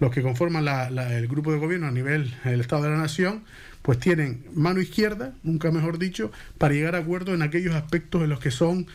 los 0.03 0.11
que 0.11 0.21
conforman 0.21 0.67
el 0.67 1.27
grupo 1.29 1.53
de 1.53 1.59
gobierno 1.59 1.87
a 1.87 1.91
nivel 1.91 2.35
del 2.43 2.59
Estado 2.59 2.83
de 2.83 2.89
la 2.89 2.97
Nación, 2.97 3.43
pues 3.81 3.99
tienen 3.99 4.45
mano 4.53 4.81
izquierda, 4.81 5.33
nunca 5.43 5.71
mejor 5.71 5.97
dicho, 5.97 6.29
para 6.57 6.73
llegar 6.73 6.95
a 6.95 6.97
acuerdos 6.99 7.33
en 7.35 7.41
aquellos 7.41 7.73
aspectos 7.73 8.21
en 8.21 8.29
los 8.29 8.41
que 8.41 8.51
son 8.51 8.85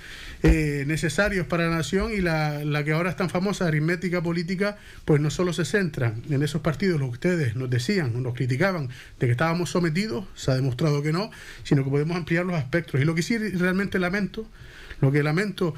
eh, 0.43 0.85
necesarios 0.87 1.47
para 1.47 1.69
la 1.69 1.77
nación 1.77 2.13
y 2.13 2.21
la, 2.21 2.63
la, 2.63 2.85
que 2.85 2.93
ahora 2.93 3.09
es 3.09 3.17
tan 3.17 3.31
famosa 3.31 3.67
aritmética 3.67 4.23
política, 4.23 4.77
pues 5.07 5.19
no 5.19 5.31
solo 5.31 5.55
se 5.55 5.65
centra 5.65 6.15
en 6.29 6.43
esos 6.43 6.61
partidos, 6.61 7.01
lo 7.01 7.07
que 7.07 7.13
ustedes 7.13 7.57
nos 7.57 7.71
decían, 7.71 8.23
nos 8.23 8.35
criticaban, 8.35 8.91
de 9.19 9.27
que 9.27 9.33
estábamos 9.33 9.71
sometidos, 9.71 10.27
se 10.35 10.51
ha 10.51 10.57
demostrado 10.57 11.03
que 11.03 11.13
no, 11.13 11.31
sino 11.65 11.85
que 11.85 11.91
podemos 11.91 12.19
ampliar 12.19 12.45
los 12.45 12.57
aspectos. 12.57 13.01
Y 13.01 13.05
lo 13.05 13.15
que 13.15 13.23
sí 13.23 13.39
realmente 13.39 13.99
lamento 13.99 14.47
lo 15.01 15.11
que 15.11 15.23
lamento 15.23 15.75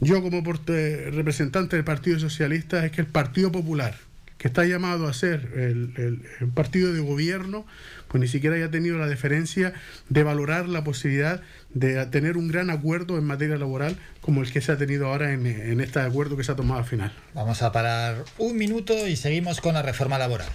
yo 0.00 0.22
como 0.22 0.42
representante 0.42 1.76
del 1.76 1.84
Partido 1.84 2.18
Socialista 2.18 2.84
es 2.86 2.92
que 2.92 3.00
el 3.00 3.06
Partido 3.06 3.50
Popular, 3.50 3.96
que 4.40 4.48
está 4.48 4.64
llamado 4.64 5.06
a 5.06 5.12
ser 5.12 5.52
el, 5.54 6.22
partido 6.54 6.94
de 6.94 7.00
gobierno, 7.00 7.66
pues 8.08 8.22
ni 8.22 8.26
siquiera 8.26 8.56
haya 8.56 8.70
tenido 8.70 8.96
la 8.96 9.06
deferencia 9.06 9.74
de 10.08 10.22
valorar 10.22 10.66
la 10.66 10.82
posibilidad 10.82 11.42
de 11.74 12.06
tener 12.06 12.38
un 12.38 12.48
gran 12.48 12.70
acuerdo 12.70 13.18
en 13.18 13.24
materia 13.24 13.58
laboral 13.58 13.98
como 14.22 14.40
el 14.40 14.50
que 14.50 14.62
se 14.62 14.72
ha 14.72 14.78
tenido 14.78 15.08
ahora 15.08 15.34
en, 15.34 15.46
en 15.46 15.82
este 15.82 16.00
acuerdo 16.00 16.38
que 16.38 16.44
se 16.44 16.52
ha 16.52 16.56
tomado 16.56 16.80
al 16.80 16.86
final. 16.86 17.12
Vamos 17.34 17.60
a 17.60 17.70
parar 17.70 18.24
un 18.38 18.56
minuto 18.56 19.06
y 19.06 19.14
seguimos 19.14 19.60
con 19.60 19.74
la 19.74 19.82
reforma 19.82 20.16
laboral. 20.16 20.48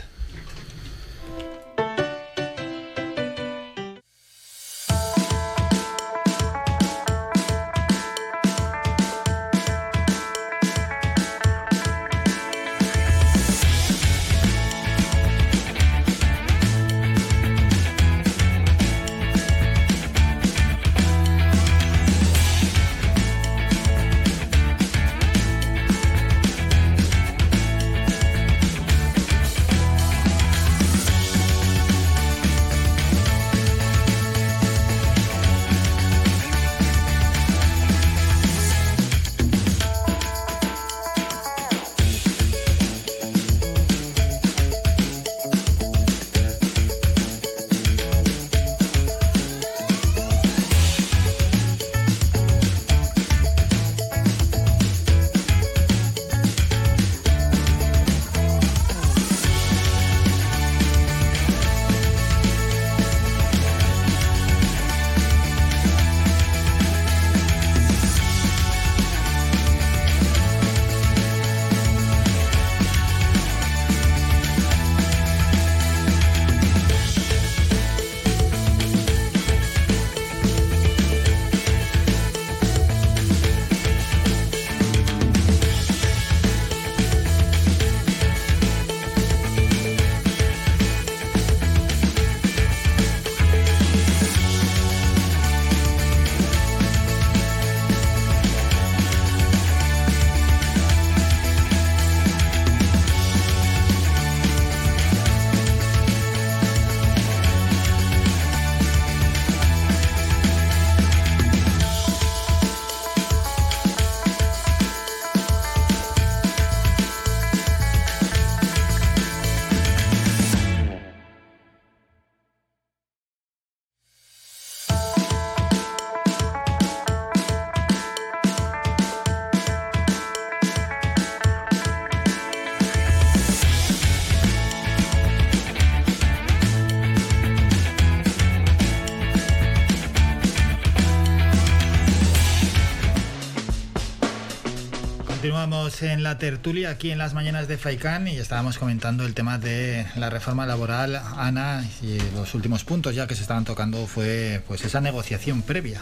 En 145.86 146.23
la 146.23 146.39
tertulia 146.39 146.89
aquí 146.89 147.11
en 147.11 147.19
las 147.19 147.36
mañanas 147.36 147.67
de 147.67 147.77
Faicán 147.77 148.27
y 148.27 148.38
estábamos 148.38 148.79
comentando 148.79 149.23
el 149.23 149.36
tema 149.36 149.59
de 149.59 150.07
la 150.15 150.31
reforma 150.31 150.65
laboral, 150.65 151.15
Ana, 151.38 151.88
y 152.01 152.17
los 152.33 152.55
últimos 152.55 152.83
puntos 152.83 153.13
ya 153.13 153.27
que 153.27 153.36
se 153.36 153.43
estaban 153.43 153.65
tocando 153.65 154.07
fue 154.07 154.63
pues 154.67 154.83
esa 154.83 154.99
negociación 154.99 155.61
previa. 155.61 156.01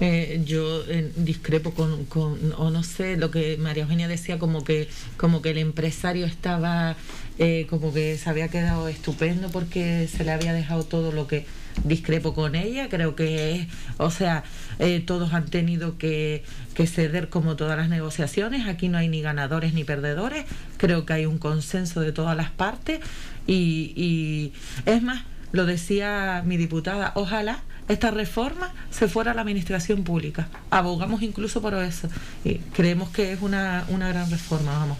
Eh, 0.00 0.42
yo 0.44 0.84
eh, 0.86 1.10
discrepo 1.16 1.72
con, 1.72 2.04
con, 2.04 2.52
o 2.58 2.68
no 2.68 2.82
sé, 2.82 3.16
lo 3.16 3.30
que 3.30 3.56
María 3.56 3.84
Eugenia 3.84 4.06
decía, 4.06 4.38
como 4.38 4.64
que, 4.64 4.90
como 5.16 5.40
que 5.40 5.52
el 5.52 5.58
empresario 5.58 6.26
estaba, 6.26 6.96
eh, 7.38 7.66
como 7.70 7.94
que 7.94 8.18
se 8.18 8.28
había 8.28 8.48
quedado 8.48 8.86
estupendo 8.86 9.48
porque 9.48 10.08
se 10.14 10.24
le 10.24 10.32
había 10.32 10.52
dejado 10.52 10.82
todo 10.84 11.10
lo 11.10 11.26
que 11.26 11.46
discrepo 11.84 12.34
con 12.34 12.54
ella, 12.54 12.88
creo 12.88 13.14
que, 13.14 13.68
o 13.98 14.10
sea, 14.10 14.44
eh, 14.78 15.00
todos 15.00 15.32
han 15.32 15.46
tenido 15.46 15.98
que, 15.98 16.44
ceder 16.86 17.28
como 17.28 17.56
todas 17.56 17.76
las 17.76 17.88
negociaciones, 17.88 18.66
aquí 18.66 18.88
no 18.88 18.98
hay 18.98 19.08
ni 19.08 19.22
ganadores 19.22 19.72
ni 19.72 19.84
perdedores, 19.84 20.44
creo 20.76 21.06
que 21.06 21.14
hay 21.14 21.26
un 21.26 21.38
consenso 21.38 22.00
de 22.00 22.12
todas 22.12 22.36
las 22.36 22.50
partes. 22.50 23.00
Y, 23.46 23.92
y 23.96 24.52
es 24.84 25.02
más, 25.02 25.24
lo 25.52 25.66
decía 25.66 26.42
mi 26.44 26.56
diputada, 26.56 27.12
ojalá 27.14 27.62
esta 27.88 28.10
reforma 28.10 28.72
se 28.90 29.08
fuera 29.08 29.30
a 29.30 29.34
la 29.34 29.42
administración 29.42 30.02
pública, 30.02 30.48
abogamos 30.70 31.22
incluso 31.22 31.62
por 31.62 31.74
eso. 31.74 32.08
Y 32.44 32.56
creemos 32.74 33.10
que 33.10 33.32
es 33.32 33.42
una, 33.42 33.84
una 33.88 34.08
gran 34.08 34.30
reforma, 34.30 34.72
vamos. 34.72 34.98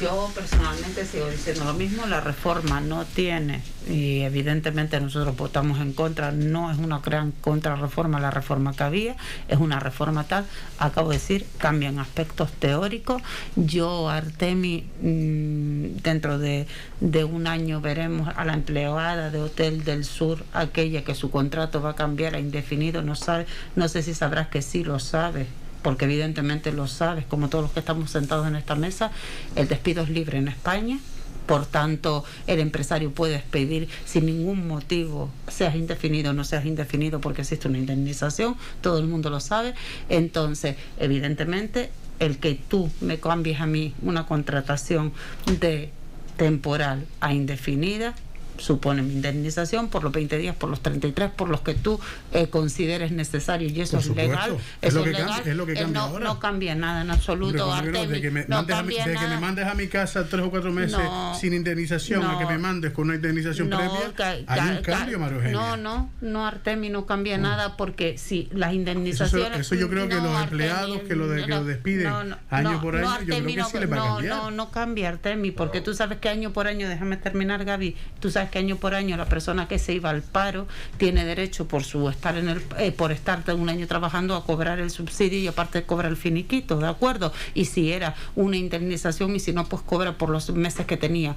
Yo 0.00 0.30
personalmente 0.34 1.04
sigo 1.04 1.28
diciendo 1.28 1.64
lo 1.64 1.74
mismo, 1.74 2.06
la 2.06 2.20
reforma 2.20 2.80
no 2.80 3.04
tiene, 3.04 3.62
y 3.88 4.20
evidentemente 4.20 5.00
nosotros 5.00 5.36
votamos 5.36 5.80
en 5.80 5.92
contra, 5.92 6.32
no 6.32 6.72
es 6.72 6.78
una 6.78 6.98
gran 6.98 7.32
contrarreforma 7.32 8.18
la 8.18 8.32
reforma 8.32 8.74
que 8.74 8.82
había, 8.82 9.16
es 9.46 9.58
una 9.58 9.78
reforma 9.78 10.24
tal, 10.24 10.46
acabo 10.78 11.10
de 11.10 11.18
decir, 11.18 11.46
cambian 11.58 12.00
aspectos 12.00 12.50
teóricos. 12.52 13.22
Yo, 13.54 14.08
Artemi, 14.08 14.84
mm, 15.00 16.02
dentro 16.02 16.38
de, 16.38 16.66
de 17.00 17.24
un 17.24 17.46
año 17.46 17.80
veremos 17.80 18.28
a 18.34 18.44
la 18.44 18.54
empleada 18.54 19.30
de 19.30 19.40
Hotel 19.40 19.84
del 19.84 20.04
Sur, 20.04 20.44
aquella 20.54 21.04
que 21.04 21.14
su 21.14 21.30
contrato 21.30 21.80
va 21.80 21.90
a 21.90 21.96
cambiar 21.96 22.34
a 22.34 22.40
indefinido, 22.40 23.02
no 23.02 23.14
sabe, 23.14 23.46
no 23.76 23.88
sé 23.88 24.02
si 24.02 24.12
sabrás 24.12 24.48
que 24.48 24.60
sí 24.60 24.82
lo 24.82 24.98
sabe 24.98 25.46
porque 25.88 26.04
evidentemente 26.04 26.70
lo 26.70 26.86
sabes, 26.86 27.24
como 27.24 27.48
todos 27.48 27.64
los 27.64 27.72
que 27.72 27.80
estamos 27.80 28.10
sentados 28.10 28.46
en 28.46 28.56
esta 28.56 28.74
mesa, 28.74 29.10
el 29.56 29.68
despido 29.68 30.02
es 30.02 30.10
libre 30.10 30.36
en 30.36 30.48
España. 30.48 30.98
Por 31.46 31.64
tanto, 31.64 32.26
el 32.46 32.60
empresario 32.60 33.10
puede 33.10 33.32
despedir 33.32 33.88
sin 34.04 34.26
ningún 34.26 34.68
motivo, 34.68 35.30
seas 35.46 35.74
indefinido 35.76 36.32
o 36.32 36.34
no 36.34 36.44
seas 36.44 36.66
indefinido, 36.66 37.22
porque 37.22 37.40
existe 37.40 37.68
una 37.68 37.78
indemnización, 37.78 38.54
todo 38.82 38.98
el 38.98 39.06
mundo 39.06 39.30
lo 39.30 39.40
sabe. 39.40 39.72
Entonces, 40.10 40.76
evidentemente, 40.98 41.88
el 42.18 42.36
que 42.36 42.60
tú 42.68 42.90
me 43.00 43.18
cambies 43.18 43.62
a 43.62 43.66
mí 43.66 43.94
una 44.02 44.26
contratación 44.26 45.14
de 45.58 45.90
temporal 46.36 47.06
a 47.20 47.32
indefinida 47.32 48.14
supone 48.58 49.02
mi 49.02 49.14
indemnización 49.14 49.88
por 49.88 50.04
los 50.04 50.12
20 50.12 50.38
días, 50.38 50.54
por 50.56 50.68
los 50.70 50.80
33, 50.80 51.30
por 51.30 51.48
los 51.48 51.60
que 51.60 51.74
tú 51.74 51.98
eh, 52.32 52.48
consideres 52.48 53.12
necesarios 53.12 53.72
y 53.72 53.80
eso 53.80 53.98
es 53.98 54.08
legal. 54.08 54.56
Es, 54.82 54.94
lo 54.94 55.04
que 55.04 55.12
legal. 55.12 55.42
es 55.44 55.56
lo 55.56 55.66
que 55.66 55.74
cambia 55.74 56.00
no, 56.00 56.18
no, 56.18 56.38
cambia 56.38 56.74
nada 56.74 57.02
en 57.02 57.10
absoluto. 57.10 57.74
de 57.82 58.20
que 58.20 58.30
me, 58.30 58.44
mandes 58.46 58.76
a 58.76 58.82
mi, 58.82 58.94
de 58.94 59.14
que 59.14 59.26
me 59.28 59.40
mandes 59.40 59.66
a 59.66 59.74
mi 59.74 59.88
casa 59.88 60.26
tres 60.28 60.44
o 60.44 60.50
cuatro 60.50 60.72
meses 60.72 61.00
sin 61.40 61.52
indemnización 61.54 62.24
a 62.24 62.38
que 62.38 62.46
me 62.46 62.58
mandes 62.58 62.92
con 62.92 63.06
una 63.06 63.14
indemnización 63.16 63.68
previa, 63.68 64.44
hay 64.46 64.76
un 64.76 64.82
cambio, 64.82 65.18
María 65.18 65.50
No, 65.50 65.76
no, 65.76 66.10
no, 66.20 66.46
Artemi, 66.46 66.88
no 66.88 67.06
cambia 67.06 67.38
nada 67.38 67.76
porque 67.76 68.18
si 68.18 68.48
las 68.52 68.72
indemnizaciones... 68.74 69.60
Eso, 69.60 69.74
yo 69.74 69.88
creo 69.88 70.08
que 70.08 70.16
los 70.16 70.42
empleados 70.42 71.00
que 71.00 71.14
lo, 71.14 71.28
de, 71.28 71.42
que 71.42 71.48
lo 71.48 71.64
despiden 71.64 72.36
año 72.50 72.80
por 72.80 72.96
año, 72.96 73.20
yo 73.20 73.42
creo 73.42 73.46
que 73.46 73.64
sí 73.64 73.78
les 73.78 73.90
va 73.90 73.96
a 73.96 74.14
cambiar. 74.14 74.36
No, 74.36 74.50
no 74.50 74.70
cambia, 74.70 75.08
Artemi, 75.08 75.50
porque 75.50 75.80
tú 75.80 75.94
sabes 75.94 76.18
que 76.18 76.28
año 76.28 76.52
por 76.52 76.66
año, 76.66 76.88
déjame 76.88 77.16
terminar, 77.16 77.64
Gaby, 77.64 77.96
tú 78.20 78.30
sabes 78.30 78.47
que 78.50 78.58
año 78.58 78.76
por 78.76 78.94
año 78.94 79.16
la 79.16 79.26
persona 79.26 79.68
que 79.68 79.78
se 79.78 79.94
iba 79.94 80.10
al 80.10 80.22
paro 80.22 80.66
tiene 80.96 81.24
derecho 81.24 81.66
por 81.66 81.84
su 81.84 82.08
estar 82.08 82.36
en 82.36 82.48
el 82.48 82.62
eh, 82.78 82.92
por 82.92 83.12
estar 83.12 83.38
un 83.54 83.68
año 83.68 83.86
trabajando 83.86 84.34
a 84.34 84.44
cobrar 84.44 84.78
el 84.78 84.90
subsidio 84.90 85.38
y 85.38 85.46
aparte 85.46 85.84
cobra 85.84 86.08
el 86.08 86.16
finiquito, 86.16 86.78
¿de 86.78 86.88
acuerdo? 86.88 87.32
Y 87.54 87.66
si 87.66 87.92
era 87.92 88.14
una 88.36 88.56
indemnización 88.56 89.34
y 89.36 89.40
si 89.40 89.52
no, 89.52 89.64
pues 89.66 89.82
cobra 89.82 90.18
por 90.18 90.30
los 90.30 90.50
meses 90.50 90.86
que 90.86 90.96
tenía. 90.96 91.36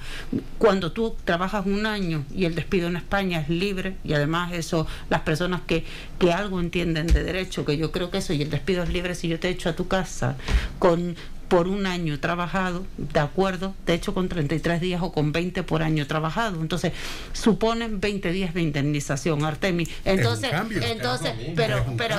Cuando 0.58 0.92
tú 0.92 1.16
trabajas 1.24 1.66
un 1.66 1.86
año 1.86 2.26
y 2.34 2.46
el 2.46 2.56
despido 2.56 2.88
en 2.88 2.96
España 2.96 3.40
es 3.42 3.50
libre 3.50 3.98
y 4.04 4.14
además 4.14 4.54
eso, 4.54 4.88
las 5.10 5.22
personas 5.22 5.62
que, 5.68 5.86
que 6.20 6.34
algo 6.34 6.60
entienden 6.60 7.08
de 7.08 7.24
derecho, 7.24 7.66
que 7.66 7.78
yo 7.78 7.92
creo 7.92 8.12
que 8.12 8.18
eso 8.18 8.34
y 8.34 8.42
el 8.42 8.50
despido 8.50 8.84
es 8.84 8.90
libre 8.90 9.16
si 9.16 9.28
yo 9.28 9.40
te 9.40 9.50
echo 9.50 9.70
a 9.70 9.76
tu 9.76 9.88
casa 9.88 10.36
con 10.80 11.16
por 11.52 11.68
un 11.68 11.86
año 11.86 12.18
trabajado, 12.18 12.86
de 12.98 13.20
acuerdo, 13.20 13.76
de 13.86 13.94
hecho 13.94 14.14
con 14.14 14.30
33 14.30 14.80
días 14.80 15.02
o 15.04 15.12
con 15.12 15.34
20 15.34 15.64
por 15.64 15.84
año 15.84 16.08
trabajado. 16.08 16.62
Entonces, 16.62 16.94
suponen 17.34 18.00
20 18.00 18.32
días 18.32 18.54
de 18.54 18.62
indemnización, 18.62 19.44
Artemi. 19.44 19.86
Entonces, 20.06 20.50
entonces, 20.82 21.34
pero, 21.58 21.84
pero 21.98 22.16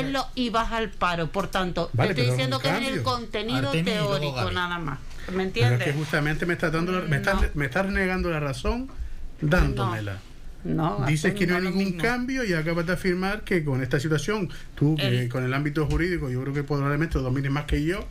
él 0.00 0.12
lo 0.12 0.26
ibas 0.34 0.72
al 0.72 0.90
paro, 0.90 1.30
por 1.30 1.46
tanto, 1.46 1.92
te 1.96 2.08
estoy 2.08 2.26
diciendo 2.26 2.58
que 2.58 2.70
es 2.70 2.88
el 2.88 3.02
contenido 3.04 3.70
teórico 3.70 4.50
nada 4.50 4.80
más. 4.80 4.98
¿Me 5.32 5.44
entiendes? 5.44 5.84
que 5.84 5.92
justamente 5.92 6.44
me 6.44 6.54
está 6.54 6.70
dando 6.70 6.90
me, 7.02 7.18
está, 7.18 7.38
me 7.54 7.66
estás 7.66 7.86
negando 7.86 8.30
la 8.30 8.40
razón 8.40 8.90
dándomela. 9.40 10.18
No, 10.64 11.04
Dices 11.06 11.34
que 11.34 11.46
no 11.46 11.54
hay 11.54 11.62
ningún 11.62 11.92
cambio 11.92 12.42
y 12.42 12.52
acabas 12.52 12.84
de 12.84 12.94
afirmar 12.94 13.44
que 13.44 13.62
con 13.64 13.80
esta 13.80 14.00
situación, 14.00 14.50
tú 14.74 14.96
con 15.30 15.44
el 15.44 15.54
ámbito 15.54 15.86
jurídico, 15.86 16.28
yo 16.28 16.42
creo 16.42 16.52
que 16.52 16.64
probablemente 16.64 17.14
lo 17.14 17.22
domines 17.22 17.52
más 17.52 17.66
que 17.66 17.84
yo, 17.84 18.08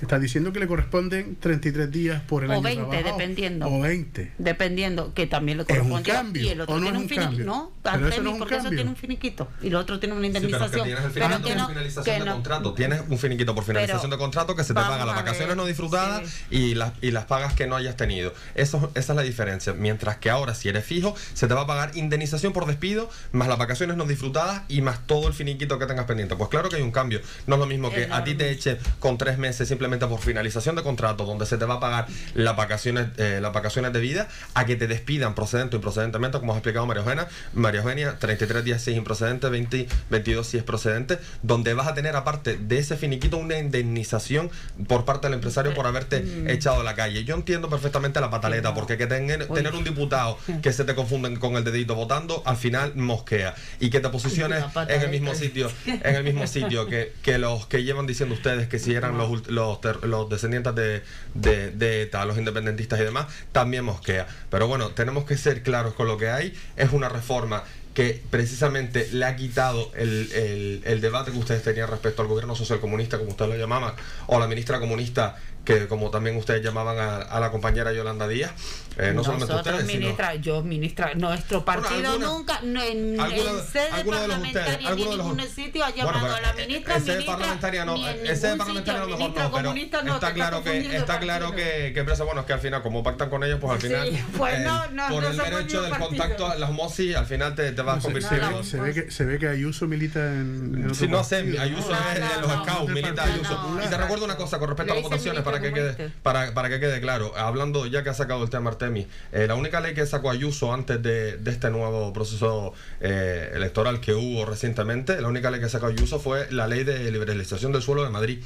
Está 0.00 0.18
diciendo 0.18 0.52
que 0.52 0.60
le 0.60 0.66
corresponden 0.66 1.36
33 1.36 1.90
días 1.90 2.22
por 2.22 2.44
el 2.44 2.50
o 2.50 2.54
año 2.54 2.88
20, 2.88 3.02
dependiendo. 3.02 3.66
O 3.66 3.80
20. 3.80 4.32
Dependiendo, 4.38 5.12
que 5.12 5.26
también 5.26 5.58
le 5.58 5.64
corresponde. 5.64 6.10
¿Es 6.10 6.16
un 6.16 6.22
cambio, 6.22 6.42
y 6.42 6.48
el 6.48 6.60
otro 6.60 6.76
no 6.76 6.82
tiene 6.82 6.98
un, 6.98 7.08
finiquito. 7.08 7.44
No, 7.44 7.72
pero 7.82 8.08
eso 8.08 8.22
no 8.22 8.30
es 8.30 8.32
un 8.34 8.38
porque 8.38 8.54
cambio. 8.54 8.70
eso 8.70 8.76
tiene 8.76 8.90
un 8.90 8.96
finiquito. 8.96 9.48
Y 9.60 9.66
el 9.68 9.74
otro 9.74 9.98
tiene 9.98 10.14
una 10.14 10.26
indemnización. 10.26 10.86
Sí, 10.86 10.94
pero, 11.14 11.36
que 11.38 11.42
tienes 11.42 11.48
el 11.48 11.48
finiquito 11.48 11.48
que 11.48 11.58
por 11.58 11.68
finalización 11.68 12.24
de 12.24 12.30
contrato. 12.30 12.74
Tienes 12.74 13.02
un 13.08 13.18
finiquito 13.18 13.54
por 13.54 13.64
finalización 13.64 14.10
de 14.10 14.18
contrato 14.18 14.54
que 14.54 14.62
se 14.62 14.74
te 14.74 14.80
paga 14.80 15.04
las 15.04 15.16
vacaciones 15.16 15.56
no 15.56 15.66
disfrutadas 15.66 16.28
sí. 16.28 16.56
y, 16.56 16.74
las, 16.74 16.92
y 17.02 17.10
las 17.10 17.24
pagas 17.24 17.54
que 17.54 17.66
no 17.66 17.74
hayas 17.74 17.96
tenido. 17.96 18.32
Eso, 18.54 18.90
esa 18.94 19.12
es 19.12 19.16
la 19.16 19.22
diferencia. 19.22 19.72
Mientras 19.72 20.18
que 20.18 20.30
ahora, 20.30 20.54
si 20.54 20.68
eres 20.68 20.84
fijo, 20.84 21.16
se 21.34 21.48
te 21.48 21.54
va 21.54 21.62
a 21.62 21.66
pagar 21.66 21.96
indemnización 21.96 22.52
por 22.52 22.66
despido, 22.66 23.10
más 23.32 23.48
las 23.48 23.58
vacaciones 23.58 23.96
no 23.96 24.04
disfrutadas 24.04 24.62
y 24.68 24.80
más 24.80 25.06
todo 25.06 25.26
el 25.26 25.34
finiquito 25.34 25.78
que 25.78 25.86
tengas 25.86 26.06
pendiente. 26.06 26.36
Pues 26.36 26.50
claro 26.50 26.68
que 26.68 26.76
hay 26.76 26.82
un 26.82 26.92
cambio. 26.92 27.20
No 27.46 27.56
es 27.56 27.60
lo 27.60 27.66
mismo 27.66 27.90
que 27.90 28.08
a 28.10 28.22
ti 28.22 28.34
te 28.34 28.50
eche 28.50 28.78
con 29.00 29.18
tres 29.18 29.38
meses 29.38 29.66
simplemente 29.66 29.87
por 29.88 30.20
finalización 30.20 30.76
de 30.76 30.82
contrato 30.82 31.24
donde 31.24 31.46
se 31.46 31.56
te 31.56 31.64
va 31.64 31.74
a 31.74 31.80
pagar 31.80 32.06
las 32.34 32.56
vacaciones, 32.56 33.08
eh, 33.16 33.38
las 33.40 33.52
vacaciones 33.52 33.92
de 33.92 34.00
vida 34.00 34.28
a 34.54 34.66
que 34.66 34.76
te 34.76 34.86
despidan 34.86 35.34
procedente 35.34 35.76
o 35.76 35.78
improcedentemente, 35.78 36.38
como 36.38 36.52
ha 36.52 36.56
explicado 36.56 36.86
María 36.86 37.02
Eugenia. 37.02 37.28
María 37.54 37.80
Eugenia, 37.80 38.18
33 38.18 38.64
días 38.64 38.82
si 38.82 38.90
es 38.90 38.96
improcedente, 38.96 39.48
20, 39.48 39.88
22 40.10 40.46
si 40.46 40.58
es 40.58 40.62
procedente, 40.62 41.18
donde 41.42 41.74
vas 41.74 41.88
a 41.88 41.94
tener 41.94 42.16
aparte 42.16 42.58
de 42.58 42.78
ese 42.78 42.96
finiquito 42.96 43.38
una 43.38 43.58
indemnización 43.58 44.50
por 44.86 45.04
parte 45.04 45.26
del 45.26 45.34
empresario 45.34 45.74
por 45.74 45.86
haberte 45.86 46.20
mm. 46.20 46.48
echado 46.48 46.80
a 46.80 46.84
la 46.84 46.94
calle. 46.94 47.24
Yo 47.24 47.34
entiendo 47.34 47.70
perfectamente 47.70 48.20
la 48.20 48.30
pataleta, 48.30 48.74
porque 48.74 48.98
que 48.98 49.06
tener, 49.06 49.46
tener 49.46 49.74
un 49.74 49.84
diputado 49.84 50.38
que 50.62 50.72
se 50.72 50.84
te 50.84 50.94
confunden 50.94 51.36
con 51.36 51.56
el 51.56 51.64
dedito 51.64 51.94
votando, 51.94 52.42
al 52.44 52.56
final 52.56 52.94
mosquea. 52.96 53.54
Y 53.80 53.90
que 53.90 54.00
te 54.00 54.08
posiciones 54.08 54.64
en 54.88 55.02
el 55.02 55.10
mismo 55.10 55.34
sitio, 55.34 55.70
en 55.86 56.14
el 56.14 56.24
mismo 56.24 56.46
sitio 56.46 56.86
que, 56.86 57.12
que 57.22 57.38
los 57.38 57.66
que 57.66 57.84
llevan 57.84 58.06
diciendo 58.06 58.34
ustedes 58.34 58.68
que 58.68 58.78
si 58.78 58.94
eran 58.94 59.16
los, 59.16 59.48
los, 59.48 59.77
los 60.02 60.28
descendientes 60.28 60.74
de, 60.74 61.02
de, 61.34 62.02
ETA, 62.02 62.24
los 62.24 62.38
independentistas 62.38 63.00
y 63.00 63.04
demás, 63.04 63.26
también 63.52 63.84
mosquea. 63.84 64.26
Pero 64.50 64.68
bueno, 64.68 64.90
tenemos 64.90 65.24
que 65.24 65.36
ser 65.36 65.62
claros 65.62 65.94
con 65.94 66.06
lo 66.06 66.18
que 66.18 66.28
hay. 66.28 66.54
Es 66.76 66.92
una 66.92 67.08
reforma 67.08 67.64
que 67.94 68.22
precisamente 68.30 69.08
le 69.12 69.24
ha 69.24 69.34
quitado 69.34 69.90
el, 69.96 70.82
el, 70.84 71.00
debate 71.00 71.32
que 71.32 71.38
ustedes 71.38 71.64
tenían 71.64 71.88
respecto 71.88 72.22
al 72.22 72.28
gobierno 72.28 72.54
social 72.54 72.78
comunista, 72.78 73.18
como 73.18 73.30
ustedes 73.30 73.50
lo 73.50 73.56
llamaban, 73.56 73.94
o 74.28 74.38
la 74.38 74.46
ministra 74.46 74.78
comunista 74.78 75.36
que 75.68 75.86
como 75.86 76.10
también 76.10 76.34
ustedes 76.34 76.62
llamaban 76.64 76.98
a, 76.98 77.16
a 77.18 77.40
la 77.40 77.50
compañera 77.50 77.92
Yolanda 77.92 78.26
Díaz, 78.26 78.52
eh, 78.96 79.12
no 79.14 79.22
solamente 79.22 79.54
ustedes, 79.54 79.84
ministra, 79.84 80.30
sino... 80.32 80.42
yo 80.42 80.62
ministra, 80.62 81.12
nuestro 81.14 81.62
partido 81.62 81.90
bueno, 82.00 82.10
alguna, 82.12 82.26
nunca, 82.26 82.60
no, 82.62 82.82
en, 82.82 83.20
alguna, 83.20 83.50
en 83.50 83.66
sede 83.66 84.04
parlamentaria 84.04 84.90
ni 84.94 85.02
en 85.02 85.10
ningún 85.10 85.40
sitio 85.42 85.84
ha 85.84 85.90
llamado 85.90 86.20
bueno, 86.20 86.36
a 86.36 86.40
la 86.40 86.52
ministra, 86.54 86.96
ese 86.96 87.10
ministra, 87.10 87.36
parlamentaria 87.36 87.84
no, 87.84 88.08
ese 88.08 88.56
parlamentaria 88.56 89.00
no 89.02 89.06
mejor 89.08 89.20
no, 89.20 89.52
pero 89.52 90.04
no, 90.04 90.14
está 90.14 90.32
claro 90.32 90.64
que 90.64 90.96
está 90.96 91.20
claro 91.20 91.54
que, 91.54 91.90
que 91.92 92.00
empresa, 92.00 92.24
bueno, 92.24 92.40
es 92.40 92.46
que 92.46 92.54
al 92.54 92.60
final 92.60 92.80
como 92.80 93.02
pactan 93.02 93.28
con 93.28 93.44
ellos, 93.44 93.58
pues 93.60 93.74
al 93.74 93.80
final 93.82 94.08
sí, 94.08 94.24
pues 94.38 94.54
eh, 94.54 94.64
no, 94.64 94.90
no, 94.92 95.08
por 95.10 95.22
no 95.22 95.28
el 95.28 95.36
derecho 95.36 95.82
del 95.82 95.90
partido. 95.90 96.08
contacto 96.08 96.46
a 96.46 96.56
la 96.56 96.70
osmosis, 96.70 97.14
al 97.14 97.26
final 97.26 97.54
te, 97.54 97.72
te 97.72 97.82
vas 97.82 97.98
a 97.98 98.00
convertir 98.00 98.40
se, 98.62 98.80
ve 98.80 98.94
que 98.94 99.10
se 99.10 99.24
ve 99.26 99.38
que 99.38 99.48
Ayuso 99.48 99.86
milita 99.86 100.20
en, 100.32 100.86
en 100.86 100.94
Sí, 100.94 101.08
no 101.08 101.22
sé, 101.22 101.36
Ayuso 101.60 101.92
es 101.92 102.14
de 102.14 102.40
los 102.40 102.50
scouts, 102.50 102.90
milita 102.90 103.22
Ayuso. 103.22 103.78
Y 103.84 103.86
te 103.86 103.98
recuerdo 103.98 104.24
una 104.24 104.36
cosa 104.36 104.58
con 104.58 104.68
respecto 104.68 104.94
a 104.94 104.96
las 104.96 105.04
votaciones 105.04 105.42
para 105.42 105.57
que 105.60 105.72
quede 105.72 106.10
para, 106.22 106.54
para 106.54 106.68
que 106.68 106.80
quede 106.80 107.00
claro, 107.00 107.32
hablando 107.36 107.86
ya 107.86 108.02
que 108.02 108.10
ha 108.10 108.14
sacado 108.14 108.42
el 108.42 108.50
tema 108.50 108.70
Artemis, 108.70 109.06
eh, 109.32 109.46
la 109.46 109.54
única 109.54 109.80
ley 109.80 109.94
que 109.94 110.06
sacó 110.06 110.30
Ayuso 110.30 110.72
antes 110.72 111.02
de, 111.02 111.36
de 111.36 111.50
este 111.50 111.70
nuevo 111.70 112.12
proceso 112.12 112.72
eh, 113.00 113.50
electoral 113.54 114.00
que 114.00 114.14
hubo 114.14 114.44
recientemente, 114.44 115.20
la 115.20 115.28
única 115.28 115.50
ley 115.50 115.60
que 115.60 115.68
sacó 115.68 115.86
Ayuso 115.86 116.18
fue 116.18 116.50
la 116.50 116.66
ley 116.66 116.84
de 116.84 117.10
liberalización 117.10 117.72
del 117.72 117.82
suelo 117.82 118.04
de 118.04 118.10
Madrid. 118.10 118.42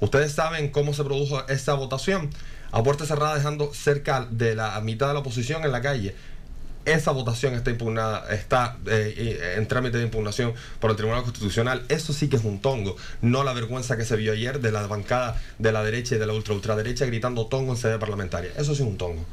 Ustedes 0.00 0.32
saben 0.32 0.70
cómo 0.70 0.94
se 0.94 1.04
produjo 1.04 1.46
esa 1.48 1.74
votación. 1.74 2.30
A 2.72 2.82
puerta 2.82 3.06
cerrada 3.06 3.36
dejando 3.36 3.72
cerca 3.72 4.26
de 4.28 4.54
la 4.54 4.78
mitad 4.80 5.06
de 5.06 5.14
la 5.14 5.20
oposición 5.20 5.64
en 5.64 5.72
la 5.72 5.80
calle 5.80 6.14
esa 6.86 7.10
votación 7.10 7.54
está 7.54 7.70
impugnada, 7.70 8.32
está 8.32 8.78
eh, 8.86 9.54
en 9.56 9.68
trámite 9.68 9.98
de 9.98 10.04
impugnación 10.04 10.54
por 10.80 10.90
el 10.90 10.96
Tribunal 10.96 11.22
Constitucional. 11.22 11.84
Eso 11.88 12.12
sí 12.12 12.28
que 12.28 12.36
es 12.36 12.44
un 12.44 12.60
tongo, 12.60 12.96
no 13.20 13.44
la 13.44 13.52
vergüenza 13.52 13.96
que 13.96 14.04
se 14.04 14.16
vio 14.16 14.32
ayer 14.32 14.60
de 14.60 14.72
la 14.72 14.86
bancada 14.86 15.40
de 15.58 15.72
la 15.72 15.82
derecha 15.82 16.14
y 16.14 16.18
de 16.18 16.26
la 16.26 16.32
ultra 16.32 16.54
ultraderecha 16.54 17.04
gritando 17.06 17.46
tongo 17.46 17.72
en 17.72 17.76
sede 17.76 17.98
parlamentaria. 17.98 18.50
Eso 18.56 18.74
sí 18.74 18.82
es 18.82 18.88
un 18.88 18.96
tongo. 18.96 19.24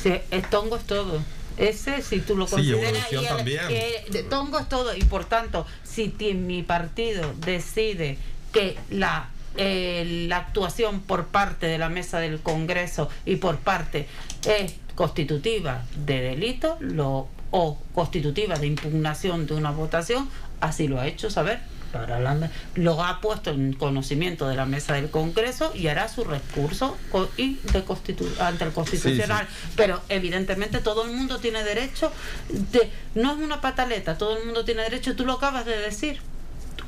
Sí, 0.00 0.14
el 0.30 0.42
tongo 0.42 0.76
es 0.76 0.84
todo. 0.84 1.20
Ese, 1.56 2.02
si 2.02 2.20
tú 2.20 2.36
lo 2.36 2.46
consideras, 2.46 3.06
sí, 3.08 3.16
también. 3.26 3.66
Que, 3.68 4.26
tongo 4.28 4.58
es 4.58 4.68
todo. 4.68 4.94
Y 4.94 5.02
por 5.04 5.24
tanto, 5.24 5.66
si 5.82 6.08
mi 6.34 6.62
partido 6.62 7.32
decide 7.44 8.18
que 8.52 8.76
la 8.90 9.30
eh, 9.56 10.26
la 10.28 10.38
actuación 10.38 11.00
por 11.00 11.26
parte 11.26 11.66
de 11.66 11.78
la 11.78 11.88
mesa 11.88 12.18
del 12.18 12.40
Congreso 12.40 13.08
y 13.24 13.36
por 13.36 13.58
parte 13.58 14.08
es 14.44 14.74
constitutiva 14.94 15.82
de 15.96 16.20
delito 16.20 16.76
lo, 16.80 17.28
o 17.50 17.78
constitutiva 17.94 18.56
de 18.58 18.66
impugnación 18.66 19.46
de 19.46 19.54
una 19.54 19.70
votación, 19.70 20.28
así 20.60 20.88
lo 20.88 21.00
ha 21.00 21.06
hecho 21.06 21.30
saber. 21.30 21.60
Para 21.92 22.18
la, 22.18 22.50
lo 22.74 23.04
ha 23.04 23.20
puesto 23.20 23.52
en 23.52 23.72
conocimiento 23.72 24.48
de 24.48 24.56
la 24.56 24.66
mesa 24.66 24.94
del 24.94 25.10
Congreso 25.10 25.70
y 25.76 25.86
hará 25.86 26.08
su 26.08 26.24
recurso 26.24 26.96
y 27.36 27.54
de 27.72 27.84
constitu 27.84 28.28
ante 28.40 28.64
el 28.64 28.72
Constitucional. 28.72 29.46
Sí, 29.48 29.54
sí. 29.68 29.72
Pero 29.76 30.02
evidentemente 30.08 30.80
todo 30.80 31.04
el 31.04 31.12
mundo 31.12 31.38
tiene 31.38 31.62
derecho, 31.62 32.10
de, 32.48 32.90
no 33.14 33.30
es 33.30 33.38
una 33.38 33.60
pataleta, 33.60 34.18
todo 34.18 34.36
el 34.36 34.44
mundo 34.44 34.64
tiene 34.64 34.82
derecho, 34.82 35.14
tú 35.14 35.24
lo 35.24 35.34
acabas 35.34 35.66
de 35.66 35.76
decir, 35.76 36.20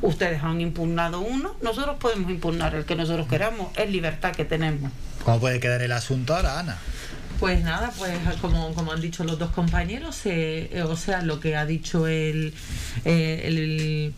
ustedes 0.02 0.42
han 0.42 0.60
impugnado 0.60 1.20
uno, 1.20 1.54
nosotros 1.62 1.98
podemos 2.00 2.28
impugnar 2.30 2.74
el 2.74 2.84
que 2.84 2.96
nosotros 2.96 3.28
queramos, 3.28 3.68
es 3.76 3.88
libertad 3.88 4.34
que 4.34 4.44
tenemos. 4.44 4.90
¿Cómo 5.24 5.38
puede 5.38 5.60
quedar 5.60 5.82
el 5.82 5.92
asunto 5.92 6.34
ahora, 6.34 6.58
Ana? 6.58 6.78
Pues 7.38 7.62
nada, 7.62 7.92
pues 7.98 8.18
como, 8.40 8.72
como 8.74 8.92
han 8.92 9.00
dicho 9.00 9.22
los 9.22 9.38
dos 9.38 9.50
compañeros, 9.50 10.20
eh, 10.24 10.82
o 10.86 10.96
sea, 10.96 11.20
lo 11.22 11.38
que 11.38 11.56
ha 11.56 11.66
dicho 11.66 12.06
el, 12.06 12.54
eh, 13.04 13.42
el, 13.44 14.14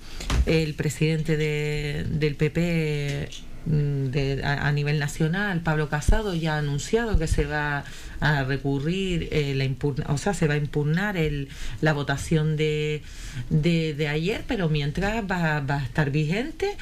el, 0.46 0.74
presidente 0.74 1.36
de, 1.36 2.06
del 2.08 2.36
PP 2.36 3.28
de, 3.66 4.42
a, 4.44 4.70
nivel 4.72 4.98
nacional, 4.98 5.61
Pablo 5.61 5.88
Casado, 5.88 6.34
ya 6.34 6.54
ha 6.54 6.59
anunciado 6.59 7.18
que 7.18 7.26
se 7.26 7.44
va 7.44 7.84
a 8.20 8.44
recurrir, 8.44 9.28
eh, 9.30 9.54
la 9.54 9.64
impugna, 9.64 10.06
o 10.09 10.18
sea, 10.18 10.34
se 10.34 10.48
va 10.48 10.54
a 10.54 10.56
impugnar 10.56 11.16
el, 11.16 11.48
la 11.80 11.92
votación 11.92 12.56
de, 12.56 13.02
de, 13.50 13.94
de 13.94 14.09
ayer, 14.09 14.44
pero 14.46 14.68
mientras 14.68 15.24
va, 15.30 15.61
va 15.61 15.76
a 15.76 15.84
estar 15.84 16.11
vigente. 16.11 16.76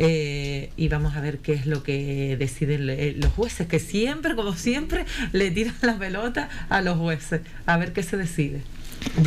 Eh, 0.00 0.70
y 0.76 0.86
vamos 0.86 1.16
a 1.16 1.20
ver 1.20 1.38
qué 1.38 1.54
es 1.54 1.66
lo 1.66 1.82
que 1.82 2.36
deciden 2.38 2.88
eh, 2.88 3.16
los 3.16 3.32
jueces, 3.32 3.66
que 3.66 3.80
siempre, 3.80 4.36
como 4.36 4.54
siempre, 4.54 5.04
le 5.32 5.50
tiran 5.50 5.74
la 5.82 5.98
pelota 5.98 6.48
a 6.68 6.82
los 6.82 6.98
jueces, 6.98 7.40
a 7.66 7.76
ver 7.78 7.92
qué 7.92 8.04
se 8.04 8.16
decide. 8.16 8.62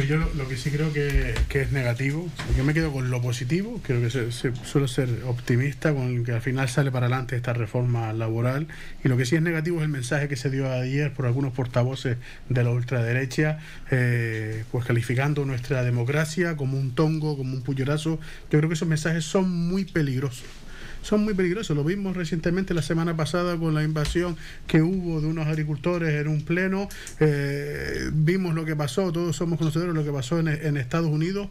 Yo 0.07 0.17
lo, 0.17 0.47
que 0.47 0.57
sí 0.57 0.69
creo 0.71 0.91
que, 0.91 1.33
que, 1.47 1.61
es 1.61 1.71
negativo, 1.71 2.27
yo 2.57 2.63
me 2.63 2.73
quedo 2.73 2.91
con 2.91 3.09
lo 3.09 3.21
positivo, 3.21 3.79
creo 3.83 4.01
que 4.01 4.09
se, 4.09 4.31
se, 4.31 4.53
suelo 4.65 4.87
ser 4.87 5.09
optimista 5.25 5.93
con 5.93 6.23
que 6.25 6.31
al 6.33 6.41
final 6.41 6.67
sale 6.69 6.91
para 6.91 7.07
adelante 7.07 7.35
esta 7.35 7.53
reforma 7.53 8.11
laboral 8.11 8.67
y 9.03 9.07
lo 9.07 9.17
que 9.17 9.25
sí 9.25 9.35
es 9.35 9.41
negativo 9.41 9.77
es 9.77 9.83
el 9.83 9.89
mensaje 9.89 10.27
que 10.27 10.35
se 10.35 10.49
dio 10.49 10.71
ayer 10.71 11.13
por 11.13 11.25
algunos 11.25 11.53
portavoces 11.53 12.17
de 12.49 12.63
la 12.63 12.71
ultraderecha, 12.71 13.59
eh, 13.91 14.63
pues 14.71 14.85
calificando 14.85 15.45
nuestra 15.45 15.83
democracia 15.83 16.57
como 16.57 16.77
un 16.77 16.93
tongo, 16.95 17.37
como 17.37 17.53
un 17.53 17.61
puñorazo. 17.61 18.19
Yo 18.49 18.59
creo 18.59 18.69
que 18.69 18.75
esos 18.75 18.87
mensajes 18.87 19.23
son 19.25 19.49
muy 19.49 19.85
peligrosos 19.85 20.45
son 21.01 21.23
muy 21.23 21.33
peligrosos. 21.33 21.75
Lo 21.75 21.83
vimos 21.83 22.15
recientemente 22.15 22.73
la 22.73 22.81
semana 22.81 23.15
pasada 23.15 23.57
con 23.57 23.73
la 23.73 23.83
invasión 23.83 24.37
que 24.67 24.81
hubo 24.81 25.21
de 25.21 25.27
unos 25.27 25.47
agricultores 25.47 26.09
en 26.13 26.27
un 26.27 26.41
pleno. 26.43 26.89
Eh, 27.19 28.09
vimos 28.13 28.53
lo 28.55 28.65
que 28.65 28.75
pasó, 28.75 29.11
todos 29.11 29.35
somos 29.35 29.57
conocedores 29.57 29.93
de 29.93 29.99
lo 29.99 30.05
que 30.05 30.13
pasó 30.13 30.39
en, 30.39 30.47
en 30.47 30.77
Estados 30.77 31.09
Unidos 31.09 31.49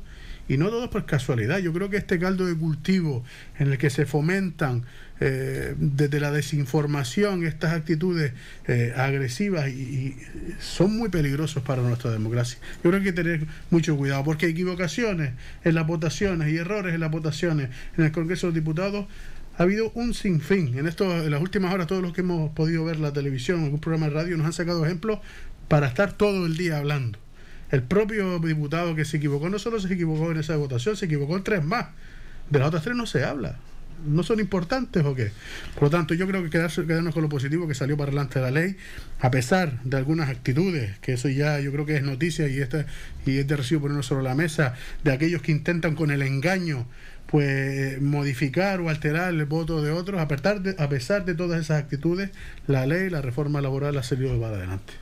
y 0.49 0.57
no 0.57 0.69
todo 0.69 0.91
por 0.91 1.07
casualidad. 1.07 1.59
Yo 1.59 1.73
creo 1.73 1.91
que 1.91 1.97
este 1.97 2.19
caldo 2.19 2.45
de 2.45 2.57
cultivo 2.57 3.25
en 3.59 3.71
el 3.71 3.79
que 3.79 3.89
se 3.89 4.05
fomentan 4.05 4.85
eh, 5.23 5.75
desde 5.77 6.19
la 6.19 6.33
desinformación 6.33 7.45
estas 7.45 7.75
actitudes 7.75 8.33
eh, 8.67 8.95
agresivas 8.97 9.69
y, 9.69 10.17
son 10.59 10.97
muy 10.97 11.11
peligrosos 11.11 11.63
para 11.63 11.83
nuestra 11.83 12.11
democracia. 12.11 12.59
Yo 12.83 12.91
creo 12.91 13.03
que 13.03 13.09
hay 13.09 13.15
que 13.15 13.23
tener 13.23 13.47
mucho 13.71 13.97
cuidado 13.99 14.25
porque 14.25 14.47
equivocaciones 14.47 15.33
en 15.63 15.75
las 15.75 15.87
votaciones 15.87 16.51
y 16.51 16.57
errores 16.57 16.95
en 16.95 17.01
las 17.01 17.11
votaciones 17.11 17.69
en 17.99 18.07
el 18.07 18.13
Congreso 18.13 18.47
de 18.47 18.55
Diputados 18.55 19.07
ha 19.61 19.65
habido 19.65 19.93
un 19.93 20.15
sinfín. 20.15 20.79
En, 20.79 20.87
esto, 20.87 21.05
en 21.05 21.31
las 21.31 21.43
últimas 21.43 21.75
horas, 21.75 21.87
todos 21.87 22.01
los 22.01 22.15
que 22.15 22.23
hemos 22.23 22.51
podido 22.53 22.83
ver 22.87 22.99
la 22.99 23.13
televisión, 23.13 23.63
algún 23.63 23.79
programa 23.79 24.07
de 24.07 24.15
radio, 24.15 24.37
nos 24.39 24.47
han 24.47 24.55
sacado 24.55 24.87
ejemplos 24.87 25.19
para 25.69 25.87
estar 25.87 26.15
todo 26.15 26.47
el 26.47 26.57
día 26.57 26.79
hablando. 26.79 27.19
El 27.71 27.83
propio 27.83 28.39
diputado 28.39 28.95
que 28.95 29.05
se 29.05 29.19
equivocó 29.19 29.51
no 29.51 29.59
solo 29.59 29.79
se 29.79 29.93
equivocó 29.93 30.31
en 30.31 30.39
esa 30.39 30.57
votación, 30.57 30.97
se 30.97 31.05
equivocó 31.05 31.37
en 31.37 31.45
tres 31.45 31.63
más. 31.63 31.89
De 32.49 32.59
las 32.59 32.69
otras 32.69 32.85
tres 32.85 32.97
no 32.97 33.05
se 33.05 33.23
habla. 33.23 33.59
¿No 34.07 34.23
son 34.23 34.41
importantes 34.41 35.05
o 35.05 35.15
qué? 35.15 35.31
Por 35.75 35.83
lo 35.83 35.91
tanto, 35.91 36.15
yo 36.15 36.27
creo 36.27 36.43
que 36.43 36.49
quedarse, 36.49 36.87
quedarnos 36.87 37.13
con 37.13 37.23
lo 37.23 37.29
positivo 37.29 37.69
que 37.69 37.75
salió 37.75 37.99
para 37.99 38.13
delante 38.13 38.39
de 38.39 38.45
la 38.47 38.51
ley, 38.51 38.77
a 39.19 39.31
pesar 39.31 39.83
de 39.85 39.95
algunas 39.99 40.31
actitudes, 40.31 40.99
que 41.01 41.13
eso 41.13 41.29
ya 41.29 41.61
yo 41.61 41.71
creo 41.71 41.85
que 41.85 41.97
es 41.97 42.03
noticia 42.03 42.49
y, 42.49 42.61
esta, 42.61 42.87
y 43.27 43.37
es 43.37 43.47
de 43.47 43.57
recibo 43.57 43.83
ponernos 43.83 44.07
sobre 44.07 44.25
la 44.25 44.35
mesa, 44.35 44.75
de 45.05 45.13
aquellos 45.13 45.43
que 45.43 45.53
intentan 45.53 45.97
con 45.97 46.11
el 46.11 46.23
engaño 46.23 46.87
pues 47.31 48.01
modificar 48.03 48.81
o 48.81 48.89
alterar 48.89 49.33
el 49.33 49.45
voto 49.45 49.83
de 49.83 49.93
otros, 49.93 50.21
a 50.21 50.27
pesar 50.27 50.63
de, 50.63 50.75
a 50.83 50.89
pesar 50.89 51.25
de 51.25 51.35
todas 51.35 51.61
esas 51.61 51.81
actitudes, 51.81 52.31
la 52.67 52.87
ley, 52.87 53.09
la 53.09 53.23
reforma 53.23 53.61
laboral 53.61 53.97
ha 53.99 54.03
salido 54.03 54.39
para 54.41 54.57
adelante. 54.57 54.95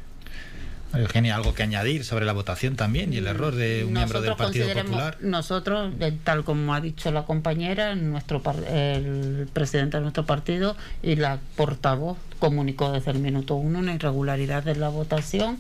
Eugenia, 0.94 1.36
algo 1.36 1.54
que 1.54 1.62
añadir 1.62 2.04
sobre 2.04 2.24
la 2.24 2.32
votación 2.32 2.76
también 2.76 3.12
y 3.12 3.18
el 3.18 3.26
error 3.26 3.54
de 3.54 3.84
un 3.84 3.92
miembro 3.92 4.22
del 4.22 4.36
Partido 4.36 4.72
Popular. 4.72 5.18
Nosotros, 5.20 5.92
tal 6.24 6.44
como 6.44 6.72
ha 6.74 6.80
dicho 6.80 7.10
la 7.10 7.24
compañera, 7.24 7.94
nuestro 7.94 8.42
el 8.70 9.48
presidente 9.52 9.98
de 9.98 10.02
nuestro 10.02 10.24
partido 10.24 10.76
y 11.02 11.16
la 11.16 11.38
portavoz 11.56 12.16
comunicó 12.38 12.90
desde 12.92 13.10
el 13.10 13.18
minuto 13.18 13.56
uno 13.56 13.80
una 13.80 13.94
irregularidad 13.94 14.62
de 14.62 14.76
la 14.76 14.88
votación 14.88 15.58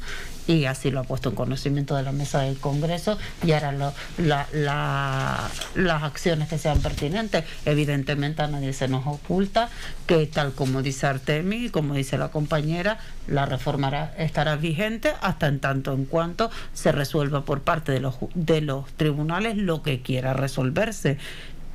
y 0.48 0.64
así 0.64 0.90
lo 0.90 1.00
ha 1.00 1.04
puesto 1.04 1.28
en 1.28 1.34
conocimiento 1.36 1.94
de 1.94 2.02
la 2.02 2.10
mesa 2.10 2.40
del 2.40 2.58
Congreso 2.58 3.18
y 3.44 3.52
ahora 3.52 3.92
las 4.16 6.02
acciones 6.02 6.48
que 6.48 6.58
sean 6.58 6.80
pertinentes. 6.80 7.44
Evidentemente 7.66 8.42
a 8.42 8.48
nadie 8.48 8.72
se 8.72 8.88
nos 8.88 9.06
oculta 9.06 9.68
que 10.06 10.26
tal 10.26 10.52
como 10.52 10.82
dice 10.82 11.06
Artemi 11.06 11.68
como 11.68 11.94
dice 11.94 12.16
la 12.18 12.30
compañera, 12.30 12.98
la 13.26 13.44
reforma 13.44 14.10
estará 14.16 14.56
vigente 14.56 15.12
hasta 15.20 15.46
en 15.46 15.60
tanto 15.60 15.92
en 15.92 16.06
cuanto 16.06 16.50
se 16.72 16.92
resuelva 16.92 17.44
por 17.44 17.60
parte 17.60 17.92
de 17.92 18.00
los, 18.00 18.16
de 18.34 18.62
los 18.62 18.90
tribunales 18.92 19.56
lo 19.56 19.82
que 19.82 20.00
quiera 20.00 20.32
resolverse 20.32 21.18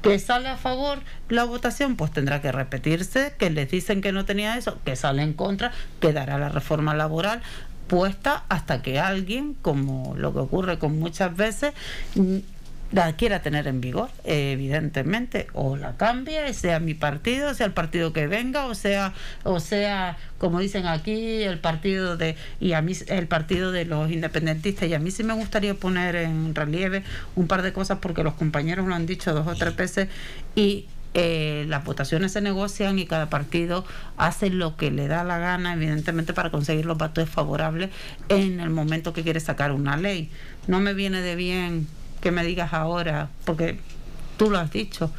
que 0.01 0.19
sale 0.19 0.49
a 0.49 0.57
favor 0.57 0.99
la 1.29 1.45
votación, 1.45 1.95
pues 1.95 2.11
tendrá 2.11 2.41
que 2.41 2.51
repetirse, 2.51 3.35
que 3.39 3.49
les 3.49 3.71
dicen 3.71 4.01
que 4.01 4.11
no 4.11 4.25
tenía 4.25 4.57
eso, 4.57 4.77
que 4.83 4.97
sale 4.97 5.23
en 5.23 5.31
contra, 5.31 5.71
quedará 6.01 6.37
la 6.37 6.49
reforma 6.49 6.93
laboral 6.93 7.41
puesta 7.87 8.43
hasta 8.49 8.81
que 8.81 8.99
alguien, 8.99 9.55
como 9.61 10.15
lo 10.15 10.33
que 10.33 10.39
ocurre 10.39 10.79
con 10.79 10.99
muchas 10.99 11.35
veces, 11.35 11.73
la 12.93 13.13
quiera 13.13 13.41
tener 13.41 13.65
en 13.67 13.81
vigor, 13.81 14.09
evidentemente, 14.23 15.47
o 15.53 15.75
la 15.75 15.97
cambie, 15.97 16.53
sea 16.53 16.79
mi 16.79 16.93
partido, 16.93 17.53
sea 17.55 17.65
el 17.65 17.73
partido 17.73 18.13
que 18.13 18.27
venga, 18.27 18.67
o 18.67 18.75
sea, 18.75 19.13
o 19.43 19.59
sea, 19.59 20.17
como 20.37 20.59
dicen 20.59 20.85
aquí, 20.85 21.41
el 21.41 21.57
partido 21.59 22.17
de 22.17 22.35
y 22.59 22.73
a 22.73 22.83
mí 22.83 22.93
el 23.07 23.27
partido 23.27 23.71
de 23.71 23.85
los 23.85 24.11
independentistas 24.11 24.87
y 24.87 24.93
a 24.93 24.99
mí 24.99 25.09
sí 25.09 25.23
me 25.23 25.33
gustaría 25.33 25.73
poner 25.73 26.15
en 26.15 26.53
relieve 26.53 27.03
un 27.35 27.47
par 27.47 27.63
de 27.63 27.73
cosas 27.73 27.97
porque 27.99 28.23
los 28.23 28.35
compañeros 28.35 28.87
lo 28.87 28.93
han 28.93 29.07
dicho 29.07 29.33
dos 29.33 29.47
o 29.47 29.55
tres 29.55 29.75
veces 29.75 30.07
y 30.55 30.85
eh, 31.13 31.65
las 31.67 31.83
votaciones 31.83 32.31
se 32.31 32.41
negocian 32.41 32.97
y 32.97 33.05
cada 33.05 33.29
partido 33.29 33.85
hace 34.17 34.49
lo 34.49 34.75
que 34.77 34.89
le 34.89 35.07
da 35.07 35.23
la 35.23 35.37
gana, 35.37 35.73
evidentemente, 35.73 36.33
para 36.33 36.49
conseguir 36.49 36.85
los 36.85 36.97
votos 36.97 37.29
favorables 37.29 37.91
en 38.29 38.59
el 38.59 38.71
momento 38.71 39.13
que 39.13 39.23
quiere 39.23 39.39
sacar 39.39 39.71
una 39.71 39.95
ley. 39.95 40.31
No 40.67 40.79
me 40.79 40.93
viene 40.93 41.21
de 41.21 41.35
bien 41.35 41.87
que 42.19 42.31
me 42.31 42.43
digas 42.43 42.73
ahora, 42.73 43.29
porque 43.45 43.79
tú 44.37 44.49
lo 44.49 44.57
has 44.57 44.71
dicho, 44.71 45.11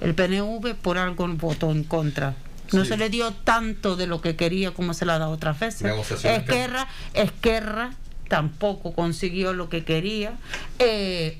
el 0.00 0.14
PNV 0.14 0.74
por 0.74 0.96
algo 0.96 1.28
votó 1.28 1.70
en 1.70 1.84
contra. 1.84 2.34
No 2.72 2.86
se 2.86 2.96
le 2.96 3.10
dio 3.10 3.32
tanto 3.32 3.96
de 3.96 4.06
lo 4.06 4.22
que 4.22 4.34
quería 4.34 4.70
como 4.70 4.94
se 4.94 5.04
le 5.04 5.12
ha 5.12 5.18
dado 5.18 5.32
otras 5.32 5.60
veces. 5.60 5.92
Esquerra, 6.24 6.88
Esquerra 7.12 7.90
tampoco 8.32 8.94
consiguió 8.94 9.52
lo 9.52 9.68
que 9.68 9.84
quería. 9.84 10.38
Eh, 10.78 11.38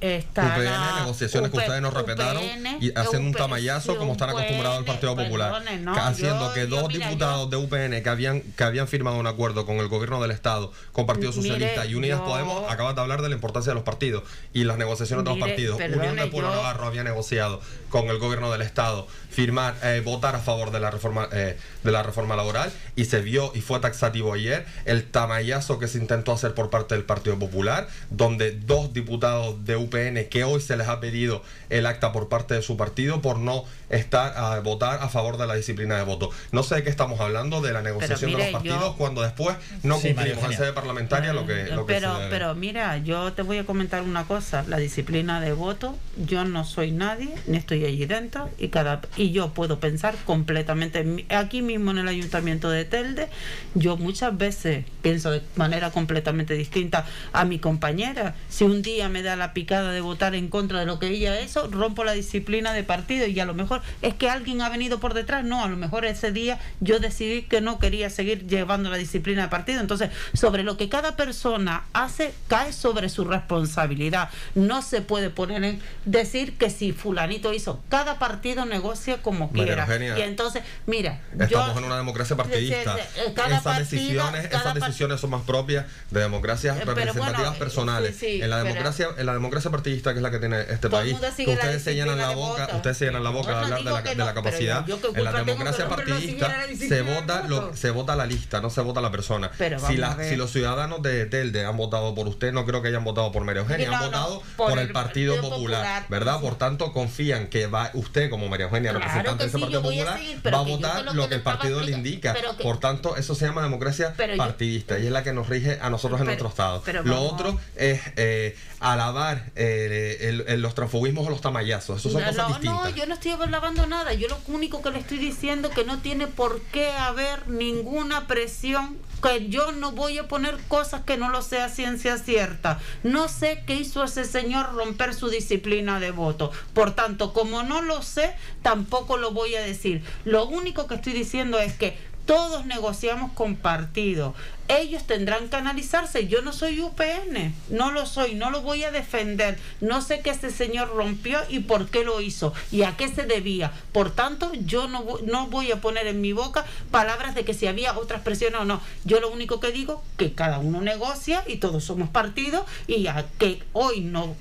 está 0.00 0.56
UPN, 0.56 1.00
negociaciones 1.00 1.50
que 1.50 1.58
ustedes 1.58 1.82
nos 1.82 1.92
respetaron 1.92 2.42
y 2.80 2.92
hacen 2.96 3.26
un 3.26 3.34
tamallazo 3.34 3.98
como 3.98 4.12
están 4.12 4.30
acostumbrados 4.30 4.78
al 4.78 4.86
Partido 4.86 5.14
Popular, 5.14 5.62
haciendo 5.98 6.50
que 6.54 6.64
dos 6.64 6.88
diputados 6.88 7.50
de 7.50 7.58
UPN 7.58 8.02
que 8.02 8.08
habían 8.08 8.40
que 8.40 8.64
habían 8.64 8.88
firmado 8.88 9.18
un 9.18 9.26
acuerdo 9.26 9.66
con 9.66 9.76
el 9.76 9.88
gobierno 9.88 10.18
del 10.22 10.30
Estado, 10.30 10.72
con 10.92 11.04
Partido 11.04 11.30
Socialista 11.30 11.84
y 11.84 11.94
Unidas 11.94 12.22
Podemos, 12.22 12.72
acaban 12.72 12.94
de 12.94 13.02
hablar 13.02 13.20
de 13.20 13.28
la 13.28 13.34
importancia 13.34 13.72
de 13.72 13.74
los 13.74 13.84
partidos 13.84 14.22
y 14.54 14.64
las 14.64 14.78
negociaciones 14.78 15.26
de 15.26 15.30
los 15.32 15.38
partidos. 15.38 15.78
Unión 15.78 16.16
de 16.16 16.26
Pueblo 16.28 16.48
Navarro 16.48 16.86
había 16.86 17.04
negociado 17.04 17.60
con 17.90 18.08
el 18.08 18.18
gobierno 18.18 18.50
del 18.50 18.62
Estado 18.62 19.06
firmar, 19.28 19.76
eh, 19.82 20.00
votar 20.02 20.34
a 20.36 20.40
favor 20.40 20.70
de 20.70 20.80
la 20.80 20.90
reforma 20.90 21.28
eh, 21.32 21.58
de 21.84 21.92
la 21.92 22.02
reforma 22.02 22.34
laboral 22.34 22.72
y 22.96 23.04
se 23.04 23.20
vio 23.20 23.52
y 23.54 23.60
fue 23.60 23.78
taxativo 23.80 24.32
ayer 24.32 24.66
el 24.86 25.04
tamallazo 25.04 25.78
que 25.78 25.86
se 25.86 25.98
intentó 25.98 26.29
hacer 26.32 26.54
por 26.54 26.70
parte 26.70 26.94
del 26.94 27.04
Partido 27.04 27.38
Popular, 27.38 27.88
donde 28.10 28.52
dos 28.52 28.92
diputados 28.92 29.64
de 29.64 29.76
UPN 29.76 30.28
que 30.28 30.44
hoy 30.44 30.60
se 30.60 30.76
les 30.76 30.88
ha 30.88 31.00
pedido 31.00 31.42
el 31.68 31.86
acta 31.86 32.12
por 32.12 32.28
parte 32.28 32.54
de 32.54 32.62
su 32.62 32.76
partido 32.76 33.20
por 33.20 33.38
no 33.38 33.64
estar 33.88 34.36
a 34.36 34.60
votar 34.60 35.02
a 35.02 35.08
favor 35.08 35.36
de 35.36 35.46
la 35.46 35.54
disciplina 35.54 35.96
de 35.96 36.04
voto. 36.04 36.30
No 36.52 36.62
sé 36.62 36.76
de 36.76 36.82
qué 36.84 36.90
estamos 36.90 37.20
hablando 37.20 37.60
de 37.60 37.72
la 37.72 37.82
negociación 37.82 38.32
de 38.32 38.38
los 38.38 38.48
partidos 38.48 38.96
cuando 38.96 39.22
después 39.22 39.56
no 39.82 39.98
cumplimos 39.98 40.44
en 40.44 40.52
sede 40.56 40.72
parlamentaria 40.72 41.32
lo 41.32 41.46
que, 41.46 41.64
lo 41.64 41.86
pero, 41.86 42.18
Pero 42.30 42.54
mira, 42.54 42.98
yo 42.98 43.32
te 43.32 43.42
voy 43.42 43.58
a 43.58 43.64
comentar 43.64 44.02
una 44.02 44.24
cosa, 44.24 44.64
la 44.68 44.78
disciplina 44.78 45.40
de 45.40 45.52
voto, 45.52 45.96
yo 46.16 46.44
no 46.44 46.64
soy 46.64 46.92
nadie, 46.92 47.34
ni 47.46 47.56
estoy 47.56 47.84
allí 47.84 48.06
dentro 48.06 48.48
y 48.58 48.68
cada 48.68 49.00
y 49.16 49.32
yo 49.32 49.50
puedo 49.50 49.80
pensar 49.80 50.14
completamente 50.24 51.26
aquí 51.30 51.62
mismo 51.62 51.90
en 51.90 51.98
el 51.98 52.08
ayuntamiento 52.08 52.70
de 52.70 52.84
Telde, 52.84 53.28
yo 53.74 53.96
muchas 53.96 54.36
veces 54.36 54.84
pienso 55.02 55.30
de 55.30 55.42
manera 55.56 55.90
completamente 55.90 56.19
distinta 56.56 57.06
a 57.32 57.44
mi 57.44 57.58
compañera. 57.58 58.34
Si 58.48 58.64
un 58.64 58.82
día 58.82 59.08
me 59.08 59.22
da 59.22 59.36
la 59.36 59.52
picada 59.52 59.92
de 59.92 60.00
votar 60.00 60.34
en 60.34 60.48
contra 60.48 60.80
de 60.80 60.86
lo 60.86 60.98
que 60.98 61.08
ella 61.08 61.38
eso, 61.38 61.68
rompo 61.68 62.04
la 62.04 62.12
disciplina 62.12 62.72
de 62.72 62.84
partido 62.84 63.26
y 63.26 63.38
a 63.40 63.44
lo 63.44 63.54
mejor 63.54 63.82
es 64.02 64.14
que 64.14 64.28
alguien 64.28 64.62
ha 64.62 64.68
venido 64.68 65.00
por 65.00 65.14
detrás. 65.14 65.44
No, 65.44 65.64
a 65.64 65.68
lo 65.68 65.76
mejor 65.76 66.04
ese 66.04 66.32
día 66.32 66.58
yo 66.80 66.98
decidí 66.98 67.42
que 67.42 67.60
no 67.60 67.78
quería 67.78 68.10
seguir 68.10 68.46
llevando 68.46 68.90
la 68.90 68.96
disciplina 68.96 69.42
de 69.42 69.48
partido. 69.48 69.80
Entonces, 69.80 70.10
sobre 70.34 70.62
lo 70.62 70.76
que 70.76 70.88
cada 70.88 71.16
persona 71.16 71.84
hace, 71.92 72.32
cae 72.48 72.72
sobre 72.72 73.08
su 73.08 73.24
responsabilidad. 73.24 74.30
No 74.54 74.82
se 74.82 75.02
puede 75.02 75.30
poner 75.30 75.64
en 75.64 75.80
decir 76.04 76.56
que 76.56 76.70
si 76.70 76.92
fulanito 76.92 77.52
hizo, 77.52 77.80
cada 77.88 78.18
partido 78.18 78.64
negocia 78.66 79.22
como 79.22 79.50
quiera. 79.50 79.86
Y 80.18 80.22
entonces, 80.22 80.62
mira, 80.86 81.20
estamos 81.38 81.76
en 81.76 81.84
una 81.84 81.96
democracia 81.96 82.36
partidista. 82.36 82.96
esas 83.26 83.78
decisiones, 83.78 84.46
esas 84.46 84.74
decisiones 84.74 85.20
son 85.20 85.30
más 85.30 85.42
propias 85.42 85.86
de 86.10 86.20
democracias 86.20 86.76
eh, 86.76 86.84
representativas 86.84 87.56
personales. 87.56 88.22
en 88.22 88.50
la 88.50 88.62
democracia, 88.62 89.08
en 89.16 89.26
la 89.26 89.32
democracia 89.32 89.70
partidista 89.70 90.12
que 90.12 90.18
es 90.18 90.22
la 90.22 90.30
que 90.30 90.38
tiene 90.38 90.60
este 90.60 90.90
país, 90.90 91.14
ustedes 91.14 91.82
se 91.82 91.94
llenan 91.94 92.18
la 92.18 92.30
boca, 92.30 92.68
ustedes 92.74 92.98
se 92.98 93.06
llenan 93.06 93.22
la 93.22 93.30
boca 93.30 93.50
de 93.50 93.56
hablar 93.56 93.78
de 93.84 93.90
la, 93.90 94.02
de 94.02 94.14
la 94.16 94.34
capacidad. 94.34 94.84
En 95.14 95.24
la 95.24 95.32
democracia 95.32 95.88
partidista 95.88 96.66
se 96.76 97.02
vota 97.02 97.44
lo, 97.48 97.74
se 97.74 97.90
vota 97.90 98.16
la 98.16 98.26
lista, 98.26 98.60
no 98.60 98.70
se 98.70 98.80
vota 98.80 99.00
la 99.00 99.10
persona. 99.10 99.50
Si, 99.86 99.96
la, 99.96 100.16
si 100.22 100.36
los 100.36 100.50
ciudadanos 100.50 101.02
de 101.02 101.26
Telde 101.26 101.64
han 101.64 101.76
votado 101.76 102.14
por 102.14 102.26
usted, 102.26 102.52
no 102.52 102.66
creo 102.66 102.82
que 102.82 102.88
hayan 102.88 103.04
votado 103.04 103.30
por 103.32 103.44
María 103.44 103.62
Eugenia, 103.62 103.90
han 103.92 104.04
votado 104.04 104.42
por, 104.56 104.78
el 104.78 104.90
Partido, 104.90 105.40
Popular, 105.40 106.06
¿verdad? 106.08 106.40
Por 106.40 106.56
tanto, 106.56 106.92
confían 106.92 107.48
que 107.48 107.66
va 107.66 107.90
usted 107.94 108.30
como 108.30 108.48
María 108.48 108.66
Eugenia, 108.66 108.92
representante 108.92 109.44
de 109.44 109.48
ese 109.48 109.58
Partido 109.58 109.82
Popular, 109.82 110.20
va 110.52 110.58
a 110.58 110.62
votar 110.62 111.14
lo 111.14 111.28
que 111.28 111.36
el 111.36 111.42
partido 111.42 111.80
le 111.82 111.92
indica. 111.92 112.34
Por 112.62 112.80
tanto, 112.80 113.16
eso 113.16 113.34
se 113.34 113.46
llama 113.46 113.62
democracia 113.62 114.14
partidista 114.36 114.98
y 114.98 115.06
es 115.06 115.12
la 115.12 115.22
que 115.22 115.32
nos 115.32 115.48
rige 115.48 115.78
a 115.80 115.88
nosotros 115.90 115.99
en 116.08 116.24
nuestro 116.24 116.48
Estado. 116.48 116.82
Lo 117.04 117.22
otro 117.22 117.58
es 117.76 118.00
eh, 118.16 118.56
alabar 118.80 119.50
eh, 119.56 120.56
los 120.58 120.74
transfugismos 120.74 121.26
o 121.26 121.30
los 121.30 121.40
tamayazos. 121.40 122.00
Eso 122.00 122.10
son 122.10 122.22
cosas 122.22 122.48
distintas. 122.48 122.82
No, 122.84 122.88
yo 122.90 123.06
no 123.06 123.14
estoy 123.14 123.32
alabando 123.32 123.86
nada. 123.86 124.12
Yo 124.14 124.28
lo 124.28 124.38
único 124.48 124.82
que 124.82 124.90
le 124.90 124.98
estoy 124.98 125.18
diciendo 125.18 125.68
es 125.68 125.74
que 125.74 125.84
no 125.84 125.98
tiene 125.98 126.26
por 126.26 126.60
qué 126.72 126.90
haber 126.90 127.48
ninguna 127.48 128.26
presión 128.26 128.98
que 129.20 129.48
yo 129.48 129.72
no 129.72 129.92
voy 129.92 130.18
a 130.18 130.28
poner 130.28 130.56
cosas 130.68 131.02
que 131.02 131.16
no 131.16 131.28
lo 131.28 131.42
sea 131.42 131.68
ciencia 131.68 132.18
cierta. 132.18 132.80
No 133.02 133.28
sé 133.28 133.62
qué 133.66 133.74
hizo 133.74 134.02
ese 134.04 134.24
señor 134.24 134.74
romper 134.74 135.14
su 135.14 135.28
disciplina 135.28 136.00
de 136.00 136.10
voto. 136.10 136.50
Por 136.72 136.92
tanto, 136.92 137.32
como 137.32 137.62
no 137.62 137.82
lo 137.82 138.02
sé, 138.02 138.34
tampoco 138.62 139.16
lo 139.16 139.32
voy 139.32 139.54
a 139.56 139.62
decir. 139.62 140.02
Lo 140.24 140.46
único 140.46 140.86
que 140.86 140.94
estoy 140.94 141.12
diciendo 141.12 141.58
es 141.58 141.74
que 141.74 141.98
todos 142.30 142.64
negociamos 142.64 143.32
con 143.32 143.56
partido. 143.56 144.36
Ellos 144.68 145.02
tendrán 145.02 145.48
que 145.48 145.56
analizarse. 145.56 146.28
Yo 146.28 146.42
no 146.42 146.52
soy 146.52 146.80
UPN, 146.80 147.52
no 147.70 147.90
lo 147.90 148.06
soy, 148.06 148.36
no 148.36 148.52
lo 148.52 148.62
voy 148.62 148.84
a 148.84 148.92
defender. 148.92 149.58
No 149.80 150.00
sé 150.00 150.20
qué 150.20 150.30
ese 150.30 150.52
señor 150.52 150.94
rompió 150.94 151.40
y 151.48 151.58
por 151.58 151.88
qué 151.88 152.04
lo 152.04 152.20
hizo 152.20 152.54
y 152.70 152.82
a 152.82 152.96
qué 152.96 153.08
se 153.08 153.24
debía. 153.26 153.72
Por 153.90 154.12
tanto, 154.12 154.52
yo 154.64 154.86
no, 154.86 155.04
no 155.24 155.48
voy 155.48 155.72
a 155.72 155.80
poner 155.80 156.06
en 156.06 156.20
mi 156.20 156.32
boca 156.32 156.64
palabras 156.92 157.34
de 157.34 157.44
que 157.44 157.52
si 157.52 157.66
había 157.66 157.98
otras 157.98 158.22
presiones 158.22 158.60
o 158.60 158.64
no. 158.64 158.80
Yo 159.04 159.18
lo 159.18 159.28
único 159.32 159.58
que 159.58 159.72
digo 159.72 160.00
que 160.16 160.32
cada 160.32 160.60
uno 160.60 160.80
negocia 160.80 161.42
y 161.48 161.56
todos 161.56 161.82
somos 161.82 162.10
partidos 162.10 162.64
y 162.86 163.08
a 163.08 163.26
que 163.40 163.60
hoy 163.72 164.02
no 164.02 164.36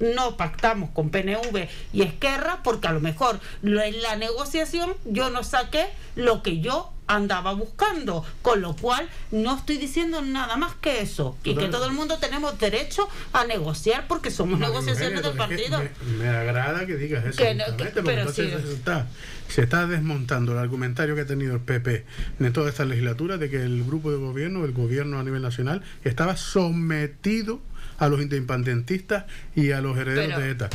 no 0.00 0.36
pactamos 0.36 0.90
con 0.90 1.10
PNV 1.10 1.68
y 1.92 2.02
Esquerra 2.02 2.60
porque 2.64 2.88
a 2.88 2.92
lo 2.92 3.00
mejor 3.00 3.38
en 3.62 4.02
la 4.02 4.16
negociación 4.16 4.94
yo 5.04 5.30
no 5.30 5.44
saqué 5.44 5.86
lo 6.16 6.42
que 6.42 6.58
yo 6.60 6.93
andaba 7.06 7.52
buscando, 7.52 8.24
con 8.42 8.60
lo 8.60 8.74
cual 8.76 9.08
no 9.30 9.56
estoy 9.56 9.78
diciendo 9.78 10.22
nada 10.22 10.56
más 10.56 10.74
que 10.76 11.00
eso 11.00 11.36
y 11.44 11.54
que 11.54 11.68
todo 11.68 11.86
el 11.86 11.92
mundo 11.92 12.18
tenemos 12.18 12.58
derecho 12.58 13.08
a 13.32 13.44
negociar 13.44 14.06
porque 14.08 14.30
somos 14.30 14.58
negociaciones 14.58 15.22
del 15.22 15.36
partido. 15.36 15.82
Me, 16.18 16.28
agrada 16.28 16.86
que 16.86 16.96
digas 16.96 17.24
eso, 17.24 17.42
pero 18.04 18.32
se, 18.32 18.54
está, 18.54 19.06
se 19.48 19.62
está 19.62 19.86
desmontando 19.86 20.52
el 20.52 20.58
argumentario 20.58 21.14
que 21.14 21.22
ha 21.22 21.26
tenido 21.26 21.54
el 21.54 21.60
PP 21.60 22.04
en 22.40 22.52
toda 22.52 22.70
esta 22.70 22.84
legislatura 22.84 23.36
de 23.36 23.50
que 23.50 23.62
el 23.62 23.84
grupo 23.84 24.10
de 24.10 24.16
gobierno, 24.16 24.64
el 24.64 24.72
gobierno 24.72 25.18
a 25.18 25.24
nivel 25.24 25.42
nacional, 25.42 25.82
estaba 26.04 26.36
sometido 26.36 27.60
a 27.98 28.08
los 28.08 28.20
independentistas 28.20 29.24
y 29.54 29.72
a 29.72 29.80
los 29.80 29.96
herederos 29.96 30.38
de 30.40 30.50
ETA. 30.50 30.70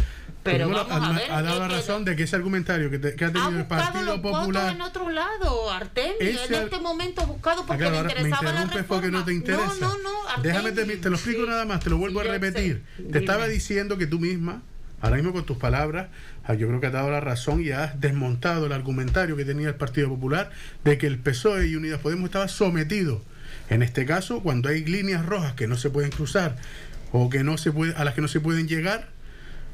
Pero 0.52 0.70
vamos 0.70 1.10
a, 1.10 1.12
ver, 1.14 1.32
ha 1.32 1.42
dado 1.42 1.60
la 1.60 1.68
razón 1.68 2.06
de 2.06 2.16
que 2.16 2.24
ese 2.24 2.36
argumentario 2.36 2.90
que, 2.90 2.98
ha 2.98 3.32
tenido 3.32 3.50
el 3.50 3.66
Partido 3.66 4.22
Popular 4.22 4.76
en 4.76 4.82
otro 4.82 5.10
lado, 5.10 5.72
Artemio, 5.72 6.16
en 6.20 6.54
este 6.54 6.80
momento 6.80 7.26
buscado 7.26 7.66
porque 7.66 7.86
ah, 7.86 7.92
le 7.92 7.98
interesaba 8.00 8.52
la 8.52 8.66
reforma. 8.66 8.88
porque 8.88 9.12
no 9.12 9.26
te 9.26 9.34
interesa. 9.34 9.76
No, 9.80 9.98
no, 9.98 10.04
no, 10.04 10.44
Déjame 10.44 10.72
te, 10.72 10.86
te, 10.86 11.10
lo 11.10 11.16
explico 11.16 11.46
nada 11.46 11.66
más, 11.66 11.82
te 11.82 11.90
lo 11.90 11.98
vuelvo 11.98 12.22
a 12.22 12.24
repetir. 12.24 12.84
Te 13.12 13.20
estaba 13.20 13.48
diciendo 13.48 13.98
que 13.98 14.08
tú 14.08 14.20
misma 14.20 14.62
ahora 15.02 15.16
mismo 15.16 15.32
con 15.32 15.46
tus 15.46 15.58
palabras, 15.58 16.08
ah, 16.44 16.54
yo 16.54 16.68
creo 16.68 16.80
que 16.80 16.88
has 16.88 16.94
dado 16.94 17.10
la 17.10 17.22
razón 17.22 17.64
y 17.64 17.72
has 17.72 18.00
desmontado 18.00 18.66
el 18.66 18.74
argumentario 18.74 19.36
que 19.36 19.46
tenía 19.46 19.70
el 19.70 19.76
Partido 19.76 20.10
Popular 20.10 20.52
de 20.84 20.98
que 20.98 21.08
el 21.08 21.20
PSOE 21.20 21.68
y 21.68 21.76
Unidas 21.76 22.00
Podemos 22.02 22.26
estaba 22.26 22.48
sometido. 22.48 23.22
En 23.70 23.84
este 23.84 24.06
caso, 24.06 24.42
cuando 24.42 24.70
hay 24.70 24.84
líneas 24.84 25.26
rojas 25.26 25.54
que 25.54 25.68
no 25.68 25.78
se 25.78 25.90
pueden 25.90 26.12
cruzar 26.12 26.58
o 27.12 27.30
que 27.30 27.44
no 27.44 27.58
se 27.58 27.72
puede, 27.72 27.96
a 27.96 28.04
las 28.04 28.14
que 28.14 28.22
no 28.22 28.28
se 28.28 28.40
pueden 28.40 28.68
llegar, 28.68 29.10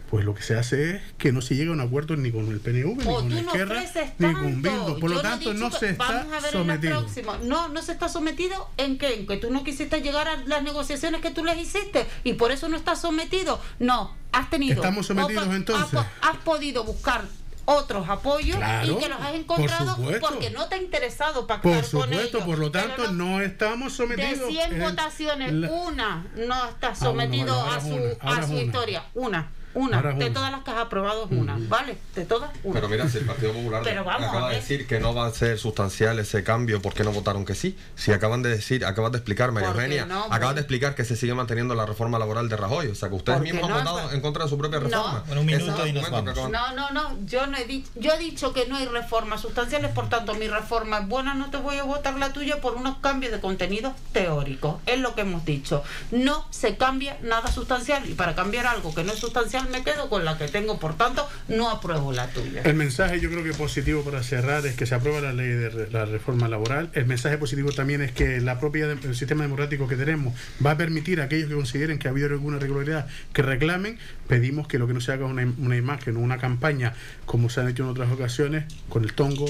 pues 0.09 0.23
lo 0.23 0.35
que 0.35 0.43
se 0.43 0.55
hace 0.55 0.95
es 0.95 1.01
que 1.17 1.31
no 1.31 1.41
se 1.41 1.55
llega 1.55 1.71
a 1.71 1.73
un 1.73 1.81
acuerdo 1.81 2.15
ni 2.15 2.31
con 2.31 2.47
el 2.51 2.59
PNV, 2.59 2.97
ni 2.97 3.03
con 3.03 3.33
la 3.33 3.41
izquierda, 3.41 3.83
ni 4.19 4.33
con 4.33 4.61
Bildu. 4.61 4.99
Por 4.99 5.09
lo 5.09 5.21
tanto, 5.21 5.53
no, 5.53 5.71
se 5.71 5.89
está 5.89 6.27
sometido. 6.51 7.05
No, 7.43 7.69
no 7.69 7.81
se 7.81 7.91
está 7.91 8.09
sometido 8.09 8.69
en 8.77 8.97
qué? 8.97 9.15
En 9.15 9.27
que 9.27 9.37
tú 9.37 9.51
no 9.51 9.63
quisiste 9.63 10.01
llegar 10.01 10.27
a 10.27 10.37
las 10.37 10.63
negociaciones 10.63 11.21
que 11.21 11.31
tú 11.31 11.43
les 11.43 11.57
hiciste 11.57 12.05
y 12.23 12.33
por 12.33 12.51
eso 12.51 12.69
no 12.69 12.77
estás 12.77 13.01
sometido. 13.01 13.59
No, 13.79 14.15
has 14.31 14.49
tenido. 14.49 14.75
Estamos 14.75 15.07
sometidos 15.07 15.47
entonces. 15.47 15.99
Has, 16.21 16.37
podido 16.37 16.83
buscar 16.83 17.23
otros 17.65 18.07
apoyos 18.07 18.59
y 18.83 18.95
que 18.95 19.09
los 19.09 19.19
has 19.19 19.33
encontrado 19.33 19.97
porque 20.21 20.51
no 20.51 20.67
te 20.67 20.75
ha 20.75 20.77
interesado 20.77 21.47
pactar 21.47 21.73
por 21.73 21.83
supuesto, 21.83 22.45
por 22.45 22.59
lo 22.59 22.69
tanto 22.69 23.11
no, 23.11 23.41
estamos 23.41 23.93
sometidos 23.93 24.47
de 24.47 24.67
100 24.69 24.79
votaciones 24.79 25.51
una 25.51 26.27
no 26.35 26.69
está 26.69 26.89
ah, 26.89 26.95
sometido 26.95 27.59
a 27.59 27.81
su, 27.81 28.17
a 28.19 28.45
su 28.45 28.53
historia 28.53 29.05
una 29.15 29.49
una, 29.75 30.01
de 30.01 30.29
todas 30.29 30.51
las 30.51 30.63
que 30.63 30.71
has 30.71 30.77
aprobado 30.77 31.25
es 31.25 31.31
una, 31.31 31.57
¿vale? 31.59 31.97
De 32.15 32.25
todas, 32.25 32.49
una. 32.63 32.79
Pero 32.79 32.89
mira, 32.89 33.09
si 33.09 33.17
el 33.17 33.25
Partido 33.25 33.51
Popular 33.53 33.87
acaba 33.87 34.49
de 34.49 34.55
decir 34.55 34.87
que 34.87 34.99
no 34.99 35.13
va 35.13 35.27
a 35.27 35.31
ser 35.31 35.59
sustancial 35.59 36.17
ese 36.19 36.43
cambio, 36.43 36.81
¿por 36.81 36.93
qué 36.93 37.03
no 37.03 37.11
votaron 37.11 37.45
que 37.45 37.55
sí? 37.55 37.77
Si 37.95 38.13
acaban 38.13 38.41
de 38.41 38.49
decir, 38.49 38.85
acabas 38.85 39.11
de 39.11 39.17
explicar, 39.17 39.51
María 39.51 39.69
Eugenia, 39.69 40.05
no, 40.05 40.23
acabas 40.31 40.55
de 40.55 40.61
explicar 40.61 40.95
que 40.95 41.03
se 41.03 41.15
sigue 41.15 41.33
manteniendo 41.33 41.75
la 41.75 41.85
reforma 41.85 42.17
laboral 42.17 42.47
de 42.47 42.55
Rajoy, 42.55 42.87
o 42.87 42.95
sea 42.95 43.09
que 43.09 43.15
ustedes 43.15 43.41
mismos 43.41 43.69
han 43.69 43.83
votado 43.83 44.11
en 44.11 44.21
contra 44.21 44.45
de 44.45 44.49
su 44.49 44.57
propia 44.57 44.79
reforma. 44.79 45.23
No, 45.27 45.41
un 45.41 45.45
minuto 45.45 45.85
y 45.85 45.91
nos 45.91 46.09
vamos. 46.09 46.49
No, 46.49 46.73
no, 46.73 46.89
no, 46.91 47.17
yo 47.25 47.45
no 47.47 47.57
he 47.57 47.65
dicho, 47.65 47.89
yo 47.95 48.13
he 48.13 48.17
dicho 48.17 48.53
que 48.53 48.67
no 48.67 48.77
hay 48.77 48.85
reformas 48.85 49.41
sustanciales, 49.41 49.91
por 49.91 50.07
tanto 50.07 50.33
mi 50.35 50.47
reforma 50.47 50.99
es 50.99 51.07
buena, 51.07 51.33
no 51.33 51.49
te 51.51 51.57
voy 51.57 51.77
a 51.77 51.83
votar 51.83 52.17
la 52.17 52.31
tuya 52.31 52.61
por 52.61 52.75
unos 52.75 52.97
cambios 52.99 53.33
de 53.33 53.41
contenido 53.41 53.93
teóricos, 54.13 54.77
es 54.85 54.99
lo 54.99 55.15
que 55.15 55.21
hemos 55.21 55.43
dicho. 55.43 55.83
No 56.11 56.45
se 56.49 56.77
cambia 56.77 57.17
nada 57.21 57.51
sustancial 57.51 58.09
y 58.09 58.13
para 58.13 58.35
cambiar 58.35 58.67
algo 58.67 58.95
que 58.95 59.03
no 59.03 59.11
es 59.11 59.19
sustancial 59.19 59.64
me 59.69 59.83
quedo 59.83 60.09
con 60.09 60.25
la 60.25 60.37
que 60.37 60.47
tengo, 60.47 60.79
por 60.79 60.95
tanto, 60.97 61.27
no 61.47 61.69
apruebo 61.69 62.11
la 62.11 62.27
tuya. 62.27 62.61
El 62.63 62.75
mensaje 62.75 63.19
yo 63.19 63.29
creo 63.29 63.43
que 63.43 63.53
positivo 63.53 64.03
para 64.03 64.23
cerrar 64.23 64.65
es 64.65 64.75
que 64.75 64.85
se 64.85 64.95
aprueba 64.95 65.21
la 65.21 65.33
ley 65.33 65.49
de 65.49 65.89
la 65.91 66.05
reforma 66.05 66.47
laboral. 66.47 66.89
El 66.93 67.05
mensaje 67.05 67.37
positivo 67.37 67.71
también 67.71 68.01
es 68.01 68.11
que 68.11 68.39
la 68.41 68.59
propia 68.59 68.85
el 68.91 69.15
sistema 69.15 69.43
democrático 69.43 69.87
que 69.87 69.95
tenemos 69.95 70.33
va 70.65 70.71
a 70.71 70.77
permitir 70.77 71.21
a 71.21 71.25
aquellos 71.25 71.49
que 71.49 71.55
consideren 71.55 71.99
que 71.99 72.07
ha 72.07 72.11
habido 72.11 72.27
alguna 72.27 72.57
irregularidad 72.57 73.07
que 73.33 73.41
reclamen. 73.41 73.97
Pedimos 74.27 74.67
que 74.67 74.79
lo 74.79 74.87
que 74.87 74.93
no 74.93 75.01
se 75.01 75.11
haga 75.11 75.25
una, 75.25 75.51
una 75.57 75.75
imagen 75.75 76.17
o 76.17 76.19
una 76.19 76.37
campaña 76.37 76.93
como 77.25 77.49
se 77.49 77.61
han 77.61 77.69
hecho 77.69 77.83
en 77.83 77.89
otras 77.89 78.11
ocasiones 78.11 78.65
con 78.89 79.03
el 79.03 79.13
tongo, 79.13 79.45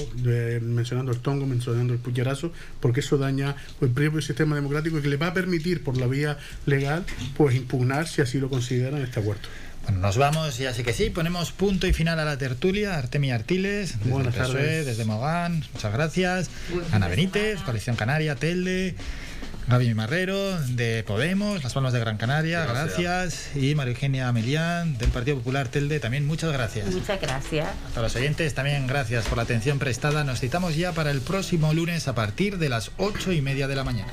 mencionando 0.62 1.12
el 1.12 1.18
tongo, 1.18 1.46
mencionando 1.46 1.92
el 1.92 1.98
pucherazo, 1.98 2.52
porque 2.80 3.00
eso 3.00 3.18
daña 3.18 3.56
el 3.80 3.90
propio 3.90 4.20
sistema 4.20 4.56
democrático 4.56 4.98
y 4.98 5.02
que 5.02 5.08
le 5.08 5.16
va 5.16 5.28
a 5.28 5.34
permitir 5.34 5.82
por 5.82 5.96
la 5.96 6.06
vía 6.06 6.38
legal 6.66 7.04
pues 7.36 7.54
impugnar 7.54 8.06
si 8.06 8.22
así 8.22 8.38
lo 8.38 8.48
consideran 8.48 9.02
este 9.02 9.20
acuerdo. 9.20 9.48
Bueno, 9.86 10.00
nos 10.00 10.18
vamos 10.18 10.58
y 10.58 10.66
así 10.66 10.82
que 10.82 10.92
sí, 10.92 11.10
ponemos 11.10 11.52
punto 11.52 11.86
y 11.86 11.92
final 11.92 12.18
a 12.18 12.24
la 12.24 12.36
tertulia. 12.36 12.98
Artemia 12.98 13.36
Artiles, 13.36 13.98
desde 13.98 14.10
Buenas 14.10 14.34
tardes. 14.34 14.84
desde 14.84 15.04
Mogán, 15.04 15.62
muchas 15.72 15.92
gracias. 15.92 16.50
Ana 16.90 17.06
Benítez, 17.06 17.60
Coalición 17.62 17.94
Canaria, 17.94 18.34
Telde. 18.34 18.96
Gaby 19.68 19.94
Marrero, 19.94 20.60
de 20.60 21.02
Podemos, 21.04 21.64
Las 21.64 21.74
Palmas 21.74 21.92
de 21.92 21.98
Gran 21.98 22.18
Canaria, 22.18 22.64
gracias. 22.66 23.50
Y 23.56 23.74
María 23.74 23.94
Eugenia 23.94 24.30
Melián, 24.30 24.96
del 24.96 25.10
Partido 25.10 25.38
Popular 25.38 25.66
Telde, 25.66 25.98
también 25.98 26.24
muchas 26.24 26.52
gracias. 26.52 26.86
Muchas 26.86 27.20
gracias. 27.20 27.66
A 27.96 28.00
los 28.00 28.14
oyentes, 28.14 28.54
también 28.54 28.86
gracias 28.86 29.24
por 29.26 29.38
la 29.38 29.42
atención 29.42 29.80
prestada. 29.80 30.22
Nos 30.22 30.38
citamos 30.38 30.76
ya 30.76 30.92
para 30.92 31.10
el 31.10 31.20
próximo 31.20 31.74
lunes 31.74 32.06
a 32.06 32.14
partir 32.14 32.58
de 32.58 32.68
las 32.68 32.92
ocho 32.96 33.32
y 33.32 33.40
media 33.42 33.66
de 33.66 33.74
la 33.74 33.82
mañana. 33.82 34.12